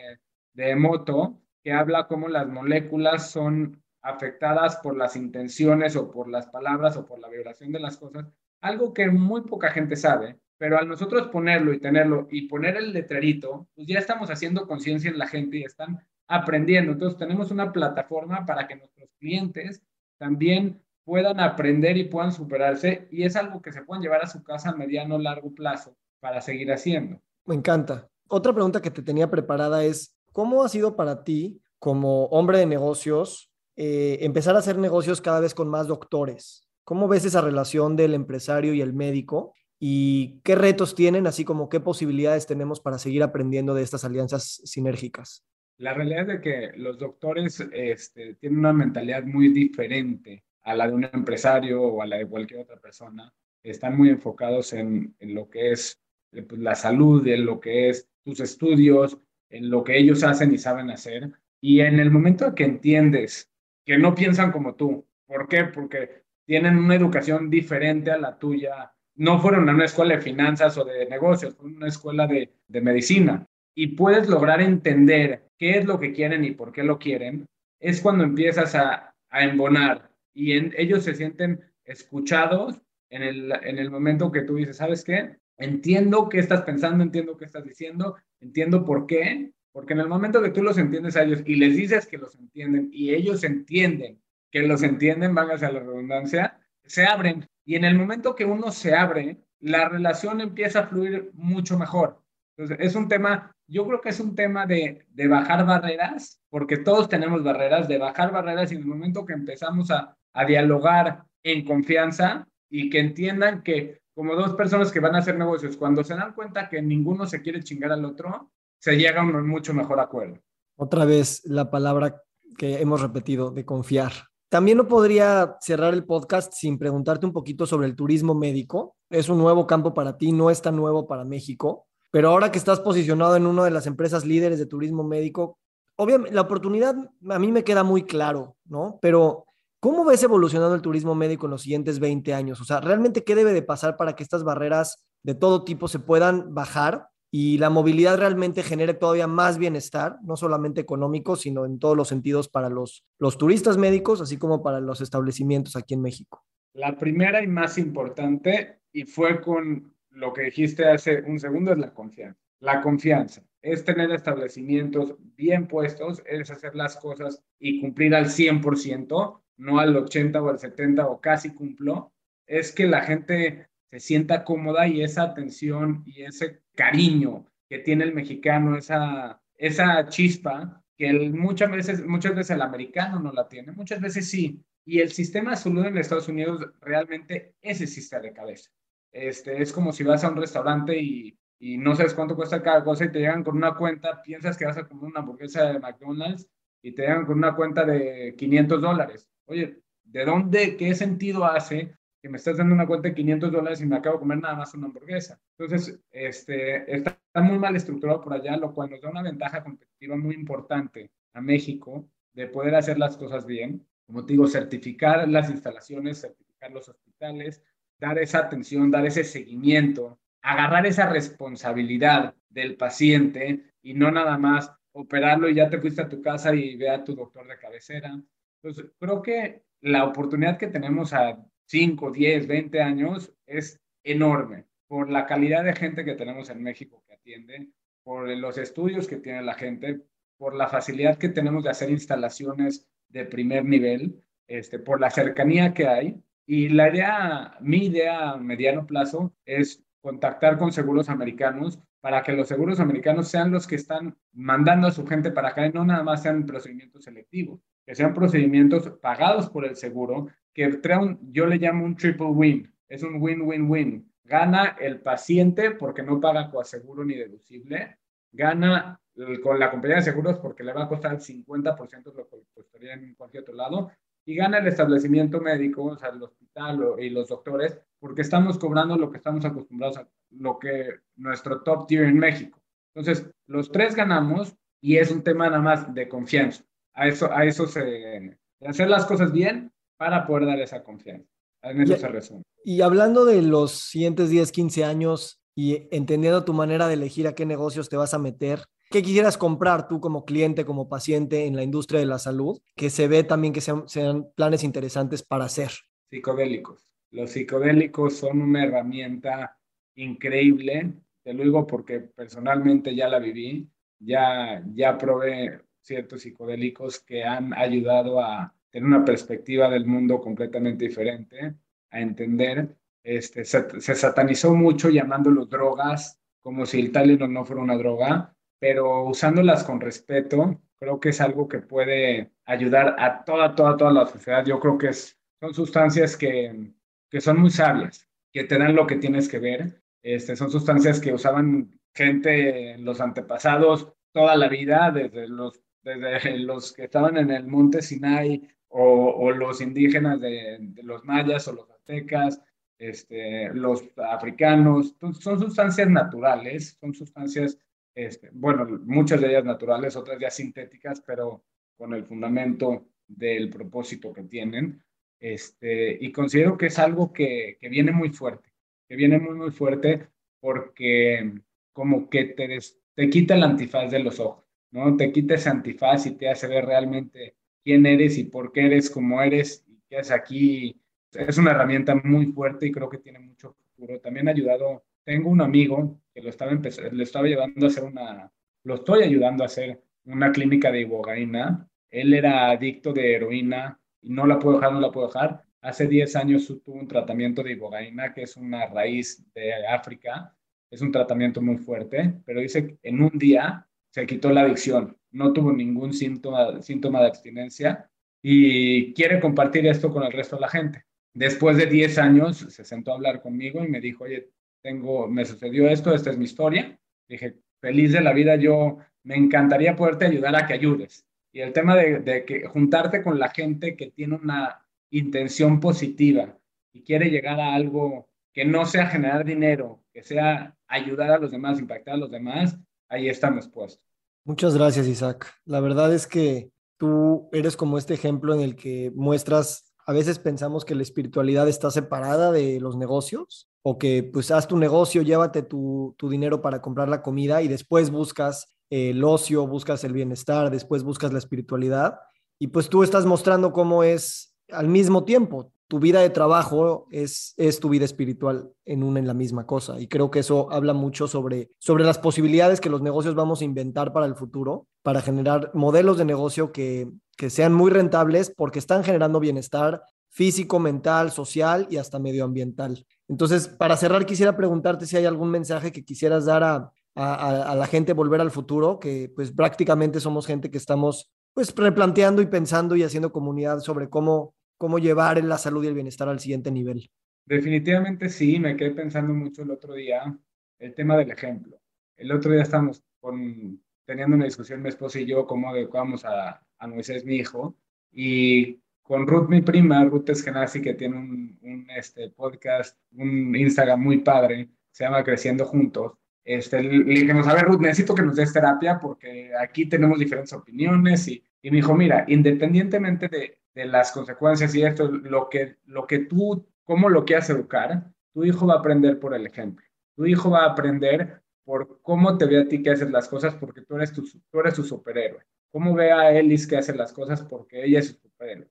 de 0.52 0.76
Moto 0.76 1.40
que 1.64 1.72
habla 1.72 2.09
cómo 2.09 2.29
las 2.29 2.46
moléculas 2.46 3.31
son 3.31 3.83
afectadas 4.02 4.76
por 4.83 4.94
las 4.94 5.16
intenciones 5.16 5.96
o 5.96 6.11
por 6.11 6.29
las 6.29 6.46
palabras 6.48 6.98
o 6.98 7.07
por 7.07 7.18
la 7.20 7.31
vibración 7.31 7.72
de 7.72 7.81
las 7.81 7.96
cosas, 7.96 8.26
algo 8.61 8.92
que 8.92 9.09
muy 9.09 9.40
poca 9.40 9.70
gente 9.70 9.96
sabe, 9.96 10.38
pero 10.58 10.78
al 10.78 10.88
nosotros 10.88 11.28
ponerlo 11.28 11.72
y 11.72 11.80
tenerlo 11.80 12.28
y 12.30 12.48
poner 12.48 12.76
el 12.76 12.92
letrerito, 12.92 13.68
pues 13.74 13.86
ya 13.86 13.98
estamos 13.98 14.30
haciendo 14.30 14.66
conciencia 14.66 15.10
en 15.10 15.18
la 15.18 15.28
gente 15.28 15.58
y 15.58 15.64
están 15.64 16.00
aprendiendo. 16.26 16.92
Entonces 16.92 17.18
tenemos 17.18 17.50
una 17.50 17.72
plataforma 17.72 18.46
para 18.46 18.66
que 18.66 18.76
nuestros 18.76 19.10
clientes 19.18 19.82
también 20.18 20.80
puedan 21.04 21.38
aprender 21.40 21.96
y 21.96 22.04
puedan 22.04 22.32
superarse 22.32 23.06
y 23.10 23.22
es 23.22 23.36
algo 23.36 23.62
que 23.62 23.72
se 23.72 23.82
pueden 23.82 24.02
llevar 24.02 24.22
a 24.22 24.26
su 24.26 24.42
casa 24.42 24.70
a 24.70 24.76
mediano 24.76 25.16
o 25.16 25.18
largo 25.18 25.54
plazo 25.54 25.96
para 26.20 26.40
seguir 26.40 26.72
haciendo. 26.72 27.20
Me 27.44 27.54
encanta. 27.54 28.08
Otra 28.28 28.52
pregunta 28.52 28.82
que 28.82 28.90
te 28.90 29.02
tenía 29.02 29.30
preparada 29.30 29.84
es, 29.84 30.16
¿cómo 30.32 30.64
ha 30.64 30.68
sido 30.68 30.96
para 30.96 31.22
ti 31.22 31.60
como 31.78 32.24
hombre 32.26 32.58
de 32.58 32.66
negocios 32.66 33.52
eh, 33.76 34.18
empezar 34.22 34.56
a 34.56 34.60
hacer 34.60 34.78
negocios 34.78 35.20
cada 35.20 35.38
vez 35.38 35.54
con 35.54 35.68
más 35.68 35.86
doctores? 35.86 36.66
¿Cómo 36.82 37.06
ves 37.06 37.24
esa 37.24 37.40
relación 37.40 37.94
del 37.94 38.14
empresario 38.14 38.74
y 38.74 38.80
el 38.80 38.92
médico? 38.92 39.54
¿Y 39.78 40.40
qué 40.42 40.54
retos 40.54 40.94
tienen, 40.94 41.26
así 41.26 41.44
como 41.44 41.68
qué 41.68 41.80
posibilidades 41.80 42.46
tenemos 42.46 42.80
para 42.80 42.98
seguir 42.98 43.22
aprendiendo 43.22 43.74
de 43.74 43.82
estas 43.82 44.04
alianzas 44.04 44.62
sinérgicas? 44.64 45.44
La 45.78 45.92
realidad 45.92 46.22
es 46.22 46.28
de 46.28 46.40
que 46.40 46.70
los 46.76 46.98
doctores 46.98 47.60
este, 47.72 48.34
tienen 48.36 48.60
una 48.60 48.72
mentalidad 48.72 49.24
muy 49.24 49.48
diferente 49.48 50.44
a 50.62 50.74
la 50.74 50.88
de 50.88 50.94
un 50.94 51.04
empresario 51.04 51.82
o 51.82 52.02
a 52.02 52.06
la 52.06 52.16
de 52.16 52.26
cualquier 52.26 52.60
otra 52.60 52.80
persona. 52.80 53.32
Están 53.62 53.96
muy 53.96 54.08
enfocados 54.08 54.72
en, 54.72 55.14
en 55.18 55.34
lo 55.34 55.50
que 55.50 55.72
es 55.72 56.00
eh, 56.32 56.42
pues, 56.42 56.60
la 56.60 56.74
salud, 56.74 57.26
en 57.26 57.44
lo 57.44 57.60
que 57.60 57.90
es 57.90 58.08
tus 58.24 58.40
estudios, 58.40 59.18
en 59.50 59.70
lo 59.70 59.84
que 59.84 59.98
ellos 59.98 60.24
hacen 60.24 60.52
y 60.52 60.58
saben 60.58 60.90
hacer. 60.90 61.30
Y 61.60 61.80
en 61.80 62.00
el 62.00 62.10
momento 62.10 62.54
que 62.54 62.64
entiendes 62.64 63.50
que 63.84 63.98
no 63.98 64.14
piensan 64.14 64.52
como 64.52 64.74
tú, 64.74 65.06
¿por 65.26 65.48
qué? 65.48 65.64
Porque 65.64 66.24
tienen 66.46 66.78
una 66.78 66.94
educación 66.94 67.50
diferente 67.50 68.10
a 68.10 68.18
la 68.18 68.38
tuya. 68.38 68.92
No 69.16 69.40
fueron 69.40 69.68
a 69.68 69.74
una 69.74 69.87
escuela 69.87 70.16
de 70.16 70.22
finanzas 70.22 70.76
o 70.79 70.85
de 70.85 71.07
negocios, 71.07 71.55
fueron 71.55 71.74
a 71.74 71.76
una 71.79 71.88
escuela 71.88 72.26
de, 72.26 72.52
de 72.68 72.81
medicina. 72.81 73.46
Y 73.74 73.88
puedes 73.88 74.29
lograr 74.29 74.61
entender 74.61 75.48
qué 75.59 75.79
es 75.79 75.85
lo 75.85 75.98
que 75.98 76.12
quieren 76.12 76.44
y 76.44 76.52
por 76.52 76.72
qué 76.72 76.83
lo 76.83 76.98
quieren. 76.98 77.46
Es 77.81 78.00
cuando 78.00 78.24
empiezas 78.24 78.74
a, 78.74 79.14
a 79.31 79.44
embonar 79.44 80.11
y 80.35 80.52
en, 80.52 80.74
ellos 80.76 81.05
se 81.05 81.14
sienten 81.14 81.61
escuchados 81.85 82.81
en 83.11 83.22
el, 83.22 83.52
en 83.62 83.79
el 83.79 83.90
momento 83.90 84.33
que 84.33 84.42
tú 84.42 84.57
dices, 84.57 84.76
¿sabes 84.76 85.05
qué? 85.05 85.37
Entiendo 85.59 86.29
qué 86.29 86.38
estás 86.38 86.62
pensando, 86.62 87.02
entiendo 87.02 87.37
qué 87.37 87.46
estás 87.46 87.64
diciendo, 87.64 88.16
entiendo 88.40 88.85
por 88.85 89.07
qué, 89.07 89.52
porque 89.72 89.94
en 89.94 90.00
el 90.00 90.09
momento 90.09 90.42
que 90.42 90.50
tú 90.50 90.62
los 90.62 90.76
entiendes 90.79 91.16
a 91.16 91.22
ellos 91.22 91.42
y 91.46 91.57
les 91.57 91.76
dices 91.76 92.07
que 92.07 92.18
los 92.18 92.35
entienden 92.35 92.90
y 92.92 93.14
ellos 93.14 93.44
entienden 93.44 94.20
que 94.50 94.62
los 94.62 94.83
entienden, 94.83 95.35
van 95.35 95.50
hacia 95.50 95.70
la 95.70 95.81
redundancia, 95.81 96.59
se 96.85 97.05
abren. 97.05 97.46
Y 97.66 97.74
en 97.74 97.85
el 97.85 97.96
momento 97.96 98.35
que 98.35 98.46
uno 98.46 98.70
se 98.70 98.94
abre, 98.94 99.42
la 99.61 99.88
relación 99.88 100.40
empieza 100.40 100.81
a 100.81 100.87
fluir 100.87 101.31
mucho 101.35 101.79
mejor. 101.79 102.22
Entonces, 102.57 102.87
es 102.87 102.94
un 102.94 103.09
tema, 103.09 103.52
yo 103.66 103.87
creo 103.87 104.00
que 104.00 104.11
es 104.11 104.20
un 104.20 104.35
tema 104.35 104.64
de, 104.64 105.05
de 105.09 105.29
bajar 105.29 105.66
barreras, 105.66 106.40
porque 106.48 106.79
todos 106.79 107.09
tenemos 107.09 107.42
barreras, 107.42 107.88
de 107.88 107.98
bajar 107.98 108.33
barreras 108.33 108.72
y 108.72 108.76
en 108.76 108.83
el 108.83 108.87
momento 108.87 109.26
que 109.26 109.35
empezamos 109.35 109.90
a, 109.90 110.16
a 110.33 110.44
dialogar 110.44 111.24
en 111.42 111.64
confianza 111.64 112.48
y 112.70 112.88
que 112.88 113.00
entiendan 113.00 113.62
que 113.62 114.00
como 114.14 114.35
dos 114.35 114.55
personas 114.55 114.90
que 114.90 115.00
van 115.00 115.14
a 115.14 115.18
hacer 115.18 115.37
negocios, 115.37 115.76
cuando 115.76 116.02
se 116.02 116.14
dan 116.14 116.33
cuenta 116.33 116.70
que 116.70 116.81
ninguno 116.81 117.26
se 117.26 117.42
quiere 117.42 117.62
chingar 117.62 117.92
al 117.92 118.05
otro, 118.05 118.50
se 118.79 118.96
llega 118.96 119.20
a 119.20 119.24
un 119.24 119.46
mucho 119.46 119.74
mejor 119.74 120.00
acuerdo. 120.00 120.38
Otra 120.76 121.05
vez 121.05 121.42
la 121.44 121.70
palabra 121.70 122.22
que 122.57 122.81
hemos 122.81 123.02
repetido, 123.02 123.50
de 123.50 123.64
confiar. 123.64 124.12
También 124.48 124.78
no 124.78 124.87
podría 124.87 125.56
cerrar 125.61 125.92
el 125.94 126.04
podcast 126.04 126.52
sin 126.52 126.78
preguntarte 126.78 127.26
un 127.26 127.32
poquito 127.32 127.66
sobre 127.66 127.87
el 127.87 127.96
turismo 127.96 128.35
médico. 128.35 128.96
Es 129.11 129.28
un 129.28 129.38
nuevo 129.38 129.66
campo 129.66 129.92
para 129.92 130.16
ti, 130.16 130.32
no 130.32 130.50
es 130.50 130.62
tan 130.62 130.76
nuevo 130.76 131.06
para 131.06 131.24
México, 131.24 131.87
pero 132.11 132.30
ahora 132.30 132.52
que 132.52 132.59
estás 132.59 132.80
posicionado 132.80 133.37
en 133.37 133.46
una 133.46 133.64
de 133.64 133.70
las 133.70 133.87
empresas 133.87 134.24
líderes 134.24 134.59
de 134.59 134.66
turismo 134.66 135.02
médico, 135.02 135.59
obviamente 135.96 136.35
la 136.35 136.42
oportunidad 136.42 136.94
a 137.28 137.38
mí 137.38 137.50
me 137.50 137.64
queda 137.64 137.82
muy 137.82 138.04
claro, 138.04 138.56
¿no? 138.64 138.98
Pero 139.02 139.46
¿Cómo 139.78 140.04
ves 140.04 140.22
evolucionando 140.22 140.74
el 140.74 140.82
turismo 140.82 141.14
médico 141.14 141.46
en 141.46 141.52
los 141.52 141.62
siguientes 141.62 142.00
20 142.00 142.35
años? 142.35 142.61
O 142.61 142.64
sea, 142.64 142.80
¿realmente 142.80 143.22
qué 143.22 143.35
debe 143.37 143.52
de 143.52 143.62
pasar 143.62 143.96
para 143.96 144.16
que 144.16 144.24
estas 144.24 144.42
barreras 144.42 145.04
de 145.22 145.35
todo 145.35 145.64
tipo 145.64 145.87
se 145.87 146.00
puedan 146.00 146.54
bajar 146.54 147.09
y 147.38 147.59
la 147.59 147.68
movilidad 147.68 148.16
realmente 148.16 148.62
genere 148.62 148.94
todavía 148.94 149.27
más 149.27 149.59
bienestar, 149.59 150.16
no 150.22 150.38
solamente 150.38 150.81
económico, 150.81 151.37
sino 151.37 151.66
en 151.66 151.79
todos 151.79 151.94
los 151.94 152.09
sentidos 152.09 152.49
para 152.49 152.70
los, 152.70 153.05
los 153.18 153.37
turistas 153.37 153.77
médicos, 153.77 154.22
así 154.22 154.38
como 154.38 154.62
para 154.62 154.81
los 154.81 155.03
establecimientos 155.03 155.77
aquí 155.77 155.92
en 155.92 156.01
México? 156.01 156.42
La 156.72 156.96
primera 156.96 157.42
y 157.42 157.46
más 157.46 157.77
importante, 157.77 158.81
y 158.90 159.05
fue 159.05 159.42
con 159.42 159.94
lo 160.09 160.33
que 160.33 160.44
dijiste 160.44 160.87
hace 160.87 161.25
un 161.27 161.38
segundo, 161.38 161.72
es 161.72 161.79
la 161.79 161.92
confianza. 161.92 162.40
La 162.61 162.81
confianza 162.81 163.42
es 163.61 163.85
tener 163.85 164.11
establecimientos 164.12 165.14
bien 165.37 165.68
puestos, 165.68 166.22
es 166.25 166.51
hacer 166.51 166.75
las 166.75 166.96
cosas 166.96 167.44
y 167.59 167.83
cumplir 167.83 168.14
al 168.14 168.31
100%, 168.31 169.42
no 169.59 169.79
al 169.79 169.94
80 169.94 170.40
o 170.40 170.49
al 170.49 170.59
70 170.59 171.07
o 171.07 171.20
casi 171.20 171.53
cumplo, 171.53 172.14
es 172.46 172.72
que 172.72 172.87
la 172.87 173.03
gente 173.03 173.68
se 173.90 174.01
sienta 174.01 174.42
cómoda 174.42 174.88
y 174.88 175.03
esa 175.03 175.25
atención 175.25 176.03
y 176.07 176.22
ese 176.22 176.62
cariño 176.76 177.46
que 177.68 177.80
tiene 177.80 178.04
el 178.04 178.14
mexicano, 178.14 178.76
esa, 178.76 179.42
esa 179.54 180.06
chispa, 180.08 180.84
que 180.96 181.12
muchas, 181.30 181.70
veces, 181.70 182.06
muchas 182.06 182.36
veces 182.36 182.50
el 182.54 182.62
americano 182.62 183.18
no 183.18 183.32
la 183.32 183.48
tiene, 183.48 183.72
muchas 183.72 184.00
veces 184.00 184.30
sí. 184.30 184.62
Y 184.84 185.00
el 185.00 185.10
sistema 185.10 185.50
de 185.50 185.56
salud 185.56 185.84
en 185.84 185.98
Estados 185.98 186.28
Unidos 186.28 186.64
realmente 186.80 187.56
ese 187.60 187.84
existe 187.84 188.20
de 188.20 188.32
cabeza. 188.32 188.70
Este, 189.10 189.60
es 189.60 189.72
como 189.72 189.92
si 189.92 190.04
vas 190.04 190.22
a 190.22 190.30
un 190.30 190.36
restaurante 190.36 190.96
y, 190.96 191.36
y 191.58 191.76
no 191.76 191.96
sabes 191.96 192.14
cuánto 192.14 192.36
cuesta 192.36 192.62
cada 192.62 192.84
cosa 192.84 193.06
y 193.06 193.10
te 193.10 193.18
llegan 193.18 193.42
con 193.42 193.56
una 193.56 193.74
cuenta, 193.74 194.22
piensas 194.22 194.56
que 194.56 194.66
vas 194.66 194.76
a 194.76 194.86
comer 194.86 195.06
una 195.06 195.20
hamburguesa 195.20 195.72
de 195.72 195.80
McDonald's 195.80 196.46
y 196.82 196.92
te 196.92 197.02
llegan 197.02 197.26
con 197.26 197.38
una 197.38 197.56
cuenta 197.56 197.84
de 197.84 198.36
500 198.36 198.80
dólares 198.80 199.28
oye, 199.46 199.80
¿de 200.04 200.24
dónde, 200.24 200.76
qué 200.76 200.94
sentido 200.94 201.44
hace 201.44 201.95
que 202.26 202.30
me 202.30 202.38
estás 202.38 202.56
dando 202.56 202.74
una 202.74 202.88
cuenta 202.88 203.08
de 203.08 203.14
500 203.14 203.52
dólares 203.52 203.80
y 203.80 203.86
me 203.86 203.94
acabo 203.94 204.16
de 204.16 204.20
comer 204.20 204.38
nada 204.38 204.56
más 204.56 204.74
una 204.74 204.86
hamburguesa? 204.86 205.38
Entonces, 205.56 206.00
este, 206.10 206.92
está, 206.92 207.20
muy 207.40 207.56
mal 207.56 207.76
estructurado 207.76 208.20
por 208.20 208.32
allá, 208.32 208.57
lo 208.57 208.74
cual 208.74 208.90
nos 208.90 209.01
da 209.01 209.11
una 209.11 209.22
ventaja 209.22 209.62
competitiva 209.62 210.16
muy 210.16 210.34
importante 210.34 211.12
a 211.34 211.40
México 211.40 212.09
de 212.32 212.48
poder 212.48 212.74
hacer 212.74 212.98
las 212.98 213.16
cosas 213.16 213.46
bien. 213.46 213.86
Como 214.09 214.26
te 214.26 214.32
digo, 214.32 214.48
certificar 214.48 215.28
las 215.28 215.51
instalaciones, 215.51 216.20
certificar 216.20 216.72
los 216.72 216.88
hospitales, 216.88 217.62
dar 218.01 218.18
esa 218.18 218.38
atención, 218.40 218.90
dar 218.90 219.07
ese 219.07 219.22
seguimiento, 219.22 220.18
agarrar 220.42 220.84
esa 220.84 221.09
responsabilidad 221.09 222.34
del 222.48 222.76
paciente 222.76 223.72
y 223.82 223.94
no 223.94 224.11
nada 224.11 224.36
más 224.36 224.72
operarlo 224.90 225.48
y 225.48 225.55
ya 225.55 225.70
te 225.70 225.78
fuiste 225.78 226.03
a 226.03 226.09
tu 226.09 226.20
casa 226.20 226.53
y 226.57 226.76
ve 226.76 226.90
a 226.90 227.05
tu 227.05 227.14
doctor 227.14 227.46
de 227.46 227.57
cabecera. 227.57 228.20
Entonces, 228.61 228.90
creo 228.98 229.22
que 229.22 229.62
la 229.80 230.05
oportunidad 230.05 230.59
que 230.59 230.66
tenemos 230.66 231.12
a 231.12 231.38
5, 231.66 232.10
10, 232.10 232.46
20 232.46 232.80
años 232.80 233.32
es 233.46 233.80
enorme 234.02 234.64
por 234.86 235.10
la 235.10 235.26
calidad 235.26 235.64
de 235.64 235.74
gente 235.74 236.04
que 236.04 236.14
tenemos 236.14 236.48
en 236.50 236.62
México 236.62 237.02
que 237.06 237.14
atiende, 237.14 237.68
por 238.02 238.28
los 238.28 238.56
estudios 238.56 239.08
que 239.08 239.16
tiene 239.16 239.42
la 239.42 239.54
gente, 239.54 240.00
por 240.36 240.54
la 240.54 240.68
facilidad 240.68 241.18
que 241.18 241.28
tenemos 241.28 241.64
de 241.64 241.70
hacer 241.70 241.90
instalaciones 241.90 242.88
de 243.08 243.24
primer 243.24 243.64
nivel, 243.64 244.22
este, 244.46 244.78
por 244.78 245.00
la 245.00 245.10
cercanía 245.10 245.74
que 245.74 245.88
hay. 245.88 246.22
Y 246.46 246.68
la 246.68 246.88
idea, 246.88 247.56
mi 247.60 247.86
idea 247.86 248.30
a 248.30 248.36
mediano 248.36 248.86
plazo 248.86 249.34
es 249.44 249.84
contactar 250.00 250.56
con 250.56 250.72
seguros 250.72 251.08
americanos 251.08 251.80
para 252.00 252.22
que 252.22 252.32
los 252.32 252.46
seguros 252.46 252.78
americanos 252.78 253.26
sean 253.26 253.50
los 253.50 253.66
que 253.66 253.74
están 253.74 254.16
mandando 254.32 254.86
a 254.86 254.92
su 254.92 255.04
gente 255.04 255.32
para 255.32 255.48
acá 255.48 255.66
y 255.66 255.72
no 255.72 255.84
nada 255.84 256.04
más 256.04 256.22
sean 256.22 256.46
procedimientos 256.46 257.02
selectivos, 257.02 257.60
que 257.84 257.96
sean 257.96 258.14
procedimientos 258.14 258.88
pagados 259.02 259.50
por 259.50 259.64
el 259.64 259.74
seguro, 259.74 260.28
que 260.57 260.66
traen, 260.78 261.18
yo 261.32 261.44
le 261.44 261.59
llamo 261.59 261.84
un 261.84 261.94
triple 261.94 262.28
win, 262.28 262.74
es 262.88 263.02
un 263.02 263.20
win-win-win. 263.20 264.11
Gana 264.24 264.74
el 264.80 265.02
paciente 265.02 265.72
porque 265.72 266.02
no 266.02 266.18
paga 266.18 266.50
coaseguro 266.50 267.04
ni 267.04 267.14
deducible, 267.14 267.98
gana 268.32 268.98
con 269.42 269.59
la 269.59 269.70
compañía 269.70 269.96
de 269.96 270.02
seguros 270.02 270.38
porque 270.38 270.64
le 270.64 270.72
va 270.72 270.84
a 270.84 270.88
costar 270.88 271.12
el 271.12 271.20
50% 271.20 272.11
de 272.11 272.16
lo 272.16 272.26
que 272.26 272.38
costaría 272.54 272.94
en 272.94 273.14
cualquier 273.16 273.42
otro 273.42 273.54
lado 273.54 273.92
y 274.24 274.34
gana 274.34 274.57
el 274.57 274.66
establecimiento 274.66 275.42
médico, 275.42 275.84
o 275.84 275.96
sea, 275.98 276.09
el 276.09 276.22
hospital 276.22 276.94
y 277.00 277.11
los 277.11 277.28
doctores, 277.28 277.78
porque 277.98 278.22
estamos 278.22 278.59
cobrando 278.59 278.96
lo 278.96 279.11
que 279.11 279.18
estamos 279.18 279.44
acostumbrados 279.44 279.98
a, 279.98 280.09
lo 280.30 280.59
que 280.59 280.88
nuestro 281.16 281.62
top 281.62 281.86
tier 281.86 282.04
en 282.04 282.18
México. 282.18 282.59
Entonces, 282.94 283.30
los 283.46 283.70
tres 283.70 283.94
ganamos 283.94 284.57
y 284.80 284.96
es 284.96 285.11
un 285.11 285.22
tema 285.22 285.50
nada 285.50 285.61
más 285.61 285.94
de 285.94 286.09
confianza. 286.09 286.64
A 286.94 287.09
eso, 287.09 287.30
a 287.30 287.44
eso 287.44 287.66
se, 287.66 288.38
hacer 288.62 288.88
las 288.88 289.04
cosas 289.04 289.30
bien 289.32 289.70
para 289.97 290.26
poder 290.26 290.47
dar 290.47 290.61
esa 290.61 290.82
confianza. 290.82 291.28
En 291.62 291.80
eso 291.82 291.97
se 291.97 292.09
resume. 292.09 292.42
Y 292.64 292.80
hablando 292.82 293.24
de 293.24 293.42
los 293.42 293.72
siguientes 293.72 294.30
10, 294.30 294.53
15 294.53 294.84
años 294.84 295.42
y 295.55 295.88
entendiendo 295.90 296.44
tu 296.44 296.53
manera 296.53 296.86
de 296.88 296.94
elegir 296.94 297.26
a 297.26 297.34
qué 297.34 297.47
negocios 297.47 297.88
te 297.88 297.97
vas 297.97 298.14
a 298.14 298.18
meter, 298.18 298.61
¿Qué 298.88 299.03
quisieras 299.03 299.36
comprar 299.36 299.88
tú 299.88 300.01
como 300.01 300.24
cliente, 300.24 300.64
como 300.64 300.88
paciente 300.88 301.47
en 301.47 301.57
la 301.57 301.64
industria 301.64 301.99
de 301.99 302.07
la 302.07 302.20
salud? 302.20 302.61
Que 302.76 302.88
se 302.88 303.09
ve 303.09 303.24
también 303.24 303.53
que 303.53 303.61
sean, 303.61 303.88
sean 303.88 304.30
planes 304.36 304.62
interesantes 304.62 305.24
para 305.24 305.47
hacer. 305.47 305.70
Psicodélicos. 306.09 306.88
Los 307.11 307.30
psicodélicos 307.30 308.16
son 308.16 308.42
una 308.42 308.64
herramienta 308.64 309.59
increíble, 309.97 310.92
te 311.24 311.34
lo 311.34 311.42
digo 311.42 311.66
porque 311.66 312.01
personalmente 312.01 312.94
ya 312.94 313.09
la 313.09 313.18
viví, 313.18 313.68
ya, 313.99 314.62
ya 314.72 314.97
probé 314.97 315.61
ciertos 315.80 316.22
psicodélicos 316.22 317.01
que 317.01 317.24
han 317.24 317.55
ayudado 317.55 318.20
a 318.20 318.55
tener 318.77 318.87
una 318.87 319.07
perspectiva 319.07 319.70
del 319.70 319.87
mundo 319.87 320.20
completamente 320.20 320.85
diferente, 320.85 321.55
a 321.91 321.99
entender. 321.99 322.77
Este, 323.03 323.43
se, 323.47 323.81
se 323.81 323.95
satanizó 323.95 324.55
mucho 324.55 324.91
llamándolo 324.91 325.47
drogas, 325.47 326.20
como 326.43 326.66
si 326.66 326.81
el 326.81 326.93
Tylenol 326.93 327.33
no 327.33 327.47
fuera 327.47 327.62
una 327.62 327.79
droga, 327.79 328.37
pero 328.59 329.05
usándolas 329.05 329.64
con 329.64 329.81
respeto, 329.81 330.61
creo 330.79 331.01
que 331.01 331.09
es 331.09 331.22
algo 331.22 331.49
que 331.49 331.61
puede 331.61 332.33
ayudar 332.45 332.97
a 332.99 333.24
toda, 333.24 333.55
toda, 333.55 333.79
toda 333.79 333.93
la 333.93 334.05
sociedad. 334.05 334.45
Yo 334.45 334.61
creo 334.61 334.77
que 334.77 334.89
es, 334.89 335.18
son 335.41 335.55
sustancias 335.55 336.14
que, 336.14 336.74
que 337.11 337.22
son 337.22 337.41
muy 337.41 337.51
sabias, 337.51 338.07
que 338.31 338.45
te 338.45 338.59
dan 338.59 338.77
lo 338.77 338.87
que 338.87 338.97
tienes 338.97 339.27
que 339.27 339.39
ver. 339.39 339.83
Este, 340.03 340.37
son 340.37 340.51
sustancias 340.51 341.01
que 341.01 341.14
usaban 341.14 341.81
gente, 341.95 342.77
los 342.77 343.01
antepasados, 343.01 343.91
toda 344.12 344.37
la 344.37 344.49
vida, 344.49 344.91
desde 344.91 345.29
los, 345.29 345.62
desde 345.83 346.39
los 346.41 346.74
que 346.74 346.85
estaban 346.85 347.16
en 347.16 347.31
el 347.31 347.47
monte 347.47 347.81
Sinai 347.81 348.47
o, 348.68 349.10
o 349.10 349.30
los 349.32 349.60
indígenas 349.60 350.20
de, 350.20 350.58
de, 350.60 350.82
los 350.82 351.04
mayas 351.04 351.48
o 351.48 351.52
los 351.52 351.70
aztecas, 351.70 352.42
este, 352.78 353.48
los 353.54 353.84
africanos. 353.96 354.94
son 355.00 355.38
sustancias 355.38 355.88
naturales, 355.88 356.76
son 356.80 356.94
sustancias 356.94 357.58
este, 357.96 358.28
bueno, 358.30 358.66
muchas 358.84 359.22
de 359.22 359.28
ellas 359.28 359.44
naturales, 359.44 359.96
otras 359.96 360.20
ya 360.20 360.30
sintéticas, 360.30 361.00
pero 361.00 361.42
con 361.78 361.94
el 361.94 362.04
fundamento 362.04 362.88
del 363.08 363.48
propósito 363.48 364.12
que 364.12 364.24
tienen. 364.24 364.82
Este, 365.18 365.96
y 365.98 366.12
considero 366.12 366.58
que 366.58 366.66
es 366.66 366.78
algo 366.78 367.10
que, 367.10 367.56
que 367.58 367.70
viene 367.70 367.92
muy 367.92 368.10
fuerte, 368.10 368.52
que 368.86 368.96
viene 368.96 369.18
muy, 369.18 369.34
muy 369.34 369.50
fuerte 369.50 370.08
porque 370.40 371.32
como 371.72 372.10
que 372.10 372.26
te, 372.26 372.58
te 372.94 373.08
quita 373.08 373.34
el 373.34 373.42
antifaz 373.42 373.90
de 373.90 374.00
los 374.00 374.20
ojos, 374.20 374.44
¿no? 374.72 374.94
Te 374.94 375.10
quita 375.10 375.34
ese 375.34 375.48
antifaz 375.48 376.04
y 376.04 376.16
te 376.16 376.28
hace 376.28 376.48
ver 376.48 376.66
realmente 376.66 377.36
quién 377.66 377.84
eres 377.84 378.16
y 378.16 378.22
por 378.22 378.52
qué 378.52 378.66
eres 378.66 378.88
como 378.88 379.20
eres 379.20 379.64
y 379.66 379.80
qué 379.90 379.98
es 379.98 380.12
aquí. 380.12 380.80
Es 381.10 381.36
una 381.36 381.50
herramienta 381.50 381.96
muy 381.96 382.26
fuerte 382.26 382.64
y 382.68 382.70
creo 382.70 382.88
que 382.88 382.98
tiene 382.98 383.18
mucho 383.18 383.56
futuro. 383.74 383.98
También 383.98 384.28
ha 384.28 384.30
ayudado, 384.30 384.84
tengo 385.02 385.30
un 385.30 385.40
amigo 385.40 386.00
que 386.14 386.22
lo 386.22 386.28
estaba, 386.28 386.52
le 386.52 387.02
estaba 387.02 387.26
llevando 387.26 387.66
a 387.66 387.68
hacer 387.68 387.82
una, 387.82 388.30
lo 388.62 388.76
estoy 388.76 389.02
ayudando 389.02 389.42
a 389.42 389.46
hacer 389.46 389.82
una 390.04 390.30
clínica 390.30 390.70
de 390.70 390.82
ibogaína. 390.82 391.68
Él 391.90 392.14
era 392.14 392.50
adicto 392.50 392.92
de 392.92 393.16
heroína 393.16 393.80
y 394.00 394.10
no 394.10 394.28
la 394.28 394.38
puedo 394.38 394.58
dejar, 394.58 394.72
no 394.72 394.80
la 394.80 394.92
puedo 394.92 395.08
dejar. 395.08 395.42
Hace 395.60 395.88
10 395.88 396.14
años 396.14 396.46
tuvo 396.64 396.76
un 396.76 396.86
tratamiento 396.86 397.42
de 397.42 397.50
ibogaína, 397.50 398.14
que 398.14 398.22
es 398.22 398.36
una 398.36 398.66
raíz 398.66 399.24
de 399.34 399.66
África. 399.66 400.32
Es 400.70 400.82
un 400.82 400.92
tratamiento 400.92 401.42
muy 401.42 401.56
fuerte, 401.56 402.14
pero 402.24 402.40
dice 402.40 402.64
que 402.64 402.78
en 402.84 403.02
un 403.02 403.18
día 403.18 403.66
se 403.90 404.06
quitó 404.06 404.30
la 404.30 404.42
adicción. 404.42 404.96
No 405.16 405.32
tuvo 405.32 405.52
ningún 405.52 405.94
síntoma, 405.94 406.60
síntoma 406.60 407.00
de 407.00 407.06
abstinencia 407.06 407.90
y 408.22 408.92
quiere 408.92 409.18
compartir 409.18 409.66
esto 409.66 409.90
con 409.90 410.02
el 410.02 410.12
resto 410.12 410.36
de 410.36 410.42
la 410.42 410.48
gente. 410.48 410.84
Después 411.14 411.56
de 411.56 411.64
10 411.64 411.98
años 411.98 412.36
se 412.36 412.64
sentó 412.64 412.92
a 412.92 412.96
hablar 412.96 413.22
conmigo 413.22 413.64
y 413.64 413.68
me 413.68 413.80
dijo, 413.80 414.04
oye, 414.04 414.28
tengo, 414.62 415.08
me 415.08 415.24
sucedió 415.24 415.68
esto, 415.68 415.94
esta 415.94 416.10
es 416.10 416.18
mi 416.18 416.26
historia. 416.26 416.78
Dije, 417.08 417.38
feliz 417.60 417.92
de 417.92 418.02
la 418.02 418.12
vida, 418.12 418.36
yo 418.36 418.78
me 419.04 419.16
encantaría 419.16 419.74
poderte 419.76 420.04
ayudar 420.04 420.36
a 420.36 420.46
que 420.46 420.52
ayudes. 420.52 421.06
Y 421.32 421.40
el 421.40 421.52
tema 421.52 421.76
de, 421.76 422.24
que 422.26 422.46
juntarte 422.46 423.02
con 423.02 423.18
la 423.18 423.30
gente 423.30 423.76
que 423.76 423.90
tiene 423.90 424.16
una 424.16 424.66
intención 424.90 425.60
positiva 425.60 426.38
y 426.72 426.82
quiere 426.82 427.10
llegar 427.10 427.40
a 427.40 427.54
algo 427.54 428.08
que 428.32 428.44
no 428.44 428.66
sea 428.66 428.86
generar 428.86 429.24
dinero, 429.24 429.82
que 429.92 430.02
sea 430.02 430.56
ayudar 430.66 431.12
a 431.12 431.18
los 431.18 431.30
demás, 431.30 431.58
impactar 431.58 431.94
a 431.94 431.98
los 431.98 432.10
demás, 432.10 432.58
ahí 432.88 433.08
estamos 433.08 433.48
puestos. 433.48 433.86
Muchas 434.27 434.57
gracias, 434.57 434.89
Isaac. 434.89 435.33
La 435.45 435.61
verdad 435.61 435.95
es 435.95 436.09
que 436.09 436.51
tú 436.79 437.29
eres 437.31 437.57
como 437.57 437.79
este 437.79 437.95
ejemplo 437.95 438.35
en 438.35 438.41
el 438.41 438.57
que 438.57 438.91
muestras, 438.93 439.72
a 439.87 439.93
veces 439.93 440.18
pensamos 440.18 440.64
que 440.64 440.74
la 440.74 440.83
espiritualidad 440.83 441.49
está 441.49 441.70
separada 441.70 442.33
de 442.33 442.59
los 442.59 442.77
negocios, 442.77 443.49
o 443.62 443.79
que 443.79 444.03
pues 444.03 444.33
haz 444.33 444.49
tu 444.49 444.57
negocio, 444.57 445.03
llévate 445.03 445.43
tu, 445.43 445.95
tu 445.97 446.09
dinero 446.09 446.43
para 446.43 446.61
comprar 446.61 446.89
la 446.89 447.03
comida 447.03 447.41
y 447.41 447.47
después 447.47 447.91
buscas 447.91 448.49
el 448.68 449.05
ocio, 449.05 449.47
buscas 449.47 449.85
el 449.85 449.93
bienestar, 449.93 450.51
después 450.51 450.83
buscas 450.83 451.12
la 451.12 451.20
espiritualidad 451.20 452.01
y 452.41 452.49
pues 452.49 452.68
tú 452.68 452.83
estás 452.83 453.07
mostrando 453.07 453.53
cómo 453.53 453.85
es 453.85 454.35
al 454.51 454.66
mismo 454.66 455.05
tiempo. 455.05 455.53
Tu 455.68 455.80
vida 455.80 456.00
de 456.00 456.10
trabajo 456.10 456.86
es, 456.90 457.34
es 457.36 457.58
tu 457.58 457.68
vida 457.68 457.84
espiritual 457.84 458.50
en 458.64 458.82
una 458.82 459.00
en 459.00 459.06
la 459.06 459.14
misma 459.14 459.46
cosa. 459.46 459.80
Y 459.80 459.88
creo 459.88 460.10
que 460.10 460.20
eso 460.20 460.50
habla 460.52 460.72
mucho 460.74 461.08
sobre, 461.08 461.50
sobre 461.58 461.84
las 461.84 461.98
posibilidades 461.98 462.60
que 462.60 462.70
los 462.70 462.82
negocios 462.82 463.14
vamos 463.14 463.40
a 463.40 463.44
inventar 463.44 463.92
para 463.92 464.06
el 464.06 464.14
futuro, 464.14 464.68
para 464.82 465.02
generar 465.02 465.50
modelos 465.54 465.98
de 465.98 466.04
negocio 466.04 466.52
que, 466.52 466.88
que 467.16 467.30
sean 467.30 467.52
muy 467.52 467.70
rentables 467.70 468.32
porque 468.36 468.58
están 468.58 468.84
generando 468.84 469.18
bienestar 469.18 469.82
físico, 470.08 470.58
mental, 470.58 471.10
social 471.10 471.66
y 471.68 471.76
hasta 471.76 471.98
medioambiental. 471.98 472.86
Entonces, 473.08 473.48
para 473.48 473.76
cerrar, 473.76 474.06
quisiera 474.06 474.36
preguntarte 474.36 474.86
si 474.86 474.96
hay 474.96 475.04
algún 475.04 475.30
mensaje 475.30 475.72
que 475.72 475.84
quisieras 475.84 476.24
dar 476.24 476.42
a, 476.42 476.72
a, 476.94 477.52
a, 477.52 477.54
la 477.54 477.66
gente 477.66 477.92
volver 477.92 478.20
al 478.20 478.30
futuro, 478.30 478.78
que 478.78 479.12
pues 479.14 479.30
prácticamente 479.30 480.00
somos 480.00 480.26
gente 480.26 480.50
que 480.50 480.58
estamos 480.58 481.12
pues 481.34 481.54
replanteando 481.54 482.22
y 482.22 482.26
pensando 482.26 482.76
y 482.76 482.82
haciendo 482.82 483.12
comunidad 483.12 483.60
sobre 483.60 483.90
cómo, 483.90 484.34
cómo 484.57 484.78
llevar 484.78 485.22
la 485.22 485.38
salud 485.38 485.64
y 485.64 485.68
el 485.68 485.74
bienestar 485.74 486.09
al 486.09 486.20
siguiente 486.20 486.50
nivel. 486.50 486.90
Definitivamente 487.24 488.09
sí, 488.09 488.38
me 488.38 488.57
quedé 488.57 488.70
pensando 488.70 489.12
mucho 489.12 489.42
el 489.42 489.50
otro 489.50 489.74
día 489.74 490.16
el 490.59 490.74
tema 490.74 490.96
del 490.96 491.11
ejemplo. 491.11 491.61
El 491.96 492.12
otro 492.12 492.32
día 492.32 492.42
estamos 492.42 492.82
con, 493.00 493.61
teniendo 493.84 494.16
una 494.16 494.24
discusión 494.24 494.62
mi 494.62 494.68
esposa 494.68 495.00
y 495.00 495.07
yo 495.07 495.26
cómo 495.26 495.50
adecuamos 495.50 496.04
a, 496.04 496.42
a 496.59 496.66
Moisés, 496.66 497.04
mi 497.04 497.16
hijo, 497.16 497.57
y 497.92 498.61
con 498.82 499.07
Ruth, 499.07 499.28
mi 499.28 499.42
prima, 499.42 499.84
Ruth 499.84 500.11
Eskenazi, 500.11 500.62
que 500.62 500.74
tiene 500.74 500.96
un, 500.96 501.38
un, 501.42 501.66
este, 501.76 502.11
podcast, 502.11 502.78
un 502.92 503.34
Instagram 503.34 503.82
muy 503.82 503.98
padre, 503.98 504.48
se 504.70 504.84
llama 504.84 505.02
Creciendo 505.02 505.44
Juntos. 505.44 505.94
Este, 506.24 506.62
le 506.62 506.84
dijimos, 506.84 507.26
a 507.26 507.34
ver, 507.34 507.44
Ruth, 507.44 507.61
necesito 507.61 507.94
que 507.94 508.02
nos 508.02 508.16
des 508.16 508.32
terapia 508.32 508.78
porque 508.80 509.30
aquí 509.40 509.66
tenemos 509.66 509.98
diferentes 509.98 510.32
opiniones. 510.32 511.09
Y, 511.09 511.22
y 511.42 511.50
me 511.50 511.57
dijo, 511.57 511.74
mira, 511.74 512.04
independientemente 512.09 513.09
de, 513.09 513.38
de, 513.57 513.64
las 513.64 513.90
consecuencias 513.90 514.54
y 514.54 514.62
esto, 514.62 514.88
lo 514.88 515.28
que, 515.28 515.57
lo 515.64 515.86
que 515.86 516.00
tú, 516.00 516.46
cómo 516.64 516.88
lo 516.88 517.04
quieras 517.04 517.30
educar, 517.30 517.90
tu 518.12 518.24
hijo 518.24 518.46
va 518.46 518.54
a 518.54 518.59
aprender 518.59 519.00
por 519.00 519.14
el 519.14 519.26
ejemplo. 519.26 519.64
Tu 519.96 520.07
hijo 520.07 520.30
va 520.30 520.44
a 520.44 520.50
aprender 520.50 521.22
por 521.44 521.80
cómo 521.82 522.18
te 522.18 522.26
ve 522.26 522.40
a 522.40 522.48
ti 522.48 522.62
que 522.62 522.70
haces 522.70 522.90
las 522.90 523.09
cosas 523.09 523.34
porque 523.34 523.62
tú 523.62 523.76
eres, 523.76 523.92
tu, 523.92 524.02
tú 524.02 524.40
eres 524.40 524.54
su 524.54 524.64
superhéroe. 524.64 525.22
Cómo 525.50 525.74
ve 525.74 525.92
a 525.92 526.12
Ellis 526.12 526.46
que 526.46 526.57
hace 526.57 526.74
las 526.74 526.92
cosas 526.92 527.22
porque 527.22 527.64
ella 527.64 527.78
es 527.78 527.88
su 527.88 527.94
superhéroe. 527.94 528.48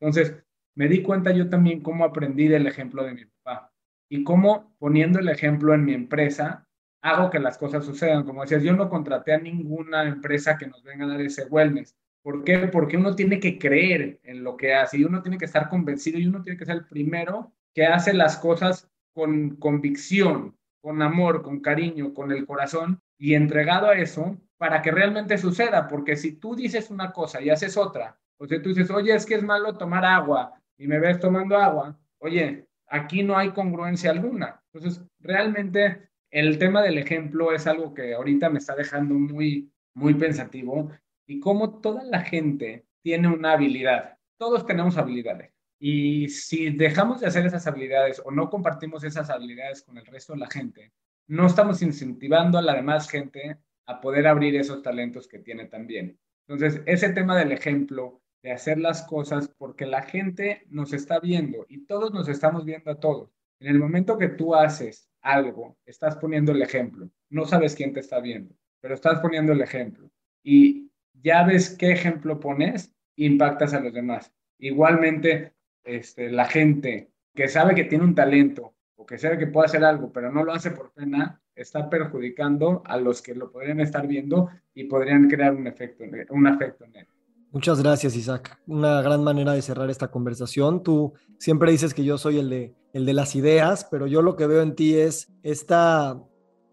Entonces, 0.00 0.36
me 0.74 0.88
di 0.88 1.02
cuenta 1.02 1.32
yo 1.32 1.48
también 1.48 1.80
cómo 1.80 2.04
aprendí 2.04 2.48
del 2.48 2.66
ejemplo 2.66 3.04
de 3.04 3.14
mi 3.14 3.24
papá 3.24 3.72
y 4.08 4.24
cómo 4.24 4.74
poniendo 4.78 5.18
el 5.18 5.28
ejemplo 5.28 5.72
en 5.72 5.84
mi 5.84 5.94
empresa, 5.94 6.68
hago 7.02 7.30
que 7.30 7.38
las 7.38 7.58
cosas 7.58 7.84
sucedan. 7.84 8.24
Como 8.24 8.42
decías, 8.42 8.62
yo 8.62 8.74
no 8.74 8.88
contraté 8.88 9.32
a 9.32 9.38
ninguna 9.38 10.04
empresa 10.04 10.58
que 10.58 10.66
nos 10.66 10.82
venga 10.82 11.04
a 11.04 11.08
dar 11.08 11.20
ese 11.20 11.46
wellness. 11.46 11.96
¿Por 12.22 12.44
qué? 12.44 12.68
Porque 12.68 12.96
uno 12.96 13.16
tiene 13.16 13.40
que 13.40 13.58
creer 13.58 14.20
en 14.22 14.44
lo 14.44 14.56
que 14.56 14.74
hace 14.74 14.98
y 14.98 15.04
uno 15.04 15.22
tiene 15.22 15.38
que 15.38 15.44
estar 15.44 15.68
convencido 15.68 16.18
y 16.18 16.26
uno 16.26 16.42
tiene 16.42 16.58
que 16.58 16.64
ser 16.64 16.76
el 16.76 16.86
primero 16.86 17.52
que 17.74 17.86
hace 17.86 18.14
las 18.14 18.36
cosas 18.36 18.88
con 19.12 19.56
convicción, 19.56 20.56
con 20.80 21.02
amor, 21.02 21.42
con 21.42 21.60
cariño, 21.60 22.14
con 22.14 22.30
el 22.30 22.46
corazón 22.46 23.00
y 23.18 23.34
entregado 23.34 23.88
a 23.88 23.98
eso 23.98 24.36
para 24.56 24.82
que 24.82 24.92
realmente 24.92 25.36
suceda. 25.36 25.88
Porque 25.88 26.16
si 26.16 26.32
tú 26.32 26.54
dices 26.54 26.90
una 26.90 27.12
cosa 27.12 27.40
y 27.42 27.50
haces 27.50 27.76
otra, 27.76 28.18
o 28.38 28.46
sea, 28.46 28.62
tú 28.62 28.68
dices, 28.68 28.90
oye, 28.90 29.14
es 29.14 29.26
que 29.26 29.34
es 29.34 29.42
malo 29.42 29.76
tomar 29.76 30.04
agua 30.04 30.54
y 30.78 30.86
me 30.86 31.00
ves 31.00 31.18
tomando 31.18 31.56
agua, 31.56 31.98
oye, 32.18 32.66
aquí 32.86 33.22
no 33.22 33.36
hay 33.36 33.50
congruencia 33.50 34.10
alguna. 34.10 34.62
Entonces, 34.72 35.04
realmente 35.20 36.08
el 36.30 36.58
tema 36.58 36.82
del 36.82 36.98
ejemplo 36.98 37.52
es 37.52 37.66
algo 37.66 37.94
que 37.94 38.14
ahorita 38.14 38.48
me 38.48 38.58
está 38.58 38.74
dejando 38.74 39.14
muy, 39.14 39.70
muy 39.94 40.14
pensativo 40.14 40.90
y 41.26 41.40
cómo 41.40 41.80
toda 41.80 42.04
la 42.04 42.20
gente 42.20 42.86
tiene 43.02 43.28
una 43.28 43.52
habilidad. 43.52 44.18
Todos 44.36 44.66
tenemos 44.66 44.96
habilidades. 44.96 45.52
Y 45.78 46.28
si 46.28 46.70
dejamos 46.70 47.20
de 47.20 47.26
hacer 47.26 47.44
esas 47.46 47.66
habilidades 47.66 48.22
o 48.24 48.30
no 48.30 48.48
compartimos 48.50 49.02
esas 49.04 49.30
habilidades 49.30 49.82
con 49.82 49.98
el 49.98 50.06
resto 50.06 50.32
de 50.32 50.38
la 50.38 50.50
gente, 50.50 50.92
no 51.26 51.46
estamos 51.46 51.82
incentivando 51.82 52.58
a 52.58 52.62
la 52.62 52.74
demás 52.74 53.08
gente 53.08 53.58
a 53.86 54.00
poder 54.00 54.26
abrir 54.26 54.54
esos 54.56 54.82
talentos 54.82 55.26
que 55.26 55.38
tiene 55.38 55.66
también. 55.66 56.18
Entonces, 56.46 56.82
ese 56.86 57.10
tema 57.10 57.36
del 57.38 57.52
ejemplo, 57.52 58.22
de 58.42 58.52
hacer 58.52 58.78
las 58.78 59.02
cosas 59.02 59.48
porque 59.56 59.86
la 59.86 60.02
gente 60.02 60.66
nos 60.68 60.92
está 60.92 61.20
viendo 61.20 61.64
y 61.68 61.86
todos 61.86 62.12
nos 62.12 62.28
estamos 62.28 62.64
viendo 62.64 62.90
a 62.90 62.98
todos. 62.98 63.30
En 63.60 63.68
el 63.68 63.78
momento 63.78 64.18
que 64.18 64.28
tú 64.28 64.54
haces 64.54 65.08
algo, 65.20 65.78
estás 65.86 66.16
poniendo 66.16 66.52
el 66.52 66.62
ejemplo. 66.62 67.08
No 67.30 67.44
sabes 67.46 67.76
quién 67.76 67.92
te 67.92 68.00
está 68.00 68.20
viendo, 68.20 68.54
pero 68.80 68.94
estás 68.94 69.20
poniendo 69.20 69.52
el 69.52 69.60
ejemplo. 69.60 70.10
Y 70.42 70.90
ya 71.22 71.44
ves 71.44 71.70
qué 71.70 71.92
ejemplo 71.92 72.40
pones, 72.40 72.92
impactas 73.16 73.74
a 73.74 73.80
los 73.80 73.92
demás. 73.92 74.32
Igualmente, 74.58 75.52
este, 75.84 76.30
la 76.30 76.46
gente 76.46 77.10
que 77.34 77.48
sabe 77.48 77.74
que 77.74 77.84
tiene 77.84 78.04
un 78.04 78.14
talento 78.14 78.74
o 78.96 79.06
que 79.06 79.18
sabe 79.18 79.38
que 79.38 79.46
puede 79.46 79.66
hacer 79.66 79.84
algo, 79.84 80.12
pero 80.12 80.30
no 80.30 80.44
lo 80.44 80.52
hace 80.52 80.70
por 80.70 80.92
pena, 80.92 81.40
está 81.54 81.88
perjudicando 81.90 82.82
a 82.84 82.96
los 82.96 83.20
que 83.20 83.34
lo 83.34 83.50
podrían 83.50 83.80
estar 83.80 84.06
viendo 84.06 84.48
y 84.74 84.84
podrían 84.84 85.28
crear 85.28 85.54
un 85.54 85.66
efecto, 85.66 86.04
un 86.30 86.46
efecto 86.46 86.84
en 86.84 86.96
él. 86.96 87.06
Muchas 87.50 87.82
gracias, 87.82 88.16
Isaac. 88.16 88.58
Una 88.66 89.02
gran 89.02 89.22
manera 89.22 89.52
de 89.52 89.60
cerrar 89.60 89.90
esta 89.90 90.10
conversación. 90.10 90.82
Tú 90.82 91.12
siempre 91.38 91.70
dices 91.70 91.92
que 91.92 92.02
yo 92.02 92.16
soy 92.16 92.38
el 92.38 92.48
de, 92.48 92.74
el 92.94 93.04
de 93.04 93.12
las 93.12 93.36
ideas, 93.36 93.86
pero 93.90 94.06
yo 94.06 94.22
lo 94.22 94.36
que 94.36 94.46
veo 94.46 94.62
en 94.62 94.74
ti 94.74 94.94
es 94.96 95.30
este 95.42 95.74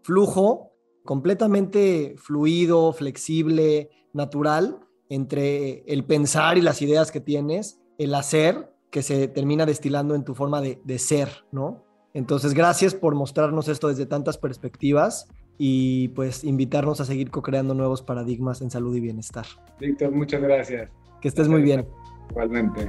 flujo 0.02 0.72
completamente 1.04 2.14
fluido, 2.16 2.92
flexible, 2.94 3.90
natural 4.12 4.80
entre 5.08 5.82
el 5.86 6.04
pensar 6.04 6.58
y 6.58 6.62
las 6.62 6.82
ideas 6.82 7.10
que 7.10 7.20
tienes, 7.20 7.80
el 7.98 8.14
hacer 8.14 8.72
que 8.90 9.02
se 9.02 9.28
termina 9.28 9.66
destilando 9.66 10.14
en 10.14 10.24
tu 10.24 10.34
forma 10.34 10.60
de, 10.60 10.80
de 10.84 10.98
ser, 10.98 11.28
¿no? 11.52 11.84
Entonces, 12.12 12.54
gracias 12.54 12.94
por 12.94 13.14
mostrarnos 13.14 13.68
esto 13.68 13.88
desde 13.88 14.06
tantas 14.06 14.36
perspectivas 14.36 15.28
y 15.58 16.08
pues 16.08 16.42
invitarnos 16.42 17.00
a 17.00 17.04
seguir 17.04 17.30
co-creando 17.30 17.74
nuevos 17.74 18.02
paradigmas 18.02 18.62
en 18.62 18.70
salud 18.70 18.94
y 18.96 19.00
bienestar. 19.00 19.46
Víctor, 19.78 20.10
muchas 20.10 20.40
gracias. 20.40 20.90
Que 21.20 21.28
estés 21.28 21.48
muy 21.48 21.62
bien. 21.62 21.86
Igualmente. 22.30 22.88